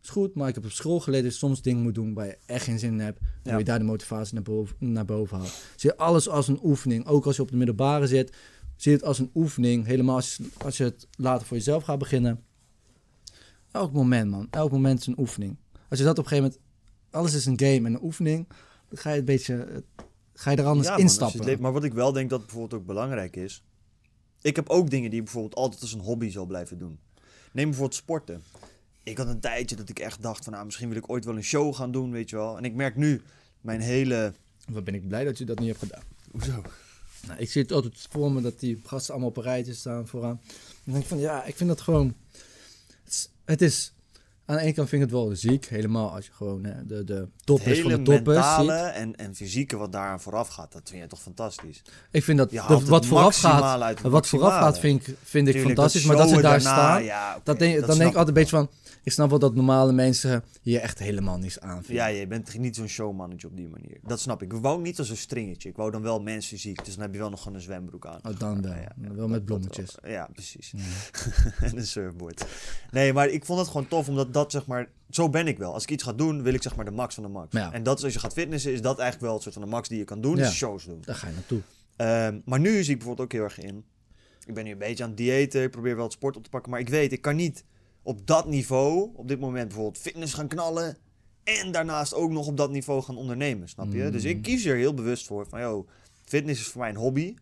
Is 0.08 0.14
goed, 0.14 0.36
maar 0.36 0.48
ik 0.48 0.56
heb 0.56 0.66
op 0.66 0.72
school 0.72 1.00
geleerd 1.00 1.24
dat 1.24 1.32
je 1.32 1.38
soms 1.38 1.62
dingen 1.62 1.84
moet 1.84 1.96
doen 1.96 2.14
waar 2.14 2.26
je 2.26 2.38
echt 2.46 2.64
geen 2.64 2.80
zin 2.80 2.92
in 2.92 3.00
hebt. 3.00 3.20
Ja. 3.22 3.50
wil 3.50 3.58
je 3.58 3.64
daar 3.66 3.80
de 3.80 3.86
motivatie 3.86 4.34
naar 4.34 4.44
boven, 4.44 4.76
naar 4.80 5.06
boven 5.06 5.38
halen. 5.38 5.52
Zie 5.76 5.90
je 5.90 5.98
alles 5.98 6.30
als 6.30 6.48
een 6.48 6.60
oefening. 6.64 7.06
Ook 7.06 7.26
als 7.26 7.36
je 7.36 7.42
op 7.42 7.50
de 7.52 7.58
middelbare 7.58 8.08
zit, 8.08 8.36
zie 8.76 8.92
je 8.92 8.98
het 8.98 9.06
als 9.06 9.20
een 9.20 9.32
oefening. 9.36 9.86
Helemaal 9.86 10.16
als 10.16 10.36
je, 10.36 10.48
als 10.58 10.78
je 10.78 10.84
het 10.84 11.08
later 11.18 11.48
voor 11.48 11.58
jezelf 11.58 11.84
gaat 11.84 12.00
beginnen. 12.00 12.44
Elk 13.72 13.92
moment, 13.94 14.30
man. 14.32 14.48
Elk 14.50 14.72
moment 14.72 15.00
is 15.00 15.08
een 15.08 15.20
oefening. 15.20 15.58
Als 15.90 16.00
je 16.00 16.06
dat 16.06 16.18
op 16.18 16.24
een 16.24 16.30
gegeven 16.30 16.52
moment... 16.52 16.66
Alles 17.12 17.34
is 17.34 17.46
een 17.46 17.60
game 17.60 17.76
en 17.76 17.86
een 17.86 18.04
oefening. 18.04 18.48
Dan 18.90 18.98
ga 18.98 19.12
je 19.12 19.20
een 19.20 19.26
beetje... 19.26 19.56
eh, 19.56 19.78
Ga 20.34 20.52
je 20.52 20.58
er 20.58 20.66
anders 20.66 20.88
Ja, 20.88 20.94
man, 20.94 21.02
instappen. 21.02 21.46
leeft- 21.46 21.60
maar 21.60 21.72
wat 21.74 21.84
ik 21.84 21.94
wel 21.94 22.12
denk 22.12 22.30
dat 22.30 22.40
bijvoorbeeld 22.40 22.82
ook 22.82 22.88
belangrijk 22.88 23.36
is. 23.36 23.64
Ik 24.42 24.56
heb 24.56 24.70
ook 24.70 24.90
dingen 24.90 25.10
die 25.10 25.20
ik 25.20 25.26
bijvoorbeeld 25.26 25.56
altijd 25.56 25.82
als 25.82 25.94
een 25.94 26.00
hobby 26.00 26.30
zal 26.30 26.46
blijven 26.46 26.78
doen. 26.78 27.00
Neem 27.54 27.66
bijvoorbeeld 27.66 27.96
sporten. 27.96 28.42
Ik 29.08 29.18
had 29.18 29.28
een 29.28 29.40
tijdje 29.40 29.76
dat 29.76 29.90
ik 29.90 30.00
echt 30.00 30.22
dacht 30.22 30.44
van 30.44 30.54
nou, 30.54 30.66
misschien 30.66 30.88
wil 30.88 30.98
ik 30.98 31.10
ooit 31.10 31.26
wel 31.26 31.36
een 31.36 31.44
show 31.44 31.76
gaan 31.76 31.92
doen, 31.92 32.12
weet 32.12 32.30
je 32.30 32.36
wel. 32.36 32.58
En 32.58 32.66
ik 32.66 32.74
merk 32.74 32.96
nu 32.96 33.22
mijn 33.62 33.82
hele... 33.82 34.34
Wat 34.70 34.84
ben 34.84 34.96
ik 34.96 35.08
blij 35.08 35.24
dat 35.24 35.38
je 35.38 35.46
dat 35.46 35.60
niet 35.60 35.68
hebt 35.68 35.80
gedaan. 35.80 36.04
Hoezo? 36.32 36.64
Nou, 37.28 37.40
ik 37.40 37.52
zie 37.52 37.62
het 37.62 37.72
altijd 37.72 38.08
voor 38.10 38.32
me 38.32 38.42
dat 38.42 38.60
die 38.60 38.82
gasten 38.86 39.14
allemaal 39.14 39.30
op 39.30 39.38
een 39.38 39.44
rijtje 39.44 39.74
staan 39.74 40.08
vooraan. 40.08 40.42
Dan 40.84 40.94
denk 40.94 41.04
ik 41.04 41.10
van 41.10 41.20
ja, 41.20 41.44
ik 41.44 41.56
vind 41.56 41.70
dat 41.70 41.82
gewoon. 41.82 42.16
Het 43.04 43.14
is, 43.14 43.30
het 43.46 43.62
is 43.62 43.94
aan 44.48 44.56
de 44.56 44.62
ene 44.62 44.74
kant 44.74 44.90
vind 44.90 45.04
ik 45.04 45.10
het 45.10 45.18
wel 45.18 45.36
ziek, 45.36 45.66
helemaal 45.66 46.14
als 46.14 46.26
je 46.26 46.32
gewoon 46.32 46.64
hè, 46.64 46.86
de, 46.86 47.04
de 47.04 47.14
Het 47.14 47.30
toppers 47.44 47.80
van 47.80 47.90
de 47.90 48.02
toppers 48.02 48.38
mentale 48.38 48.84
ziet. 48.86 48.96
en, 48.96 49.16
en 49.16 49.36
fysieke 49.36 49.78
wat 49.78 49.92
daaraan 49.92 50.22
vooraf 50.22 50.48
gaat, 50.48 50.72
dat 50.72 50.82
vind 50.90 51.02
je 51.02 51.08
toch 51.08 51.22
fantastisch. 51.22 51.82
Ik 52.12 52.24
vind 52.24 52.38
dat, 52.38 52.52
Je 52.52 52.62
het 52.62 52.88
wat 52.88 53.06
vooraf 53.06 53.38
gaat, 53.38 53.82
het 53.88 54.02
wat 54.02 54.28
vooraf 54.28 54.54
gaat 54.54 54.80
vind 54.80 55.08
ik, 55.08 55.16
vind 55.24 55.48
ik 55.48 55.54
Tuurlijk, 55.54 55.76
fantastisch. 55.76 56.06
maar 56.06 56.16
dat 56.16 56.30
ze 56.30 56.34
daar 56.34 56.42
daarna, 56.42 56.60
staan, 56.60 57.04
ja, 57.04 57.40
dat 57.44 57.60
denk, 57.60 57.80
dat 57.80 57.88
dan 57.88 57.98
denk 57.98 58.10
ik 58.10 58.18
altijd 58.18 58.28
een 58.28 58.44
beetje 58.44 58.58
van, 58.58 58.70
ik 59.08 59.14
snap 59.14 59.30
wel 59.30 59.40
dat 59.40 59.56
normale 59.56 59.92
mensen 59.92 60.44
hier 60.62 60.80
echt 60.80 61.00
helemaal 61.00 61.38
niets 61.38 61.60
aan 61.60 61.84
vinden. 61.84 61.96
Ja, 61.96 62.06
je 62.06 62.28
bent 62.28 62.58
niet 62.58 62.76
zo'n 62.76 62.88
showmannetje 62.88 63.48
op 63.48 63.56
die 63.56 63.68
manier. 63.68 63.98
Dat 64.04 64.20
snap 64.20 64.42
ik. 64.42 64.54
Ik 64.54 64.62
wou 64.62 64.82
niet 64.82 65.00
als 65.00 65.10
een 65.10 65.18
stringetje. 65.18 65.70
Ik 65.70 65.76
wou 65.76 65.92
dan 65.92 66.02
wel 66.02 66.22
mensen 66.22 66.58
ziek. 66.58 66.86
Dus 66.86 66.94
dan 66.94 67.04
heb 67.04 67.14
je 67.14 67.20
wel 67.20 67.30
nog 67.30 67.42
gewoon 67.42 67.58
een 67.58 67.64
zwembroek 67.64 68.06
aan. 68.06 68.20
Oh, 68.24 68.40
dan 68.40 68.62
wel. 68.62 69.16
Wel 69.16 69.28
met 69.28 69.46
blommetjes. 69.46 69.98
Ja, 70.04 70.30
precies. 70.34 70.74
en 71.62 71.78
een 71.78 71.88
surfboard. 71.88 72.46
Nee, 72.92 73.14
maar 73.14 73.28
ik 73.30 73.46
vond 73.46 73.60
het 73.60 73.68
gewoon 73.68 73.88
tof, 73.88 74.10
omdat 74.10 74.34
dat 74.38 74.52
zeg 74.52 74.66
maar... 74.66 74.90
Zo 75.10 75.30
ben 75.30 75.48
ik 75.48 75.58
wel. 75.58 75.74
Als 75.74 75.84
ik 75.84 75.92
iets 75.92 76.04
ga 76.04 76.14
doen, 76.14 76.44
wil 76.44 76.54
ik 76.54 76.62
zeg 76.62 76.76
maar 76.76 76.86
de 76.86 76.92
max 76.92 77.14
van 77.14 77.24
de 77.24 77.30
max. 77.30 77.48
Ja. 77.54 77.74
En 77.74 77.84
dat 77.84 77.98
is 77.98 78.04
als 78.04 78.14
je 78.14 78.20
gaat 78.20 78.34
fitnessen, 78.34 78.72
is 78.72 78.82
dat 78.82 79.00
eigenlijk 79.00 79.22
wel 79.22 79.34
het 79.34 79.42
soort 79.42 79.54
van 79.54 79.64
de 79.64 79.70
max 79.70 79.88
die 79.88 79.98
je 79.98 80.04
kan 80.04 80.22
doen. 80.22 80.38
Ja. 80.38 80.50
Shows 80.50 80.86
doen. 80.86 81.02
Daar 81.02 81.16
ga 81.16 81.28
je 81.28 81.34
naartoe. 81.34 81.62
Ehm, 81.96 82.40
maar 82.46 82.60
nu 82.60 82.84
zie 82.84 82.94
ik 82.94 82.98
bijvoorbeeld 82.98 83.28
ook 83.28 83.34
heel 83.34 83.44
erg 83.44 83.60
in. 83.60 83.86
Ik 84.46 84.54
ben 84.54 84.64
nu 84.64 84.72
een 84.72 84.78
beetje 84.78 85.04
aan 85.04 85.10
het 85.10 85.18
diëten. 85.18 85.64
Ik 85.64 85.72
probeer 85.72 85.96
wel 85.96 86.04
het 86.04 86.14
sport 86.14 86.36
op 86.36 86.44
te 86.44 86.50
pakken. 86.50 86.72
Maar 86.72 86.80
ik 86.80 86.90
weet, 86.90 87.12
ik 87.12 87.22
kan 87.22 87.36
niet 87.36 87.64
op 88.02 88.28
dat 88.28 88.48
niveau, 88.48 89.10
op 89.16 89.28
dit 89.28 89.40
moment 89.40 89.68
bijvoorbeeld 89.68 89.98
fitness 89.98 90.34
gaan 90.34 90.48
knallen. 90.48 90.98
En 91.44 91.72
daarnaast 91.72 92.14
ook 92.14 92.32
nog 92.32 92.48
op 92.48 92.58
dat 92.58 92.72
niveau 92.72 93.02
gaan 93.02 93.18
ondernemen, 93.18 93.70
snap 93.70 93.94
je? 93.94 94.04
Mm. 94.04 94.12
Dus 94.12 94.24
ik 94.24 94.42
kies 94.42 94.66
er 94.66 94.76
heel 94.76 94.94
bewust 94.94 95.26
voor. 95.26 95.48
Van, 95.50 95.60
joh, 95.60 95.88
fitness 96.26 96.62
is 96.62 96.68
voor 96.68 96.82
mij 96.82 96.90
een 96.90 96.96
hobby. 96.96 97.36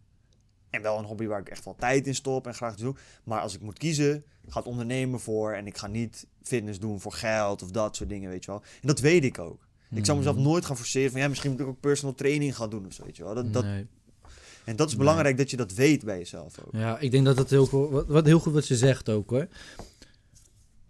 En 0.76 0.82
wel 0.82 0.98
een 0.98 1.06
hobby 1.06 1.26
waar 1.26 1.40
ik 1.40 1.50
echt 1.50 1.66
wel 1.66 1.76
tijd 1.80 2.08
in 2.08 2.16
stop 2.16 2.48
en 2.48 2.54
graag 2.54 2.76
doe. 2.76 2.96
Maar 3.24 3.42
als 3.42 3.54
ik 3.56 3.62
moet 3.62 3.78
kiezen, 3.78 4.24
gaat 4.48 4.66
ondernemen 4.66 5.20
voor. 5.20 5.54
En 5.54 5.68
ik 5.68 5.78
ga 5.78 5.88
niet 5.88 6.26
fitness 6.44 6.80
doen 6.80 7.00
voor 7.02 7.12
geld 7.12 7.64
of 7.64 7.72
dat 7.72 7.96
soort 7.96 8.10
dingen, 8.10 8.30
weet 8.30 8.46
je 8.46 8.52
wel. 8.52 8.62
En 8.82 8.88
dat 8.88 9.00
weet 9.00 9.24
ik 9.24 9.40
ook. 9.40 9.64
Ik 9.92 10.06
zou 10.06 10.18
mezelf 10.18 10.36
nooit 10.36 10.66
gaan 10.66 10.78
forceren 10.78 11.12
van 11.12 11.20
ja, 11.20 11.28
misschien 11.28 11.52
moet 11.52 11.60
ik 11.60 11.68
ook 11.68 11.80
personal 11.80 12.16
training 12.16 12.56
gaan 12.56 12.70
doen 12.70 12.86
of 12.86 12.94
zo, 12.94 13.04
weet 13.04 13.18
je 13.18 13.24
wel. 13.24 13.34
Dat, 13.36 13.54
dat, 13.54 13.64
Nee. 13.64 13.88
en 14.66 14.76
dat 14.76 14.86
is 14.88 14.94
Nee. 14.94 15.02
belangrijk 15.04 15.38
dat 15.38 15.50
je 15.50 15.58
dat 15.58 15.74
weet 15.74 16.04
bij 16.06 16.18
jezelf 16.18 16.60
ook. 16.66 16.72
Ja, 16.72 17.00
ik 17.00 17.12
denk 17.12 17.26
dat 17.26 17.38
het 17.38 17.50
heel 17.50 17.66
goed, 17.66 17.90
wat, 17.90 18.08
wat 18.08 18.26
heel 18.26 18.40
goed 18.40 18.54
wat 18.54 18.68
je 18.68 18.76
zegt 18.78 19.10
ook 19.10 19.30
hoor. 19.30 19.48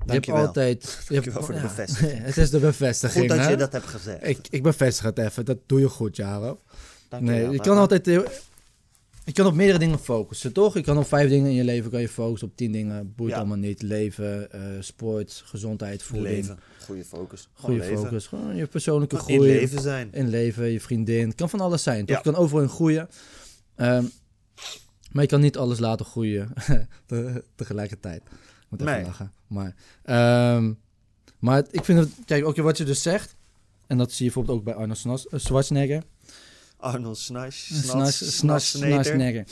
Je 0.05 0.11
hebt 0.11 0.29
altijd. 0.29 1.05
Je 1.07 1.13
hebt, 1.13 1.31
voor 1.31 1.47
de 1.47 1.53
ja, 1.53 1.61
bevestiging. 1.61 2.23
het 2.25 2.37
is 2.37 2.49
de 2.49 2.59
bevestiging. 2.59 3.19
Goed 3.19 3.37
dat 3.37 3.45
hè? 3.45 3.51
je 3.51 3.57
dat 3.57 3.71
hebt 3.71 3.85
gezegd. 3.87 4.27
Ik, 4.27 4.47
ik 4.49 4.63
bevestig 4.63 5.05
het 5.05 5.17
even, 5.17 5.45
dat 5.45 5.57
doe 5.65 5.79
je 5.79 5.89
goed, 5.89 6.15
Jaro. 6.15 6.61
Dankjewel. 7.09 7.39
Nee, 7.45 7.49
je 7.51 7.59
kan 7.59 7.77
altijd. 7.77 8.05
heel- 8.05 8.25
je 9.25 9.31
kan 9.31 9.45
op 9.45 9.53
meerdere 9.53 9.79
dingen 9.79 9.99
focussen, 9.99 10.53
toch? 10.53 10.73
Je 10.73 10.81
kan 10.81 10.97
op 10.97 11.07
vijf 11.07 11.29
dingen 11.29 11.49
in 11.49 11.55
je 11.55 11.63
leven 11.63 11.91
kan 11.91 12.01
je 12.01 12.09
focussen, 12.09 12.47
op 12.47 12.55
tien 12.55 12.71
dingen 12.71 13.13
boeit 13.15 13.31
Ja. 13.31 13.37
allemaal 13.37 13.57
niet. 13.57 13.81
Leven, 13.81 14.51
eh, 14.51 14.61
sport, 14.79 15.41
gezondheid, 15.45 16.03
voeding, 16.03 16.35
Leven. 16.35 16.59
Goede 16.85 17.05
focus. 17.05 17.49
Gewoon 17.53 17.75
goede 17.75 17.89
leven. 17.89 18.03
focus. 18.05 18.27
Gewoon 18.27 18.55
je 18.55 18.67
persoonlijke 18.67 19.17
groei. 19.17 19.35
in 19.35 19.41
leven 19.55 19.81
zijn. 19.81 20.09
in 20.13 20.29
leven, 20.29 20.65
je 20.71 20.79
vriendin. 20.81 21.27
Het 21.27 21.35
kan 21.35 21.49
van 21.49 21.59
alles 21.61 21.83
zijn. 21.83 21.99
Toch? 22.05 22.09
Ja. 22.17 22.21
Je 22.23 22.31
kan 22.31 22.41
overal 22.41 22.61
in 22.63 22.69
groeien. 22.69 23.09
Ehm, 23.75 24.03
maar 25.11 25.23
je 25.23 25.29
kan 25.29 25.41
niet 25.41 25.57
alles 25.57 25.79
laten 25.79 26.05
groeien 26.05 26.53
te- 27.05 27.43
tegelijkertijd. 27.55 28.21
Ik 28.25 28.31
moet 28.69 28.81
even 28.81 28.93
Nee. 28.93 29.03
lachen. 29.03 29.31
Maar, 29.47 29.75
ehm, 30.03 30.73
maar 31.39 31.63
ik 31.71 31.83
vind 31.85 31.99
het... 31.99 32.09
Kijk, 32.25 32.45
ook 32.45 32.55
wat 32.57 32.77
je 32.77 32.83
dus 32.83 33.01
zegt... 33.01 33.35
En 33.87 33.97
dat 33.97 34.11
zie 34.11 34.25
je 34.25 34.31
bijvoorbeeld 34.31 34.57
ook 34.57 34.63
bij 34.63 34.73
Arnold 34.73 34.97
Schwarz- 34.97 35.25
Schwarzenegger. 35.31 36.03
Arnold 36.85 37.17
Schwarzenegger. 37.17 39.45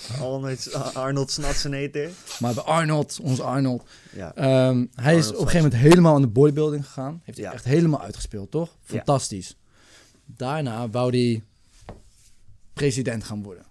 Arnold, 0.94 1.32
Snatseneter. 1.32 2.10
Maar 2.40 2.54
bij 2.54 2.64
Arnold, 2.64 3.20
onze 3.22 3.44
Arnold... 3.44 3.84
Ja. 4.16 4.36
ehm, 4.36 4.86
hij 4.96 5.18
is 5.18 5.28
op 5.28 5.34
een 5.34 5.40
gegeven 5.48 5.62
moment 5.64 5.82
helemaal 5.82 6.16
aan 6.16 6.22
de 6.22 6.28
bodybuilding 6.28 6.86
gegaan. 6.86 7.22
Heeft 7.24 7.38
hij 7.38 7.48
Ja. 7.48 7.54
echt 7.54 7.66
helemaal 7.66 8.02
uitgespeeld, 8.02 8.52
toch? 8.52 8.70
Ja. 8.86 8.96
Fantastisch. 8.96 9.56
Daarna 10.26 10.90
wou 10.90 11.10
hij 11.18 11.44
president 12.74 13.24
gaan 13.24 13.44
worden. 13.44 13.64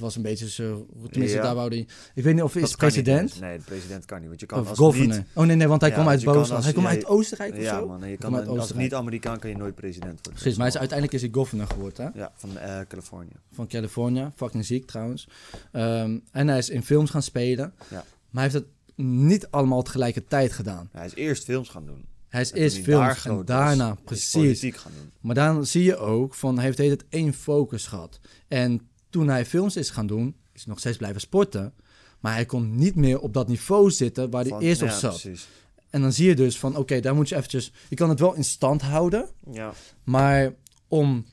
Was 0.00 0.16
een 0.16 0.22
beetje 0.22 0.48
zo... 0.50 0.86
Tenminste, 1.10 1.36
Ja. 1.36 1.42
daar 1.42 1.54
wou 1.54 1.68
hij... 1.68 1.86
Ik 2.14 2.22
weet 2.24 2.34
niet 2.34 2.42
of 2.42 2.56
is 2.56 2.62
niet, 2.62 2.76
president 2.76 3.40
nee, 3.40 3.58
de 3.58 3.64
president 3.64 4.04
kan 4.04 4.18
niet. 4.18 4.28
Want 4.28 4.40
je 4.40 4.46
kan 4.46 4.60
of 4.60 4.68
als 4.68 4.78
governor. 4.78 5.16
niet... 5.16 5.26
Oh 5.34 5.44
nee, 5.44 5.56
nee, 5.56 5.66
want 5.68 5.80
hij 5.80 5.90
Ja, 5.90 5.96
kwam 5.96 6.08
uit 6.08 6.26
als- 6.26 6.64
Hij 6.64 6.72
kwam 6.72 6.84
ja, 6.84 6.90
uit 6.90 7.06
Oostenrijk 7.06 7.52
of 7.52 7.62
Ja, 7.62 7.78
zo? 7.78 7.86
man. 7.86 8.08
Je 8.08 8.16
kan, 8.16 8.36
uit 8.36 8.46
als 8.48 8.58
Oostenrijk. 8.58 8.90
niet-Amerikaan 8.90 9.38
kan 9.38 9.50
je 9.50 9.56
nooit 9.56 9.74
president 9.74 10.12
worden. 10.14 10.32
Precies, 10.32 10.52
maar 10.58 10.66
hij 10.66 10.74
is, 10.74 10.78
uiteindelijk 10.78 11.18
is 11.18 11.22
hij 11.22 11.30
governor 11.34 11.66
geworden, 11.66 12.04
hè? 12.12 12.18
Ja, 12.20 12.32
van 12.34 12.58
eh, 12.58 12.80
Californië. 12.88 13.32
Van 13.52 13.66
Californië. 13.66 14.30
Fucking 14.36 14.64
ziek 14.64 14.86
trouwens. 14.86 15.28
Ehm, 15.72 16.18
en 16.32 16.48
hij 16.48 16.58
is 16.58 16.68
in 16.70 16.82
films 16.82 17.10
gaan 17.10 17.22
spelen. 17.22 17.72
Ja. 17.90 18.04
Maar 18.30 18.42
hij 18.42 18.42
heeft 18.42 18.54
het 18.54 18.66
niet 19.06 19.46
allemaal 19.50 19.82
tegelijkertijd 19.82 20.52
gedaan. 20.52 20.88
Hij 20.92 21.06
is 21.06 21.14
eerst 21.14 21.44
films 21.44 21.68
gaan 21.68 21.86
doen. 21.86 22.04
Hij 22.28 22.40
is 22.40 22.52
eerst 22.52 22.76
films 22.76 23.22
daar 23.22 23.38
en 23.38 23.44
daarna, 23.44 23.96
precies. 24.04 24.30
politiek 24.32 24.76
gaan 24.76 24.92
doen. 24.98 25.10
Maar 25.20 25.34
dan 25.34 25.66
zie 25.66 25.82
je 25.84 25.96
ook 25.96 26.34
van 26.34 26.54
hij 26.54 26.64
heeft 26.64 26.76
tijd 26.76 27.04
één 27.08 27.32
focus 27.34 27.86
gehad. 27.86 28.20
En 28.48 28.88
toen 29.10 29.28
hij 29.28 29.46
films 29.46 29.76
is 29.76 29.90
gaan 29.90 30.06
doen, 30.06 30.26
is 30.52 30.60
hij 30.60 30.68
nog 30.68 30.78
steeds 30.78 30.96
blijven 30.96 31.20
sporten. 31.20 31.74
Maar 32.20 32.32
hij 32.34 32.44
kon 32.46 32.74
niet 32.76 32.94
meer 32.94 33.20
op 33.20 33.32
dat 33.32 33.48
niveau 33.48 33.90
zitten 33.90 34.30
waar 34.30 34.40
hij 34.42 34.50
Van- 34.50 34.60
eerst 34.60 34.82
op 34.82 34.88
ja, 34.88 34.98
zat. 34.98 35.20
Precies. 35.20 35.48
En 35.90 36.00
dan 36.00 36.12
zie 36.12 36.26
je 36.28 36.34
dus 36.34 36.58
van 36.58 36.76
oké, 36.76 37.00
daar 37.00 37.14
moet 37.14 37.28
je 37.28 37.36
eventjes... 37.36 37.72
Je 37.88 37.96
kan 37.96 38.08
het 38.08 38.20
wel 38.20 38.34
in 38.34 38.44
stand 38.44 38.82
houden, 38.82 39.28
Ja. 39.52 39.72
maar 40.04 40.54
om 40.88 41.26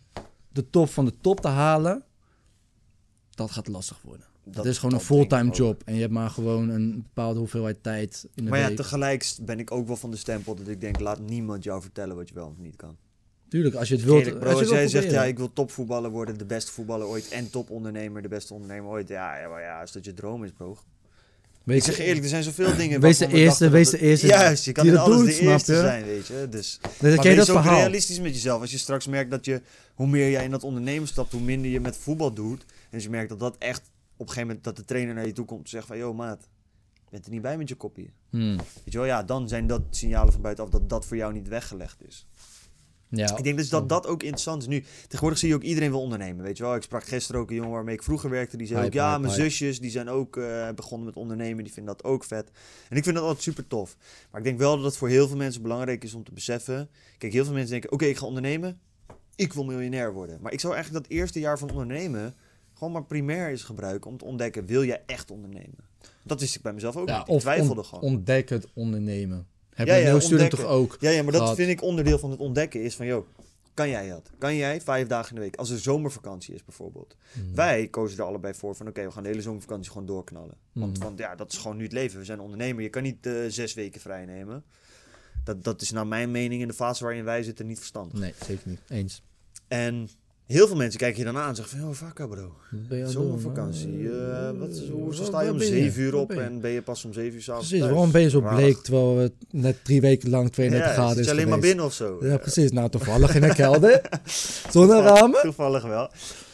de 0.49 0.69
top 0.69 0.89
van 0.89 1.05
de 1.05 1.13
top 1.21 1.39
te 1.39 1.47
halen, 1.47 2.03
dat 3.29 3.51
gaat 3.51 3.67
lastig 3.67 4.01
worden. 4.01 4.25
Dat- 4.43 4.65
is 4.65 4.77
gewoon 4.77 4.91
een 4.91 4.97
dat 4.97 5.07
fulltime 5.07 5.51
job. 5.51 5.81
En 5.85 5.93
je 5.93 5.99
hebt 6.01 6.13
maar 6.13 6.29
gewoon 6.29 6.69
een 6.69 6.93
bepaalde 7.03 7.39
hoeveelheid 7.39 7.83
tijd 7.83 8.27
in 8.33 8.43
de 8.43 8.49
Maar 8.49 8.59
ja, 8.59 8.67
week. 8.67 8.75
tegelijk 8.75 9.35
ben 9.41 9.59
ik 9.59 9.71
ook 9.71 9.87
wel 9.87 9.95
van 9.95 10.11
de 10.11 10.17
stempel 10.17 10.55
dat 10.55 10.67
ik 10.67 10.81
denk, 10.81 10.99
laat 10.99 11.19
niemand 11.19 11.63
jou 11.63 11.81
vertellen 11.81 12.15
wat 12.15 12.27
je 12.29 12.35
wel 12.35 12.47
of 12.47 12.57
niet 12.57 12.75
kan. 12.75 12.97
Tuurlijk, 13.49 13.75
als 13.75 13.87
je 13.87 13.95
het 13.95 14.03
wilt... 14.03 14.39
Bro, 14.39 14.59
als 14.59 14.69
jij 14.69 14.87
zegt, 14.87 15.11
ja, 15.11 15.23
ik 15.23 15.37
wil 15.37 15.53
topvoetballer 15.53 16.11
worden, 16.11 16.37
de 16.37 16.45
beste 16.45 16.71
voetballer 16.71 17.07
ooit 17.07 17.27
en 17.27 17.49
topondernemer, 17.49 18.21
de 18.21 18.27
beste 18.27 18.53
ondernemer 18.53 18.89
ooit. 18.89 19.07
Ja, 19.07 19.37
ja, 19.37 19.49
maar 19.49 19.61
ja, 19.61 19.81
als 19.81 19.91
dat 19.91 20.05
je 20.05 20.13
droom 20.13 20.43
is, 20.43 20.51
bro. 20.51 20.77
Weet 21.67 21.77
Ik 21.77 21.83
zeg 21.83 21.97
je 21.97 22.03
eerlijk, 22.03 22.23
er 22.23 22.29
zijn 22.29 22.43
zoveel 22.43 22.75
dingen. 22.75 23.01
Wees 23.01 23.17
de 23.17 23.27
eerste, 23.27 23.69
wees 23.69 23.89
de 23.89 23.99
eerste 23.99 24.27
Juist, 24.27 24.65
je 24.65 24.71
kan 24.71 24.83
die 24.83 24.93
in 24.93 24.99
alles 24.99 25.17
doet, 25.17 25.25
de 25.25 25.39
eerste 25.39 25.73
je? 25.73 25.79
zijn, 25.79 26.05
weet 26.05 26.27
je. 26.27 26.47
Dus, 26.49 26.79
Dan 26.81 26.91
maar 26.99 27.11
je 27.11 27.35
wees 27.35 27.35
dat 27.37 27.49
ook 27.49 27.61
verhaal. 27.61 27.79
realistisch 27.79 28.19
met 28.19 28.33
jezelf. 28.33 28.61
Als 28.61 28.71
je 28.71 28.77
straks 28.77 29.07
merkt 29.07 29.31
dat 29.31 29.45
je, 29.45 29.61
hoe 29.93 30.07
meer 30.07 30.29
jij 30.29 30.43
in 30.43 30.51
dat 30.51 30.63
ondernemen 30.63 31.07
stapt, 31.07 31.31
hoe 31.31 31.41
minder 31.41 31.71
je 31.71 31.79
met 31.79 31.97
voetbal 31.97 32.33
doet. 32.33 32.61
En 32.61 32.93
als 32.93 33.03
je 33.03 33.09
merkt 33.09 33.29
dat 33.29 33.39
dat 33.39 33.55
echt, 33.57 33.81
op 33.81 33.87
een 34.19 34.27
gegeven 34.27 34.47
moment, 34.47 34.63
dat 34.63 34.75
de 34.75 34.85
trainer 34.85 35.13
naar 35.13 35.25
je 35.25 35.31
toe 35.31 35.45
komt 35.45 35.63
en 35.63 35.69
zegt 35.69 35.87
van, 35.87 35.97
yo 35.97 36.13
maat, 36.13 36.47
je 36.93 37.09
bent 37.09 37.25
er 37.25 37.31
niet 37.31 37.41
bij 37.41 37.57
met 37.57 37.69
je 37.69 37.75
kopie. 37.75 38.13
Hmm. 38.29 38.55
Weet 38.55 38.93
je 38.93 38.97
wel, 38.97 39.07
ja, 39.07 39.23
dan 39.23 39.47
zijn 39.47 39.67
dat 39.67 39.81
signalen 39.89 40.31
van 40.31 40.41
buitenaf 40.41 40.71
dat 40.71 40.89
dat 40.89 41.05
voor 41.05 41.17
jou 41.17 41.33
niet 41.33 41.47
weggelegd 41.47 41.97
is. 42.07 42.27
Ja, 43.09 43.37
Ik 43.37 43.43
denk 43.43 43.57
dus 43.57 43.69
dat 43.69 43.89
dat 43.89 44.07
ook 44.07 44.21
interessant 44.23 44.61
is 44.61 44.67
nu. 44.67 44.83
Tegenwoordig 45.01 45.39
zie 45.39 45.49
je 45.49 45.55
ook 45.55 45.61
iedereen 45.61 45.89
wil 45.89 46.01
ondernemen, 46.01 46.43
weet 46.43 46.57
je 46.57 46.63
wel. 46.63 46.75
Ik 46.75 46.81
sprak 46.81 47.03
gisteren 47.03 47.41
ook 47.41 47.49
een 47.49 47.55
jongen 47.55 47.71
waarmee 47.71 47.95
ik 47.95 48.03
vroeger 48.03 48.29
werkte. 48.29 48.57
Die 48.57 48.67
zei 48.67 48.85
ook, 48.85 48.93
ja, 48.93 49.17
mijn 49.17 49.33
zusjes, 49.33 49.79
die 49.79 49.89
zijn 49.91 50.09
ook 50.09 50.37
eh, 50.37 50.69
begonnen 50.75 51.05
met 51.07 51.15
ondernemen. 51.15 51.63
Die 51.63 51.73
vinden 51.73 51.95
dat 51.97 52.05
ook 52.05 52.23
vet. 52.23 52.51
En 52.89 52.97
ik 52.97 53.03
vind 53.03 53.15
dat 53.15 53.23
altijd 53.25 53.43
super 53.43 53.67
tof. 53.67 53.97
Maar 54.31 54.39
ik 54.41 54.45
denk 54.47 54.59
wel 54.59 54.75
dat 54.75 54.85
het 54.85 54.97
voor 54.97 55.09
heel 55.09 55.27
veel 55.27 55.37
mensen 55.37 55.61
belangrijk 55.61 56.03
is 56.03 56.13
om 56.13 56.23
te 56.23 56.31
beseffen. 56.31 56.89
Kijk, 57.17 57.33
heel 57.33 57.43
veel 57.45 57.53
mensen 57.53 57.71
denken, 57.71 57.91
oké, 57.91 58.05
ik 58.05 58.17
ga 58.17 58.25
ondernemen. 58.25 58.79
Ik 59.35 59.53
wil 59.53 59.65
miljonair 59.65 60.13
worden. 60.13 60.39
Maar 60.41 60.53
ik 60.53 60.59
zou 60.59 60.73
eigenlijk 60.73 61.03
dat 61.07 61.13
eerste 61.17 61.39
jaar 61.39 61.59
van 61.59 61.69
ondernemen 61.69 62.35
gewoon 62.73 62.93
maar 62.93 63.05
primair 63.05 63.49
eens 63.49 63.63
gebruiken 63.63 64.09
om 64.11 64.17
te 64.17 64.25
ontdekken, 64.25 64.65
wil 64.65 64.83
jij 64.83 65.03
echt 65.05 65.31
ondernemen? 65.31 65.85
Dat 66.23 66.39
wist 66.39 66.55
ik 66.55 66.61
bij 66.61 66.73
mezelf 66.73 66.95
ook 66.95 67.07
Ja, 67.07 67.17
niet. 67.17 67.27
Ik 67.27 67.39
twijfelde 67.39 67.79
on- 67.81 67.85
gewoon. 67.85 68.03
ontdek 68.03 68.49
het 68.49 68.67
ondernemen. 68.73 69.47
Heb 69.77 69.87
Ja, 69.87 69.95
je 69.95 70.01
ja, 70.05 70.13
een 70.43 70.49
toch 70.49 70.63
ook? 70.65 70.97
Ja, 70.99 71.09
ja, 71.09 71.23
maar 71.23 71.31
dat 71.31 71.41
gehad. 71.41 71.55
vind 71.55 71.69
ik 71.69 71.81
onderdeel 71.81 72.19
van 72.19 72.31
het 72.31 72.39
ontdekken 72.39 72.81
is 72.83 72.95
van, 72.95 73.05
joh, 73.05 73.27
kan 73.73 73.89
jij 73.89 74.09
dat? 74.09 74.29
Kan 74.37 74.55
jij 74.55 74.81
vijf 74.81 75.07
dagen 75.07 75.29
in 75.29 75.35
de 75.35 75.41
week, 75.41 75.55
als 75.55 75.69
er 75.69 75.79
zomervakantie 75.79 76.53
is 76.53 76.63
bijvoorbeeld. 76.65 77.15
Mhm. 77.33 77.55
Wij 77.55 77.87
kozen 77.87 78.17
er 78.19 78.23
allebei 78.23 78.53
voor 78.53 78.75
van, 78.75 78.87
oké, 78.87 79.03
we 79.03 79.11
gaan 79.11 79.23
de 79.23 79.29
hele 79.29 79.41
zomervakantie 79.41 79.91
gewoon 79.91 80.07
doorknallen. 80.07 80.55
Want, 80.71 80.93
Mhm. 80.97 81.03
want 81.03 81.19
ja, 81.19 81.35
dat 81.35 81.51
is 81.51 81.57
gewoon 81.57 81.77
nu 81.77 81.83
het 81.83 81.91
leven. 81.91 82.19
We 82.19 82.25
zijn 82.25 82.39
ondernemer, 82.39 82.83
je 82.83 82.89
kan 82.89 83.03
niet 83.03 83.25
eh, 83.25 83.33
zes 83.47 83.73
weken 83.73 84.01
vrij 84.01 84.25
nemen. 84.25 84.63
Dat, 85.43 85.63
dat 85.63 85.81
is 85.81 85.91
naar 85.91 86.07
mijn 86.07 86.31
mening 86.31 86.61
in 86.61 86.67
de 86.67 86.73
fase 86.73 87.03
waarin 87.03 87.23
wij 87.23 87.43
zitten 87.43 87.67
niet 87.67 87.77
verstandig. 87.77 88.19
Nee, 88.19 88.33
zeker 88.45 88.69
niet. 88.69 88.79
Eens. 88.89 89.21
En 89.67 90.09
heel 90.47 90.67
veel 90.67 90.75
mensen 90.75 90.99
kijken 90.99 91.19
je 91.19 91.25
dan 91.25 91.37
aan 91.37 91.49
en 91.49 91.55
zeggen 91.55 91.79
van, 91.79 91.87
oh, 91.89 91.95
vakka 91.95 92.27
bro. 92.27 92.53
Zomervakantie. 93.05 94.09
Wat, 94.57 94.69
is- 94.69 94.89
hoe 94.89 95.13
sta 95.13 95.41
je 95.41 95.51
om 95.51 95.59
zeven 95.59 96.01
uur 96.01 96.15
op 96.15 96.27
ben 96.27 96.43
en 96.43 96.61
ben 96.61 96.71
je 96.71 96.81
pas 96.81 97.05
om 97.05 97.13
zeven 97.13 97.33
uur 97.35 97.41
s'avonds 97.41 97.67
Precies, 97.67 97.83
thuis? 97.85 97.93
waarom 97.95 98.11
ben 98.13 98.21
je 98.21 98.29
zo 98.29 98.41
bleek 98.41 98.77
terwijl 98.77 99.17
het 99.17 99.33
net 99.51 99.83
drie 99.83 100.01
weken 100.01 100.29
lang 100.29 100.51
32 100.51 100.87
Ja, 100.89 100.93
graden 100.93 101.09
zit 101.15 101.19
is 101.19 101.25
je 101.25 101.31
alleen 101.37 101.49
maar 101.49 101.59
binnen 101.59 101.85
of 101.85 101.93
zo? 101.93 102.17
Ja, 102.21 102.37
precies. 102.37 102.71
Nou, 102.71 102.89
toevallig 102.89 103.35
in 103.35 103.43
een 103.43 103.53
kelder. 103.55 104.01
Zonder 104.71 105.01
ramen. 105.03 105.41
Toevallig 105.41 105.83
wel. 105.83 106.09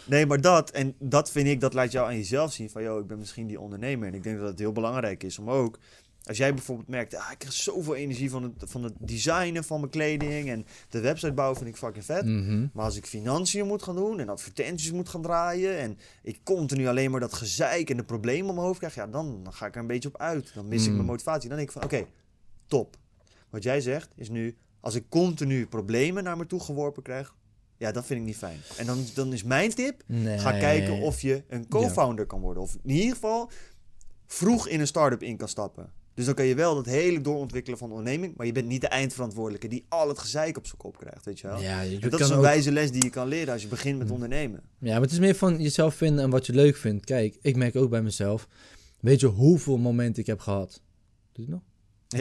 Nee, 0.05 0.25
maar 0.25 0.41
dat, 0.41 0.69
en 0.71 0.95
dat 0.99 1.31
vind 1.31 1.47
ik, 1.47 1.59
dat 1.61 1.73
laat 1.73 1.91
jou 1.91 2.07
aan 2.07 2.15
jezelf 2.17 2.51
zien 2.53 2.69
van, 2.69 2.83
joh, 2.83 2.99
ik 2.99 3.07
ben 3.07 3.17
misschien 3.19 3.47
die 3.47 3.59
ondernemer. 3.59 4.07
En 4.07 4.13
ik 4.13 4.23
denk 4.23 4.39
dat 4.39 4.47
het 4.49 4.59
heel 4.59 4.71
belangrijk 4.71 5.23
is 5.23 5.39
om 5.39 5.49
ook, 5.49 5.79
als 6.23 6.37
jij 6.37 6.53
bijvoorbeeld 6.53 6.87
merkt, 6.87 7.15
ah, 7.15 7.31
ik 7.31 7.37
krijg 7.37 7.53
zoveel 7.53 7.95
energie 7.95 8.29
van 8.29 8.43
het, 8.43 8.53
van 8.65 8.83
het 8.83 8.93
designen 8.99 9.63
van 9.63 9.79
mijn 9.79 9.91
kleding 9.91 10.49
en 10.49 10.65
de 10.89 10.99
website 10.99 11.33
bouwen 11.33 11.57
vind 11.57 11.69
ik 11.69 11.75
fucking 11.77 12.05
vet. 12.05 12.25
Mhm. 12.25 12.67
Maar 12.73 12.85
als 12.85 12.95
ik 12.95 13.05
financiën 13.05 13.67
moet 13.67 13.83
gaan 13.83 13.95
doen 13.95 14.19
en 14.19 14.29
advertenties 14.29 14.91
moet 14.91 15.09
gaan 15.09 15.21
draaien 15.21 15.77
en 15.77 15.97
ik 16.23 16.39
continu 16.43 16.87
alleen 16.87 17.11
maar 17.11 17.19
dat 17.19 17.33
gezeik 17.33 17.89
en 17.89 17.97
de 17.97 18.03
problemen 18.03 18.49
om 18.49 18.55
mijn 18.55 18.67
hoofd 18.67 18.79
krijg, 18.79 18.95
ja, 18.95 19.07
dan, 19.07 19.39
dan 19.43 19.53
ga 19.53 19.65
ik 19.65 19.75
er 19.75 19.81
een 19.81 19.87
beetje 19.87 20.09
op 20.09 20.17
uit. 20.17 20.51
Dan 20.53 20.67
mis 20.67 20.81
ik 20.83 20.89
Mm. 20.89 20.95
mijn 20.95 21.07
motivatie. 21.07 21.47
Dan 21.49 21.57
denk 21.57 21.69
ik 21.69 21.73
van, 21.73 21.83
oké, 21.83 22.05
top. 22.67 22.97
Wat 23.49 23.63
jij 23.63 23.81
zegt 23.81 24.09
is 24.15 24.29
nu, 24.29 24.57
als 24.79 24.95
ik 24.95 25.03
continu 25.09 25.67
problemen 25.67 26.23
naar 26.23 26.37
me 26.37 26.45
toe 26.45 26.59
geworpen 26.59 27.03
krijg, 27.03 27.35
ja, 27.77 27.91
dat 27.91 28.05
vind 28.05 28.19
ik 28.19 28.25
niet 28.25 28.37
fijn. 28.37 28.59
En 28.77 28.85
dan, 28.85 29.05
dan 29.13 29.33
is 29.33 29.43
mijn 29.43 29.69
tip, 29.73 30.03
Nee. 30.07 30.37
ga 30.39 30.51
kijken 30.51 30.99
of 31.01 31.21
je 31.21 31.43
een 31.47 31.67
co-founder 31.67 32.25
kan 32.25 32.39
worden. 32.41 32.63
Of 32.63 32.77
in 32.83 32.89
ieder 32.89 33.13
geval 33.13 33.49
vroeg 34.27 34.67
in 34.67 34.79
een 34.79 34.87
start-up 34.87 35.23
in 35.23 35.37
kan 35.37 35.47
stappen. 35.47 35.91
Dus 36.13 36.25
dan 36.25 36.33
kan 36.33 36.45
je 36.45 36.55
wel 36.55 36.75
dat 36.75 36.85
hele 36.85 37.21
doorontwikkelen 37.21 37.77
van 37.77 37.89
de 37.89 37.95
onderneming, 37.95 38.35
maar 38.35 38.45
je 38.45 38.51
bent 38.51 38.67
niet 38.67 38.81
de 38.81 38.87
eindverantwoordelijke 38.87 39.67
die 39.67 39.85
al 39.89 40.07
het 40.07 40.19
gezeik 40.19 40.57
op 40.57 40.65
zijn 40.65 40.77
kop 40.77 40.97
krijgt, 40.97 41.25
weet 41.25 41.39
je 41.39 41.47
wel. 41.47 41.61
Ja, 41.61 41.81
je 41.81 41.99
dat 41.99 42.19
is 42.19 42.29
een 42.29 42.35
ook- 42.35 42.41
wijze 42.41 42.71
les 42.71 42.91
die 42.91 43.03
je 43.03 43.09
kan 43.09 43.27
leren 43.27 43.53
als 43.53 43.61
je 43.61 43.67
begint 43.67 43.97
met 43.97 44.11
ondernemen. 44.11 44.61
Ja, 44.79 44.91
maar 44.93 45.01
het 45.01 45.11
is 45.11 45.19
meer 45.19 45.35
van 45.35 45.61
jezelf 45.61 45.95
vinden 45.95 46.23
en 46.23 46.29
wat 46.29 46.45
je 46.45 46.53
leuk 46.53 46.75
vindt. 46.77 47.05
Kijk, 47.05 47.37
ik 47.41 47.55
merk 47.55 47.75
ook 47.75 47.89
bij 47.89 48.01
mezelf. 48.01 48.47
Weet 48.99 49.19
je 49.19 49.27
hoeveel 49.27 49.77
momenten 49.77 50.21
ik 50.21 50.27
heb 50.27 50.39
gehad? 50.39 50.81
Doe 51.31 51.45
je 51.45 51.51
het 51.51 51.61
nog? 51.61 51.61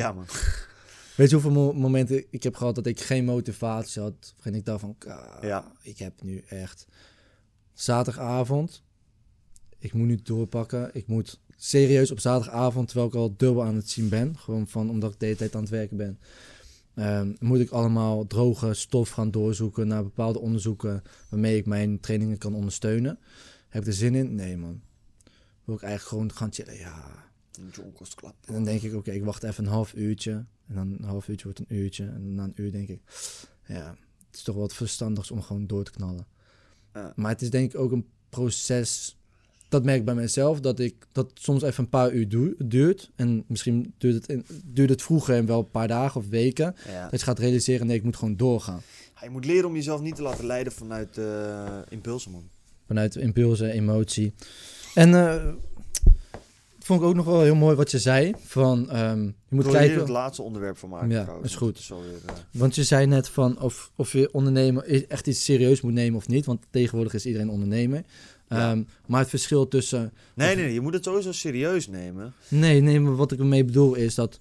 Ja, 0.00 0.12
man. 0.12 0.24
Weet 1.16 1.28
je 1.30 1.34
hoeveel 1.34 1.52
mo- 1.52 1.72
momenten 1.72 2.24
ik 2.30 2.42
heb 2.42 2.54
gehad 2.56 2.74
dat 2.74 2.86
ik 2.86 3.00
geen 3.00 3.24
motivatie 3.24 4.02
had? 4.02 4.34
Waarin 4.36 4.54
ik 4.54 4.64
dacht 4.64 4.80
van, 4.80 4.94
"Ka, 4.98 5.38
Ja. 5.42 5.72
ik 5.82 5.98
heb 5.98 6.22
nu 6.22 6.42
echt 6.48 6.86
zaterdagavond. 7.72 8.82
Ik 9.78 9.92
moet 9.92 10.06
nu 10.06 10.18
doorpakken. 10.22 10.90
Ik 10.92 11.06
moet 11.06 11.40
serieus 11.64 12.10
op 12.10 12.20
zaterdagavond, 12.20 12.88
terwijl 12.88 13.08
ik 13.08 13.14
al 13.14 13.34
dubbel 13.36 13.64
aan 13.64 13.74
het 13.74 13.90
zien 13.90 14.08
ben. 14.08 14.38
Gewoon 14.38 14.68
van, 14.68 14.90
omdat 14.90 15.12
ik 15.12 15.18
de 15.20 15.24
hele 15.24 15.38
tijd 15.38 15.54
aan 15.54 15.60
het 15.60 15.70
werken 15.70 15.96
ben. 15.96 16.18
ehm, 16.94 17.32
moet 17.38 17.60
ik 17.60 17.70
allemaal 17.70 18.26
droge 18.26 18.74
stof 18.74 19.10
gaan 19.10 19.30
doorzoeken 19.30 19.86
naar 19.86 20.02
bepaalde 20.02 20.38
onderzoeken 20.38 21.02
waarmee 21.28 21.56
ik 21.56 21.66
mijn 21.66 22.00
trainingen 22.00 22.38
kan 22.38 22.54
ondersteunen. 22.54 23.18
Heb 23.68 23.82
ik 23.82 23.88
er 23.88 23.94
zin 23.94 24.14
in? 24.14 24.34
Nee, 24.34 24.56
man. 24.56 24.80
Wil 25.64 25.74
ik 25.74 25.82
eigenlijk 25.82 26.10
gewoon 26.12 26.32
gaan 26.32 26.52
chillen? 26.52 26.76
Ja, 26.76 27.30
en 28.44 28.52
dan 28.52 28.64
denk 28.64 28.82
ik, 28.82 28.94
oké, 28.94 29.10
ik 29.10 29.24
wacht 29.24 29.42
even 29.42 29.64
een 29.64 29.70
half 29.70 29.94
uurtje. 29.94 30.32
En 30.66 30.74
dan 30.74 30.96
een 30.98 31.04
half 31.04 31.28
uurtje 31.28 31.44
wordt 31.44 31.58
een 31.58 31.76
uurtje. 31.76 32.04
En 32.04 32.34
na 32.34 32.44
een 32.44 32.52
uur 32.56 32.72
denk 32.72 32.88
ik, 32.88 33.02
ja, 33.66 33.96
het 34.26 34.36
is 34.36 34.42
toch 34.42 34.56
wat 34.56 34.74
verstandigs 34.74 35.30
om 35.30 35.42
gewoon 35.42 35.66
door 35.66 35.84
te 35.84 35.90
knallen. 35.90 36.26
Maar 37.14 37.30
het 37.30 37.42
is 37.42 37.50
denk 37.50 37.72
ik 37.72 37.80
ook 37.80 37.92
een 37.92 38.08
proces, 38.28 39.18
dat 39.72 39.84
merk 39.84 39.98
ik 39.98 40.04
bij 40.04 40.14
mezelf, 40.14 40.60
dat 40.60 40.78
ik 40.78 40.94
dat 41.12 41.30
soms 41.34 41.62
even 41.62 41.84
een 41.84 41.90
paar 41.90 42.12
uur 42.12 42.54
duurt. 42.58 43.10
En 43.16 43.44
misschien 43.46 43.94
duurt 43.98 44.14
het, 44.14 44.28
in, 44.28 44.44
duurt 44.64 44.90
het 44.90 45.02
vroeger 45.02 45.36
en 45.36 45.46
wel 45.46 45.58
een 45.58 45.70
paar 45.70 45.88
dagen 45.88 46.20
of 46.20 46.28
weken. 46.28 46.74
Ja. 46.88 47.08
Dat 47.08 47.20
je 47.20 47.26
gaat 47.26 47.38
realiseren, 47.38 47.86
nee, 47.86 47.96
ik 47.96 48.04
moet 48.04 48.16
gewoon 48.16 48.36
doorgaan. 48.36 48.82
Je 49.22 49.30
moet 49.30 49.44
leren 49.44 49.68
om 49.68 49.74
jezelf 49.74 50.00
niet 50.00 50.14
te 50.14 50.22
laten 50.22 50.46
leiden 50.46 50.72
vanuit 50.72 51.18
eh, 51.18 51.78
impulsen, 51.88 52.30
man. 52.30 52.48
Vanuit 52.86 53.16
impulsen, 53.16 53.70
emotie. 53.70 54.32
En 54.94 55.14
eh, 55.14 55.44
vond 56.78 57.00
ik 57.00 57.06
ook 57.06 57.14
nog 57.14 57.24
wel 57.24 57.42
heel 57.42 57.54
mooi 57.54 57.76
wat 57.76 57.90
je 57.90 57.98
zei. 57.98 58.34
Van, 58.38 58.90
ehm, 58.90 59.24
je 59.24 59.34
moet 59.48 59.68
kijken... 59.68 59.98
het 59.98 60.08
laatste 60.08 60.42
onderwerp 60.42 60.78
van 60.78 60.88
maken. 60.88 61.10
Ja, 61.10 61.22
trouwens, 61.22 61.50
is 61.50 61.56
goed. 61.56 61.78
het 61.78 61.90
alweer, 61.90 62.16
eh, 62.26 62.34
Want 62.50 62.74
je 62.74 62.84
zei 62.84 63.06
net 63.06 63.28
van 63.28 63.60
of, 63.60 63.90
of 63.96 64.12
je 64.12 64.32
ondernemer 64.32 65.06
echt 65.08 65.26
iets 65.26 65.44
serieus 65.44 65.80
moet 65.80 65.92
nemen 65.92 66.16
of 66.16 66.28
niet. 66.28 66.46
Want 66.46 66.66
tegenwoordig 66.70 67.14
is 67.14 67.26
iedereen 67.26 67.50
ondernemer. 67.50 68.02
Ja. 68.52 68.70
Ehm, 68.70 68.82
maar 69.06 69.20
het 69.20 69.28
verschil 69.28 69.68
tussen... 69.68 70.12
Nee, 70.34 70.54
nee, 70.56 70.64
nee, 70.64 70.74
je 70.74 70.80
moet 70.80 70.94
het 70.94 71.04
sowieso 71.04 71.32
serieus 71.32 71.88
nemen. 71.88 72.32
Nee, 72.48 72.80
nee, 72.80 73.00
maar 73.00 73.16
wat 73.16 73.32
ik 73.32 73.38
ermee 73.38 73.64
bedoel 73.64 73.94
is 73.94 74.14
dat... 74.14 74.40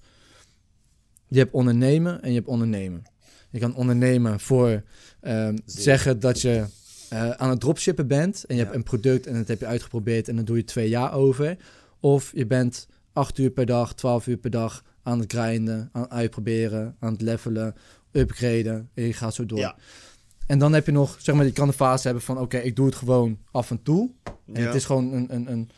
Je 1.28 1.38
hebt 1.38 1.52
ondernemen 1.52 2.22
en 2.22 2.28
je 2.28 2.34
hebt 2.36 2.48
ondernemen. 2.48 3.02
Je 3.50 3.58
kan 3.58 3.74
ondernemen 3.74 4.40
voor 4.40 4.82
ehm, 5.20 5.56
zeggen 5.64 6.20
dat 6.20 6.40
je 6.40 6.64
eh, 7.08 7.30
aan 7.30 7.50
het 7.50 7.60
dropshippen 7.60 8.06
bent. 8.06 8.44
En 8.46 8.54
je 8.54 8.60
Ja. 8.60 8.66
hebt 8.66 8.76
een 8.76 8.82
product 8.82 9.26
en 9.26 9.34
dat 9.34 9.48
heb 9.48 9.60
je 9.60 9.66
uitgeprobeerd 9.66 10.28
en 10.28 10.36
dan 10.36 10.44
doe 10.44 10.56
je 10.56 10.64
twee 10.64 10.88
jaar 10.88 11.12
over. 11.12 11.56
Of 12.00 12.30
je 12.34 12.46
bent 12.46 12.86
acht 13.12 13.38
uur 13.38 13.50
per 13.50 13.66
dag, 13.66 13.94
twaalf 13.94 14.26
uur 14.26 14.36
per 14.36 14.50
dag 14.50 14.84
aan 15.02 15.18
het 15.20 15.32
grinden, 15.32 15.88
aan 15.92 16.02
het 16.02 16.10
uitproberen, 16.10 16.96
aan 17.00 17.12
het 17.12 17.20
levelen, 17.22 17.74
upgraden. 18.12 18.88
En 18.94 19.02
je 19.04 19.12
gaat 19.12 19.34
zo 19.34 19.46
door. 19.46 19.58
Ja. 19.58 19.76
En 20.46 20.58
dan 20.58 20.72
heb 20.72 20.86
je 20.86 20.92
nog, 20.92 21.16
zeg 21.20 21.34
maar, 21.34 21.44
je 21.44 21.52
kan 21.52 21.66
de 21.68 21.72
fase 21.74 22.04
hebben 22.04 22.22
van... 22.24 22.38
oké, 22.38 22.56
ik 22.58 22.76
doe 22.76 22.86
het 22.86 22.94
gewoon 22.94 23.38
af 23.50 23.70
en 23.70 23.82
toe. 23.82 24.10
En 24.24 24.60
Ja. 24.60 24.66
het 24.66 24.74
is 24.74 24.84
gewoon 24.84 25.12
een, 25.12 25.34
een, 25.34 25.52
een 25.52 25.70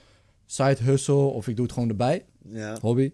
side 0.46 0.76
hustle 0.82 1.14
of 1.14 1.48
ik 1.48 1.56
doe 1.56 1.64
het 1.64 1.74
gewoon 1.74 1.88
erbij, 1.88 2.24
Ja. 2.48 2.78
hobby. 2.80 3.12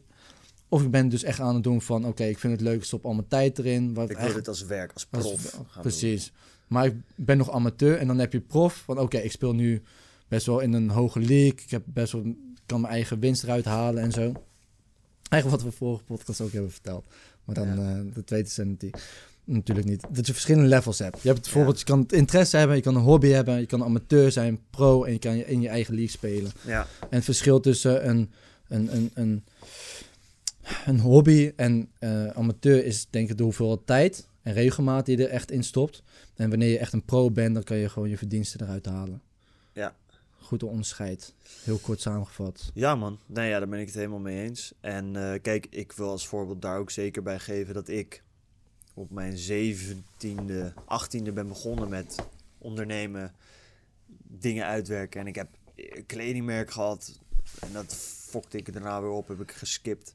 Of 0.68 0.82
ik 0.82 0.90
ben 0.90 1.09
dus 1.09 1.22
echt 1.22 1.40
aan 1.40 1.55
het 1.55 1.62
doen 1.64 1.82
van... 1.82 2.07
oké, 2.07 2.24
ik 2.24 2.38
vind 2.38 2.53
het 2.53 2.62
leuk, 2.62 2.76
ik 2.76 2.84
stop 2.84 3.05
al 3.05 3.12
mijn 3.14 3.28
tijd 3.28 3.59
erin. 3.59 3.94
Wat 3.94 4.11
Ik 4.11 4.18
wil 4.18 4.32
dit 4.34 4.48
als 4.48 4.64
werk, 4.64 4.92
als 4.92 5.07
als- 5.11 5.22
prof. 5.28 5.51
doen. 5.51 5.66
Precies. 5.82 6.32
Maar 6.66 6.86
ik 6.86 6.94
ben 7.14 7.36
nog 7.38 7.51
amateur 7.51 7.96
en 7.98 8.07
dan 8.07 8.18
heb 8.18 8.32
je 8.32 8.40
prof 8.40 8.74
van... 8.84 8.98
oké, 8.98 9.18
ik 9.18 9.30
speel 9.32 9.53
nu 9.53 9.82
best 10.28 10.46
wel 10.46 10.61
in 10.61 10.72
een 10.72 10.90
hoge 10.90 11.18
league. 11.18 11.46
Ik 11.64 11.70
heb 11.70 11.82
best 11.86 12.12
wel, 12.12 12.34
kan 12.66 12.80
mijn 12.80 12.92
eigen 12.92 13.18
winst 13.20 13.42
eruit 13.42 13.64
halen 13.64 14.03
en 14.03 14.12
zo. 14.12 14.32
Eigenlijk 15.28 15.62
wat 15.62 15.72
we 15.72 15.78
vorige 15.78 16.05
podcast 16.05 16.40
ook 16.40 16.53
hebben 16.53 16.70
verteld. 16.72 17.05
Maar 17.44 17.55
dan, 17.55 17.66
Ja. 17.68 17.96
eh 17.96 18.14
dat 18.14 18.30
weten 18.30 18.53
ze 18.53 18.76
natuurlijk- 19.53 19.88
niet. 19.88 20.07
Dat 20.11 20.26
je 20.26 20.32
verschillende 20.32 20.68
levels 20.68 20.98
hebt. 20.98 21.22
Je 21.22 21.28
hebt 21.28 21.42
bijvoorbeeld, 21.42 21.78
je 21.78 21.84
kan 21.84 22.01
het 22.01 22.12
interesse 22.12 22.57
hebben, 22.57 22.76
je 22.76 22.82
kan 22.82 22.96
een 22.96 23.03
hobby 23.03 23.28
hebben, 23.28 23.61
je 23.61 23.66
kan 23.66 23.84
amateur 23.84 24.32
zijn, 24.32 24.61
pro 24.70 25.05
en 25.05 25.12
je 25.12 25.18
kan 25.18 25.36
je 25.36 25.46
in 25.46 25.61
je 25.61 25.68
eigen 25.68 25.94
league 25.94 26.12
spelen. 26.12 26.51
Ja. 26.66 26.86
En 27.01 27.09
het 27.16 27.24
verschil 27.24 27.61
tussen 27.61 28.09
een, 28.09 28.30
een, 28.68 28.96
een, 28.96 29.11
een, 29.14 29.44
een 30.86 31.01
hobby 31.01 31.53
en 31.57 31.88
eh, 31.98 32.26
amateur 32.26 32.84
is 32.84 33.07
denk 33.11 33.30
ik 33.30 33.36
de 33.36 33.42
hoeveelheid 33.42 33.86
tijd 33.86 34.28
en 34.42 34.53
regelmaat 34.53 35.07
die 35.07 35.16
je 35.16 35.26
er 35.26 35.30
echt 35.30 35.51
in 35.51 35.64
stopt. 35.64 36.03
En 36.36 36.51
wanneer 36.51 36.70
je 36.70 36.78
echt 36.78 36.92
een 36.92 37.05
pro 37.05 37.30
bent, 37.30 37.55
dan 37.55 37.62
kan 37.62 37.76
je 37.76 37.88
gewoon 37.88 38.09
je 38.09 38.18
verdiensten 38.18 38.61
eruit 38.61 38.86
halen. 38.86 39.22
Ja. 39.72 39.94
Goed 40.38 40.62
onderscheid. 40.62 41.34
Heel 41.64 41.78
kort 41.78 42.01
samengevat. 42.01 42.70
Ja, 42.74 42.94
man. 42.94 43.18
Nee, 43.26 43.48
ja, 43.48 43.59
daar 43.59 43.68
ben 43.68 43.80
ik 43.80 43.86
het 43.86 43.94
helemaal 43.94 44.18
mee 44.18 44.42
eens. 44.42 44.72
En 44.80 45.16
eh, 45.16 45.40
kijk, 45.42 45.66
ik 45.70 45.92
wil 45.92 46.09
als 46.09 46.26
voorbeeld 46.26 46.62
daar 46.62 46.78
ook 46.78 46.90
zeker 46.90 47.22
bij 47.22 47.38
geven 47.38 47.74
dat 47.74 47.88
ik 47.88 48.22
op 48.95 49.11
mijn 49.11 49.36
17e, 49.36 50.72
18e 50.74 51.32
ben 51.32 51.49
begonnen 51.49 51.88
met 51.88 52.16
ondernemen, 52.59 53.34
dingen 54.22 54.64
uitwerken. 54.66 55.20
En 55.20 55.26
ik 55.26 55.34
heb 55.34 55.49
een 55.76 56.07
kledingmerk 56.07 56.70
gehad 56.70 57.20
en 57.61 57.72
dat 57.72 57.95
fokte 58.30 58.57
ik 58.59 58.72
daarna 58.72 59.01
weer 59.01 59.11
op, 59.11 59.28
heb 59.28 59.41
ik 59.41 59.53
geskipt. 59.53 60.14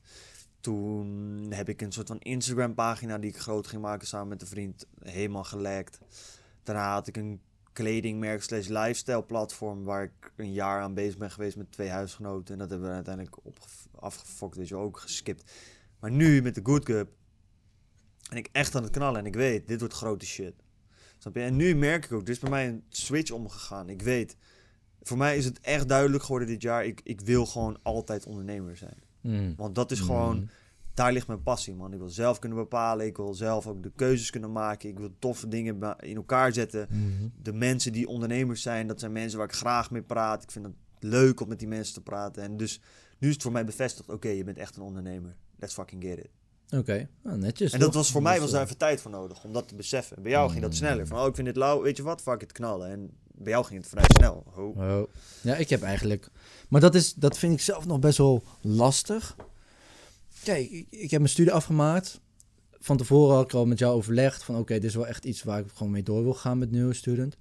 Toen 0.59 1.45
heb 1.49 1.69
ik 1.69 1.81
een 1.81 1.91
soort 1.91 2.07
van 2.07 2.19
Instagram 2.19 2.73
pagina 2.73 3.17
die 3.17 3.29
ik 3.29 3.37
groot 3.37 3.67
ging 3.67 3.81
maken 3.81 4.07
samen 4.07 4.27
met 4.27 4.41
een 4.41 4.47
vriend, 4.47 4.85
helemaal 5.03 5.43
gelekt. 5.43 5.99
Daarna 6.63 6.93
had 6.93 7.07
ik 7.07 7.17
een 7.17 7.41
kledingmerk 7.73 8.43
slash 8.43 8.67
lifestyle 8.67 9.23
platform 9.23 9.83
waar 9.83 10.03
ik 10.03 10.31
een 10.35 10.53
jaar 10.53 10.81
aan 10.81 10.93
bezig 10.93 11.17
ben 11.17 11.31
geweest 11.31 11.57
met 11.57 11.71
twee 11.71 11.89
huisgenoten. 11.89 12.53
En 12.53 12.59
dat 12.59 12.69
hebben 12.69 12.87
we 12.87 12.95
uiteindelijk 12.95 13.45
opge- 13.45 13.89
afgefokt, 13.99 14.55
weet 14.55 14.67
je, 14.67 14.75
ook 14.75 14.99
geskipt. 14.99 15.51
Maar 15.99 16.11
nu 16.11 16.41
met 16.41 16.55
de 16.55 16.61
Good 16.63 16.83
Cup 16.83 17.09
ben 18.29 18.37
ik 18.37 18.49
echt 18.51 18.75
aan 18.75 18.83
het 18.83 18.91
knallen 18.91 19.19
en 19.19 19.25
ik 19.25 19.35
weet, 19.35 19.67
dit 19.67 19.79
wordt 19.79 19.93
grote 19.93 20.25
shit. 20.25 20.53
Snap 21.17 21.35
je? 21.35 21.41
En 21.41 21.55
nu 21.55 21.75
merk 21.75 22.05
ik 22.05 22.11
ook, 22.11 22.21
er 22.21 22.29
is 22.29 22.39
bij 22.39 22.49
mij 22.49 22.67
een 22.67 22.83
switch 22.89 23.31
omgegaan. 23.31 23.89
Ik 23.89 24.01
weet, 24.01 24.37
voor 25.01 25.17
mij 25.17 25.37
is 25.37 25.45
het 25.45 25.59
echt 25.59 25.87
duidelijk 25.87 26.23
geworden 26.23 26.47
dit 26.47 26.61
jaar, 26.61 26.85
ik, 26.85 27.01
ik 27.03 27.21
wil 27.21 27.45
gewoon 27.45 27.79
altijd 27.81 28.25
ondernemer 28.25 28.77
zijn. 28.77 29.03
Mm. 29.21 29.53
Want 29.57 29.75
dat 29.75 29.91
is 29.91 29.99
gewoon, 29.99 30.49
daar 30.93 31.11
ligt 31.13 31.27
mijn 31.27 31.43
passie, 31.43 31.75
man. 31.75 31.93
Ik 31.93 31.99
wil 31.99 32.09
zelf 32.09 32.39
kunnen 32.39 32.57
bepalen. 32.57 33.05
Ik 33.05 33.17
wil 33.17 33.33
zelf 33.33 33.67
ook 33.67 33.83
de 33.83 33.91
keuzes 33.95 34.29
kunnen 34.29 34.51
maken. 34.51 34.89
Ik 34.89 34.99
wil 34.99 35.15
toffe 35.19 35.47
dingen 35.47 35.95
in 35.99 36.15
elkaar 36.15 36.53
zetten. 36.53 36.87
Mhm. 36.89 37.27
De 37.41 37.53
mensen 37.53 37.91
die 37.91 38.07
ondernemers 38.07 38.61
zijn, 38.61 38.87
dat 38.87 38.99
zijn 38.99 39.11
mensen 39.11 39.37
waar 39.37 39.47
ik 39.47 39.53
graag 39.53 39.91
mee 39.91 40.01
praat. 40.01 40.43
Ik 40.43 40.51
vind 40.51 40.65
het 40.65 40.75
leuk 40.99 41.39
om 41.39 41.47
met 41.47 41.59
die 41.59 41.67
mensen 41.67 41.93
te 41.93 42.01
praten. 42.01 42.43
En 42.43 42.57
dus 42.57 42.81
nu 43.17 43.27
is 43.27 43.33
het 43.33 43.43
voor 43.43 43.51
mij 43.51 43.65
bevestigd. 43.65 44.09
Oké, 44.09 44.29
je 44.29 44.43
bent 44.43 44.57
echt 44.57 44.75
een 44.75 44.81
ondernemer. 44.81 45.35
Let's 45.55 45.73
fucking 45.73 46.03
get 46.03 46.17
it. 46.17 46.29
Oké, 46.69 47.07
nou, 47.23 47.37
netjes. 47.37 47.71
en 47.71 47.79
dat 47.79 47.93
was 47.93 48.11
voor 48.11 48.21
mij 48.21 48.39
was 48.39 48.47
eh, 48.47 48.53
daar 48.53 48.63
even 48.63 48.77
tijd 48.77 49.01
voor 49.01 49.11
nodig 49.11 49.43
om 49.43 49.53
dat 49.53 49.67
te 49.67 49.75
beseffen. 49.75 50.21
Bij 50.21 50.31
jou 50.31 50.49
ging 50.49 50.61
dat 50.61 50.75
sneller. 50.75 51.07
Van, 51.07 51.19
oh, 51.19 51.27
ik 51.27 51.35
vind 51.35 51.47
dit 51.47 51.55
lauw. 51.55 51.81
Weet 51.81 51.97
je 51.97 52.03
wat? 52.03 52.21
Fuck 52.21 52.41
het 52.41 52.51
knallen. 52.51 52.89
En 52.89 53.09
bij 53.31 53.51
jou 53.51 53.65
ging 53.65 53.79
het 53.79 53.89
vrij 53.89 54.05
snel. 54.17 54.43
Oh. 54.55 54.77
Oh. 54.77 55.03
Ja, 55.41 55.55
ik 55.55 55.69
heb 55.69 55.81
eigenlijk. 55.81 56.29
Maar 56.69 56.81
dat, 56.81 56.95
is, 56.95 57.13
dat 57.13 57.37
vind 57.37 57.53
ik 57.53 57.61
zelf 57.61 57.85
nog 57.85 57.99
best 57.99 58.17
wel 58.17 58.43
lastig. 58.61 59.35
Kijk, 60.43 60.69
ik, 60.69 60.87
ik 60.89 61.11
heb 61.11 61.19
mijn 61.19 61.31
studie 61.31 61.53
afgemaakt. 61.53 62.19
Van 62.79 62.97
tevoren 62.97 63.35
had 63.35 63.45
ik 63.45 63.53
al 63.53 63.65
met 63.65 63.79
jou 63.79 63.95
overlegd 63.95 64.43
van 64.43 64.57
oké, 64.57 64.73
dit 64.73 64.83
is 64.83 64.95
wel 64.95 65.07
echt 65.07 65.25
iets 65.25 65.43
waar 65.43 65.59
ik 65.59 65.65
gewoon 65.73 65.91
mee 65.91 66.03
door 66.03 66.23
wil 66.23 66.33
gaan 66.33 66.57
met 66.57 66.71
nieuwe 66.71 66.93
student. 66.93 67.37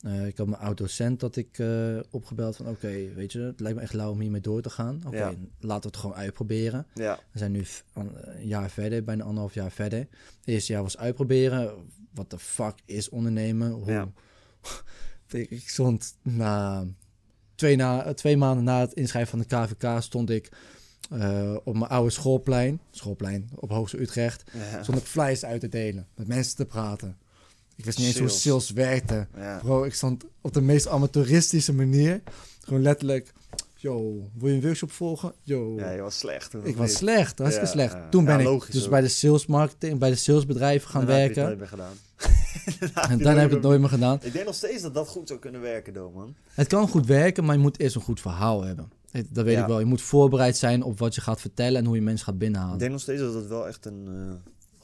Eh, 0.00 0.26
ik 0.26 0.36
had 0.36 0.46
mijn 0.46 0.60
oud-docent 0.62 1.20
dat 1.20 1.36
ik 1.36 1.58
eh, 1.58 1.98
opgebeld 2.10 2.56
van 2.56 2.68
oké, 2.68 3.12
weet 3.14 3.32
je, 3.32 3.38
het 3.40 3.60
lijkt 3.60 3.76
me 3.76 3.82
echt 3.82 3.92
lauw 3.92 4.10
om 4.10 4.20
hiermee 4.20 4.40
door 4.40 4.62
te 4.62 4.70
gaan. 4.70 5.02
Oké, 5.06 5.16
Ja. 5.16 5.34
laten 5.60 5.82
we 5.82 5.86
het 5.88 5.96
gewoon 5.96 6.16
uitproberen. 6.16 6.86
Ja, 6.94 7.18
We 7.32 7.38
zijn 7.38 7.52
nu 7.52 7.64
f- 7.64 7.84
een 7.94 8.12
jaar 8.46 8.70
verder, 8.70 9.04
bijna 9.04 9.24
anderhalf 9.24 9.54
jaar 9.54 9.70
verder. 9.70 9.98
Het 9.98 10.08
eerste 10.44 10.72
jaar 10.72 10.82
was 10.82 10.98
uitproberen. 10.98 11.74
Wat 12.14 12.30
de 12.30 12.38
fuck 12.38 12.74
is 12.84 13.08
ondernemen? 13.08 13.70
Hoe... 13.70 13.86
Ja. 13.92 14.08
ik, 15.28 15.68
stond 15.68 16.16
na 16.22 16.86
twee, 17.54 17.76
na 17.76 18.14
twee 18.14 18.36
maanden 18.36 18.64
na 18.64 18.80
het 18.80 18.92
inschrijven 18.92 19.30
van 19.30 19.38
de 19.66 19.74
KVK 19.74 20.02
stond 20.02 20.30
ik 20.30 20.48
eh, 21.10 21.56
op 21.64 21.74
mijn 21.78 21.90
oude 21.90 22.10
schoolplein, 22.10 22.80
schoolplein 22.90 23.48
op 23.54 23.70
Hoogste 23.70 24.00
Utrecht, 24.00 24.50
stond 24.82 24.98
ik 24.98 25.04
flyers 25.04 25.44
uit 25.44 25.60
te 25.60 25.68
delen, 25.68 26.06
met 26.14 26.26
mensen 26.28 26.56
te 26.56 26.66
praten. 26.66 27.16
Ik 27.78 27.84
wist 27.84 27.98
niet 27.98 28.06
eens 28.06 28.18
hoe 28.18 28.28
Sales. 28.28 28.70
werkte. 28.70 29.26
ja. 29.36 29.58
Bro, 29.62 29.84
ik 29.84 29.94
stond 29.94 30.24
op 30.40 30.52
de 30.54 30.60
meest 30.60 30.86
amateuristische 30.88 31.72
manier, 31.74 32.20
gewoon 32.64 32.82
letterlijk, 32.82 33.32
yo, 33.74 34.22
wil 34.38 34.48
je 34.48 34.54
een 34.54 34.62
workshop 34.62 34.90
volgen? 34.92 35.32
Yo, 35.42 35.74
ja, 35.76 35.90
je 35.90 36.00
was 36.00 36.18
slecht. 36.18 36.54
ik 36.62 36.76
was 36.76 36.92
slecht, 36.92 37.38
hartstikke 37.38 37.66
Ja, 37.66 37.72
slecht. 37.72 37.96
Toen 38.10 38.24
ben 38.24 38.40
ik 38.40 38.46
dus 38.70 38.84
ook. 38.84 38.90
bij 38.90 39.00
de 39.00 39.08
sales 39.08 39.46
marketing, 39.46 39.98
bij 39.98 40.10
de 40.10 40.16
salesbedrijven 40.16 40.90
gaan 40.90 41.06
Daarna 41.06 41.22
heb 41.22 41.34
je 41.34 41.40
werken. 41.40 41.58
het 41.60 41.70
nooit 41.70 41.80
meer 41.80 41.86
gedaan. 41.86 41.96
En 43.10 43.18
dan 43.18 43.36
heb 43.36 43.46
ik 43.46 43.52
het 43.54 43.62
nooit 43.62 43.80
meer 43.80 43.88
gedaan. 43.88 44.18
Ik 44.22 44.32
denk 44.32 44.44
nog 44.44 44.54
steeds 44.54 44.82
dat 44.82 44.94
dat 44.94 45.08
goed 45.08 45.28
zou 45.28 45.40
kunnen 45.40 45.60
werken, 45.60 45.92
though, 45.92 46.14
man. 46.14 46.34
Het 46.54 46.66
kan 46.66 46.88
goed 46.88 47.06
werken, 47.06 47.44
maar 47.44 47.54
je 47.54 47.60
moet 47.60 47.78
eerst 47.80 47.94
een 47.94 48.00
goed 48.02 48.20
verhaal 48.20 48.62
hebben. 48.64 48.90
Dat 49.30 49.44
weet 49.44 49.58
ik 49.58 49.66
wel. 49.66 49.78
Je 49.78 49.84
moet 49.84 50.02
voorbereid 50.02 50.56
zijn 50.56 50.82
op 50.82 50.98
wat 50.98 51.14
je 51.14 51.20
gaat 51.20 51.40
vertellen 51.40 51.80
en 51.80 51.86
hoe 51.86 51.96
je 51.96 52.02
mensen 52.02 52.24
gaat 52.24 52.34
Ik 52.34 52.40
binnenhalen. 52.40 52.78
denk 52.78 52.90
nog 52.90 53.00
steeds 53.00 53.20
dat 53.20 53.34
het 53.34 53.46
wel 53.46 53.66
echt 53.66 53.86
een 53.86 54.04
eh, 54.08 54.34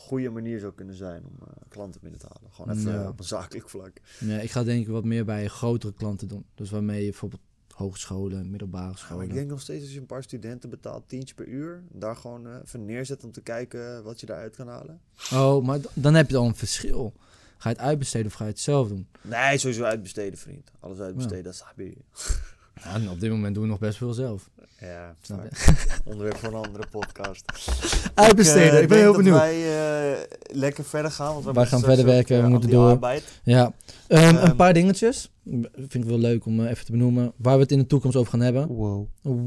goede 0.05 0.31
manier 0.31 0.59
zou 0.61 0.73
kunnen 0.73 0.95
zijn 0.95 1.25
om 1.25 1.37
eh, 1.47 1.53
klanten 1.69 2.01
binnen 2.01 2.21
te 2.21 2.27
halen. 2.35 2.53
Gewoon 2.53 2.77
even 2.79 2.93
Ja. 2.93 3.09
op 3.09 3.19
een 3.19 3.25
zakelijk 3.25 3.69
vlak. 3.69 3.93
Ja, 4.21 4.39
ik 4.39 4.51
ga 4.51 4.65
denk 4.65 4.81
ik 4.87 4.89
wat 4.93 5.05
meer 5.05 5.25
bij 5.25 5.49
grotere 5.49 5.93
klanten 5.95 6.29
doen. 6.29 6.45
Dus 6.55 6.71
waarmee 6.71 6.99
je 7.05 7.11
bijvoorbeeld 7.11 7.43
hogescholen, 7.75 8.51
middelbare 8.51 8.85
Ja, 8.85 8.89
maar 8.91 8.99
scholen. 8.99 9.27
ik 9.27 9.33
denk 9.35 9.49
nog 9.51 9.61
steeds 9.61 9.83
als 9.85 9.93
je 9.93 10.01
een 10.01 10.07
paar 10.07 10.23
studenten 10.23 10.71
betaalt, 10.71 11.09
tientje 11.09 11.35
per 11.35 11.47
uur, 11.47 11.83
daar 11.93 12.17
gewoon 12.17 12.47
eh, 12.47 12.57
even 12.65 12.85
neerzet 12.85 13.25
om 13.25 13.33
te 13.33 13.41
kijken 13.41 14.03
wat 14.05 14.21
je 14.21 14.27
daaruit 14.27 14.57
kan 14.57 14.69
halen. 14.69 15.01
Oh, 15.33 15.65
maar 15.65 15.79
dan 15.95 16.15
heb 16.15 16.31
je 16.31 16.37
al 16.37 16.47
een 16.47 16.55
verschil. 16.57 17.13
Ga 17.59 17.69
je 17.71 17.77
het 17.77 17.85
uitbesteden 17.85 18.27
of 18.27 18.33
ga 18.33 18.45
je 18.45 18.51
het 18.51 18.61
zelf 18.61 18.89
doen? 18.89 19.07
Nee, 19.23 19.59
sowieso 19.59 19.83
uitbesteden, 19.83 20.39
vriend. 20.39 20.71
Alles 20.81 20.99
uitbesteden, 20.99 21.45
dat 21.45 21.53
is. 21.77 21.97
Ja, 22.83 22.95
en 22.95 23.11
op 23.11 23.21
dit 23.21 23.31
moment 23.31 23.55
doen 23.55 23.63
we 23.65 23.69
nog 23.71 23.79
best 23.79 23.99
veel 23.99 24.13
zelf. 24.13 24.51
Ja, 24.81 25.15
Snap 25.21 25.43
je? 25.51 25.75
onderwerp 26.11 26.37
voor 26.37 26.49
een 26.49 26.55
andere 26.67 26.85
podcast. 26.91 27.45
Uitbesteden, 28.15 28.73
eh, 28.73 28.83
ik 28.83 28.89
ben 28.89 28.99
denk 28.99 29.01
heel 29.01 29.17
benieuwd. 29.17 29.37
wij 29.37 30.13
eh, 30.13 30.21
lekker 30.47 30.85
verder 30.85 31.11
gaan. 31.11 31.33
Want 31.33 31.45
we 31.45 31.53
Wij 31.53 31.67
gaan 31.67 31.81
verder 31.81 32.05
werken, 32.05 32.35
eh, 32.35 32.39
we 32.39 32.45
aan 32.47 32.51
moeten 32.53 32.71
door. 32.71 32.89
arbeid. 32.89 33.41
Ja, 33.45 33.73
Ehm, 34.09 34.29
een 34.29 34.39
Ehm, 34.39 34.57
paar 34.57 34.73
dingetjes. 34.75 35.31
Vind 35.75 35.95
ik 35.95 36.05
wel 36.05 36.19
leuk 36.19 36.47
om 36.47 36.61
eh, 36.61 36.71
even 36.71 36.85
te 36.85 36.91
benoemen. 36.93 37.33
Waar 37.37 37.55
we 37.57 37.63
het 37.63 37.73
in 37.73 37.79
de 37.79 37.87
toekomst 37.87 38.17
over 38.17 38.31
gaan 38.31 38.41
hebben. 38.41 38.67
Wow. 38.67 39.07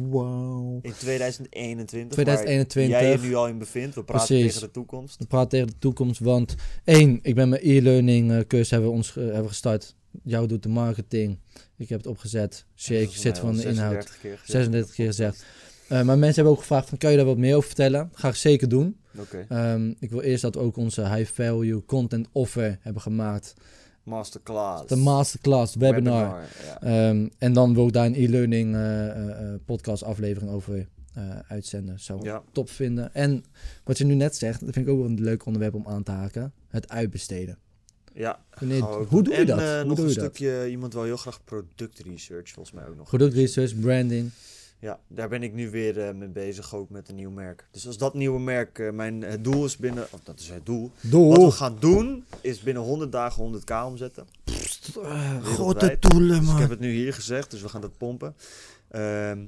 Wow. 0.10 0.80
In 0.86 0.94
2021, 0.98 2.12
2021. 2.12 2.94
waar 2.96 3.04
jij 3.04 3.12
je 3.12 3.28
nu 3.28 3.36
al 3.36 3.48
in 3.48 3.58
bevindt. 3.58 3.96
We 3.96 4.04
praten 4.04 4.26
Precies. 4.28 4.54
tegen 4.54 4.68
de 4.68 4.74
toekomst. 4.74 5.20
We 5.20 5.26
praten 5.26 5.50
tegen 5.50 5.68
de 5.68 5.78
toekomst, 5.80 6.20
want 6.20 6.56
één, 6.84 7.20
ik 7.22 7.36
ben 7.36 7.50
mijn 7.50 7.62
e-learning 7.66 8.32
eh, 8.32 8.40
cursus 8.48 8.70
hebben 8.70 8.90
we 8.90 8.96
ons 8.96 9.14
hebben 9.14 9.48
gestart. 9.48 9.96
Jou 10.24 10.48
doet 10.48 10.64
de 10.64 10.70
marketing. 10.70 11.38
Ik 11.78 11.90
heb 11.90 11.98
het 11.98 12.08
opgezet. 12.08 12.66
Is 12.76 13.22
zit 13.22 13.38
van 13.40 13.56
de 13.56 13.64
inhoud. 13.64 13.94
36 13.94 14.18
keer 14.20 14.32
gezegd. 14.38 14.52
36 14.52 14.96
keer 14.96 15.06
gezegd. 15.06 15.46
Eh, 15.88 16.02
maar 16.02 16.18
mensen 16.18 16.36
hebben 16.36 16.54
ook 16.54 16.60
gevraagd 16.60 16.90
van, 16.90 16.98
kan 16.98 17.12
je 17.12 17.18
daar 17.18 17.26
wat 17.26 17.38
meer 17.38 17.56
over 17.56 17.68
vertellen? 17.68 18.10
Ga 18.14 18.28
ik 18.28 18.36
zeker 18.36 18.70
doen. 18.70 18.98
Ehm, 19.50 19.94
ik 20.00 20.10
wil 20.10 20.22
eerst 20.22 20.42
dat 20.42 20.56
we 20.56 20.62
ook 20.62 20.78
onze 20.78 21.10
high 21.10 21.32
value 21.32 21.86
content 21.86 22.28
offer 22.32 22.78
hebben 22.82 23.02
gemaakt. 23.02 23.54
Masterclass. 24.04 24.88
De 24.88 24.96
masterclass, 24.96 25.76
webinar. 25.76 26.46
ja. 26.66 26.82
Ehm, 26.82 27.28
en 27.38 27.54
dan 27.54 27.74
wil 27.74 27.88
ik 27.88 27.94
daar 27.94 28.06
een 28.06 28.16
e-learning 28.16 28.76
eh, 28.76 29.30
eh, 29.54 29.60
podcast 29.66 30.04
aflevering 30.04 30.52
over 30.52 30.88
uitzenden. 31.48 32.00
Zou 32.00 32.20
ik 32.20 32.26
Ja. 32.26 32.44
top 32.52 32.70
vinden. 32.70 33.14
En 33.14 33.44
wat 33.84 33.98
je 33.98 34.06
nu 34.06 34.14
net 34.16 34.36
zegt, 34.36 34.60
dat 34.66 34.74
vind 34.74 34.86
ik 34.88 34.92
ook 34.92 34.98
wel 35.00 35.08
een 35.10 35.22
leuk 35.22 35.46
onderwerp 35.46 35.74
om 35.74 35.88
aan 35.88 36.04
te 36.04 36.12
haken. 36.12 36.54
Het 36.70 36.90
uitbesteden. 36.90 37.58
Ja. 38.18 38.40
Wanneer- 38.60 38.82
hoe 38.84 39.24
doe 39.24 39.34
je 39.34 39.40
en, 39.40 39.46
dat? 39.46 39.60
eh, 39.60 39.76
Hoe 39.76 39.84
nog 39.86 39.96
doe 39.98 40.06
een 40.06 40.12
je 40.14 40.20
dat? 40.20 40.24
stukje, 40.36 40.70
iemand 40.70 40.94
wil 40.94 41.04
heel 41.04 41.18
graag 41.18 41.44
productresearch, 41.44 42.50
volgens 42.52 42.76
mij 42.76 42.88
ook 42.88 42.96
nog. 42.96 43.08
Product 43.08 43.34
research, 43.34 43.80
branding. 43.80 44.30
Ja, 44.80 45.00
daar 45.08 45.30
ben 45.30 45.44
ik 45.44 45.54
nu 45.54 45.70
weer 45.70 46.00
eh, 46.02 46.14
mee 46.14 46.28
bezig, 46.28 46.76
ook 46.76 46.90
met 46.90 47.10
een 47.10 47.16
nieuw 47.16 47.30
merk. 47.32 47.68
Dus 47.72 47.88
als 47.88 47.98
dat 47.98 48.14
nieuwe 48.14 48.40
merk, 48.40 48.80
eh, 48.80 48.92
mijn 48.92 49.22
het 49.22 49.44
doel 49.44 49.66
is 49.66 49.78
binnen, 49.78 50.08
of 50.12 50.20
dat 50.24 50.40
is 50.40 50.50
het 50.50 50.66
doel. 50.66 50.82
Wat 51.02 51.02
we 51.02 51.10
Doel. 51.10 51.52
gaan 51.52 51.78
doen, 51.80 52.24
is 52.42 52.60
binnen 52.60 52.84
100 52.84 53.12
dagen 53.12 53.44
100k 53.44 53.86
omzetten. 53.86 54.28
grote 54.46 55.42
Wereldwijd. 55.50 56.02
doelen, 56.02 56.40
Dus 56.40 56.50
ik 56.50 56.58
heb 56.58 56.60
man. 56.60 56.70
het 56.70 56.80
nu 56.80 56.92
hier 56.92 57.14
gezegd, 57.14 57.52
dus 57.52 57.62
we 57.62 57.70
gaan 57.70 57.82
dat 57.82 57.98
pompen. 57.98 58.36
Ehm 58.90 59.40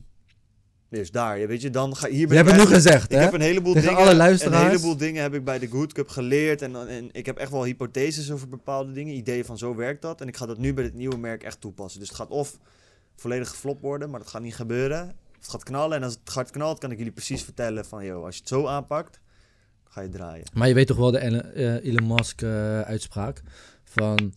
dus 0.89 1.11
daar, 1.11 1.47
weet 1.47 1.61
je, 1.61 1.69
dan 1.69 1.95
ga 1.95 2.07
hier 2.07 2.27
ben 2.27 2.37
Je 2.37 2.43
hebt 2.43 2.55
het 2.55 2.67
nu 2.69 2.73
gezegd, 2.75 3.11
Ik 3.11 3.17
hè? 3.17 3.23
heb 3.23 3.33
een 3.33 3.41
heleboel 3.41 3.73
Tegen 3.73 3.89
dingen, 3.89 4.03
alle 4.03 4.15
luisteraars. 4.15 4.63
een 4.63 4.69
heleboel 4.69 4.97
dingen 4.97 5.21
heb 5.21 5.33
ik 5.33 5.43
bij 5.43 5.59
de 5.59 5.67
Good 5.67 5.93
Cup 5.93 6.09
geleerd 6.09 6.61
en, 6.61 6.87
en 6.89 7.09
ik 7.11 7.25
heb 7.25 7.37
echt 7.37 7.51
wel 7.51 7.63
hypotheses 7.63 8.31
over 8.31 8.47
bepaalde 8.47 8.91
dingen, 8.91 9.15
ideeën 9.15 9.45
van 9.45 9.57
zo 9.57 9.75
werkt 9.75 10.01
dat 10.01 10.21
en 10.21 10.27
ik 10.27 10.37
ga 10.37 10.45
dat 10.45 10.57
nu 10.57 10.73
bij 10.73 10.83
dit 10.83 10.93
nieuwe 10.93 11.17
merk 11.17 11.43
echt 11.43 11.61
toepassen. 11.61 11.99
Dus 11.99 12.09
het 12.09 12.17
gaat 12.17 12.29
of 12.29 12.57
volledig 13.15 13.49
geflopt 13.49 13.81
worden, 13.81 14.09
maar 14.09 14.19
dat 14.19 14.29
gaat 14.29 14.41
niet 14.41 14.55
gebeuren. 14.55 15.01
Of 15.31 15.45
het 15.45 15.49
gaat 15.49 15.63
knallen 15.63 15.97
en 15.97 16.03
als 16.03 16.17
het 16.23 16.33
hard 16.33 16.49
knalt, 16.51 16.79
kan 16.79 16.91
ik 16.91 16.97
jullie 16.97 17.11
precies 17.13 17.43
vertellen 17.43 17.85
van, 17.85 18.05
joh, 18.05 18.25
als 18.25 18.33
je 18.35 18.39
het 18.41 18.49
zo 18.49 18.65
aanpakt, 18.67 19.19
ga 19.89 20.01
je 20.01 20.09
draaien. 20.09 20.45
Maar 20.53 20.67
je 20.67 20.73
weet 20.73 20.87
toch 20.87 20.97
wel 20.97 21.11
de 21.11 21.19
Elon, 21.19 21.41
eh, 21.41 21.85
Elon 21.85 22.07
Musk 22.07 22.41
eh, 22.41 22.81
uitspraak 22.81 23.41
van 23.83 24.33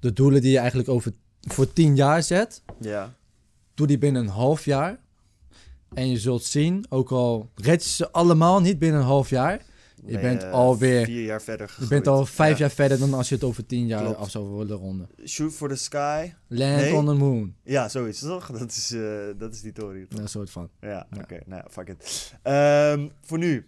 de 0.00 0.12
doelen 0.12 0.40
die 0.40 0.50
je 0.50 0.58
eigenlijk 0.58 0.88
over 0.88 1.12
voor 1.40 1.72
tien 1.72 1.96
jaar 1.96 2.22
zet, 2.22 2.62
Ja, 2.80 3.14
doe 3.74 3.86
die 3.86 3.98
binnen 3.98 4.22
een 4.22 4.28
half 4.28 4.64
jaar. 4.64 4.98
En 5.94 6.08
je 6.10 6.18
zult 6.18 6.44
zien, 6.44 6.84
ook 6.88 7.10
al 7.10 7.50
red 7.54 7.84
je 7.84 7.90
ze 7.90 8.10
allemaal 8.12 8.60
niet 8.60 8.78
binnen 8.78 9.00
een 9.00 9.06
half 9.06 9.30
jaar, 9.30 9.60
je 10.04 10.12
ben 10.12 10.20
bent 10.22 10.42
je 10.42 10.48
alweer, 10.50 11.04
vier 11.04 11.24
jaar 11.24 11.42
verder 11.42 11.76
je 11.80 11.86
bent 11.86 12.06
al 12.06 12.26
vijf 12.26 12.52
Ja. 12.52 12.58
jaar 12.58 12.70
verder 12.70 12.98
dan 12.98 13.14
als 13.14 13.28
je 13.28 13.34
het 13.34 13.44
over 13.44 13.66
tien 13.66 13.86
jaar 13.86 14.02
Klopt. 14.02 14.16
af 14.18 14.30
zou 14.30 14.56
willen 14.56 14.76
ronden. 14.76 15.08
Shoot 15.26 15.52
for 15.52 15.68
the 15.68 15.74
sky. 15.76 16.32
Land 16.46 16.76
Nee. 16.76 16.94
on 16.94 17.06
the 17.06 17.14
moon. 17.14 17.54
Ja, 17.62 17.88
zoiets 17.88 18.20
toch? 18.20 18.46
Dat 18.58 18.70
is, 18.70 18.92
eh, 18.92 19.00
dat 19.38 19.54
is 19.54 19.60
die 19.60 19.72
Tory. 19.72 20.06
Ja, 20.08 20.18
Een 20.20 20.28
soort 20.28 20.50
van. 20.50 20.68
Ja, 20.80 20.88
Ja. 20.88 21.06
oké. 21.22 21.38
Nou, 21.46 21.62
fuck 21.70 21.88
it. 21.88 22.32
Ehm, 22.42 23.08
voor 23.22 23.38
nu, 23.38 23.66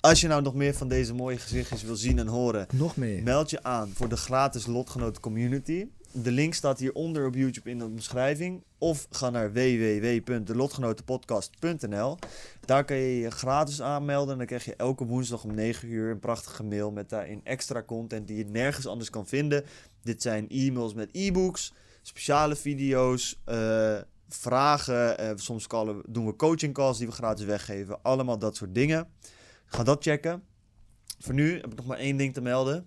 als 0.00 0.20
je 0.20 0.28
nou 0.28 0.42
nog 0.42 0.54
meer 0.54 0.74
van 0.74 0.88
deze 0.88 1.14
mooie 1.14 1.38
gezichtjes 1.38 1.82
wil 1.82 1.96
zien 1.96 2.18
en 2.18 2.26
horen, 2.26 2.66
Nog 2.72 2.96
meer. 2.96 3.22
meld 3.22 3.50
je 3.50 3.62
aan 3.62 3.90
voor 3.94 4.08
de 4.08 4.16
gratis 4.16 4.66
Lotgenoten 4.66 5.22
Community. 5.22 5.86
De 6.22 6.30
link 6.30 6.54
staat 6.54 6.78
hieronder 6.78 7.26
op 7.26 7.34
YouTube 7.34 7.70
in 7.70 7.78
de 7.78 7.84
omschrijving. 7.84 8.64
Of 8.78 9.06
ga 9.10 9.30
naar 9.30 9.52
www.delotgenotenpodcast.nl. 9.52 12.18
Daar 12.60 12.84
kan 12.84 12.96
je 12.96 13.18
je 13.18 13.30
gratis 13.30 13.82
aanmelden. 13.82 14.32
En 14.32 14.38
dan 14.38 14.46
krijg 14.46 14.64
je 14.64 14.76
elke 14.76 15.04
woensdag 15.04 15.44
om 15.44 15.54
9 15.54 15.88
uur 15.88 16.10
een 16.10 16.18
prachtige 16.18 16.64
mail 16.64 16.90
met 16.90 17.08
daarin 17.08 17.40
extra 17.44 17.82
content 17.82 18.26
die 18.26 18.36
je 18.36 18.44
nergens 18.44 18.86
anders 18.86 19.10
kan 19.10 19.26
vinden. 19.26 19.64
Dit 20.02 20.22
zijn 20.22 20.48
e-mails 20.48 20.94
met 20.94 21.08
e-books, 21.12 21.72
speciale 22.02 22.56
video's, 22.56 23.40
eh, 23.44 23.98
vragen. 24.28 25.18
eh, 25.18 25.30
soms 25.34 25.66
doen 26.06 26.26
we 26.26 26.36
coaching 26.36 26.74
calls 26.74 26.98
die 26.98 27.06
we 27.06 27.12
gratis 27.12 27.44
weggeven. 27.44 28.02
Allemaal 28.02 28.38
dat 28.38 28.56
soort 28.56 28.74
dingen. 28.74 29.08
Ga 29.66 29.82
dat 29.82 30.02
checken. 30.02 30.42
Voor 31.18 31.34
nu 31.34 31.54
heb 31.54 31.72
ik 31.72 31.76
nog 31.76 31.86
maar 31.86 31.98
één 31.98 32.16
ding 32.16 32.34
te 32.34 32.40
melden. 32.40 32.86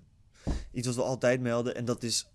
Iets 0.72 0.88
wat 0.88 0.96
we 0.96 1.04
altijd 1.04 1.42
melden. 1.42 1.76
En 1.76 1.86
dat 1.86 2.04
is 2.04 2.30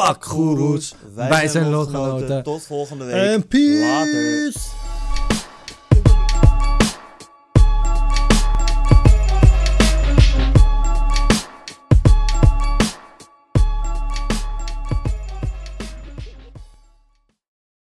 Fuck 0.00 0.24
goeroes. 0.24 0.94
Wij 1.14 1.48
zijn 1.48 1.70
lotgenoten. 1.70 2.42
Tot 2.42 2.62
volgende 2.62 3.04
week. 3.04 3.14
En 3.14 3.46
peace. 3.46 3.80
Later. 3.80 4.83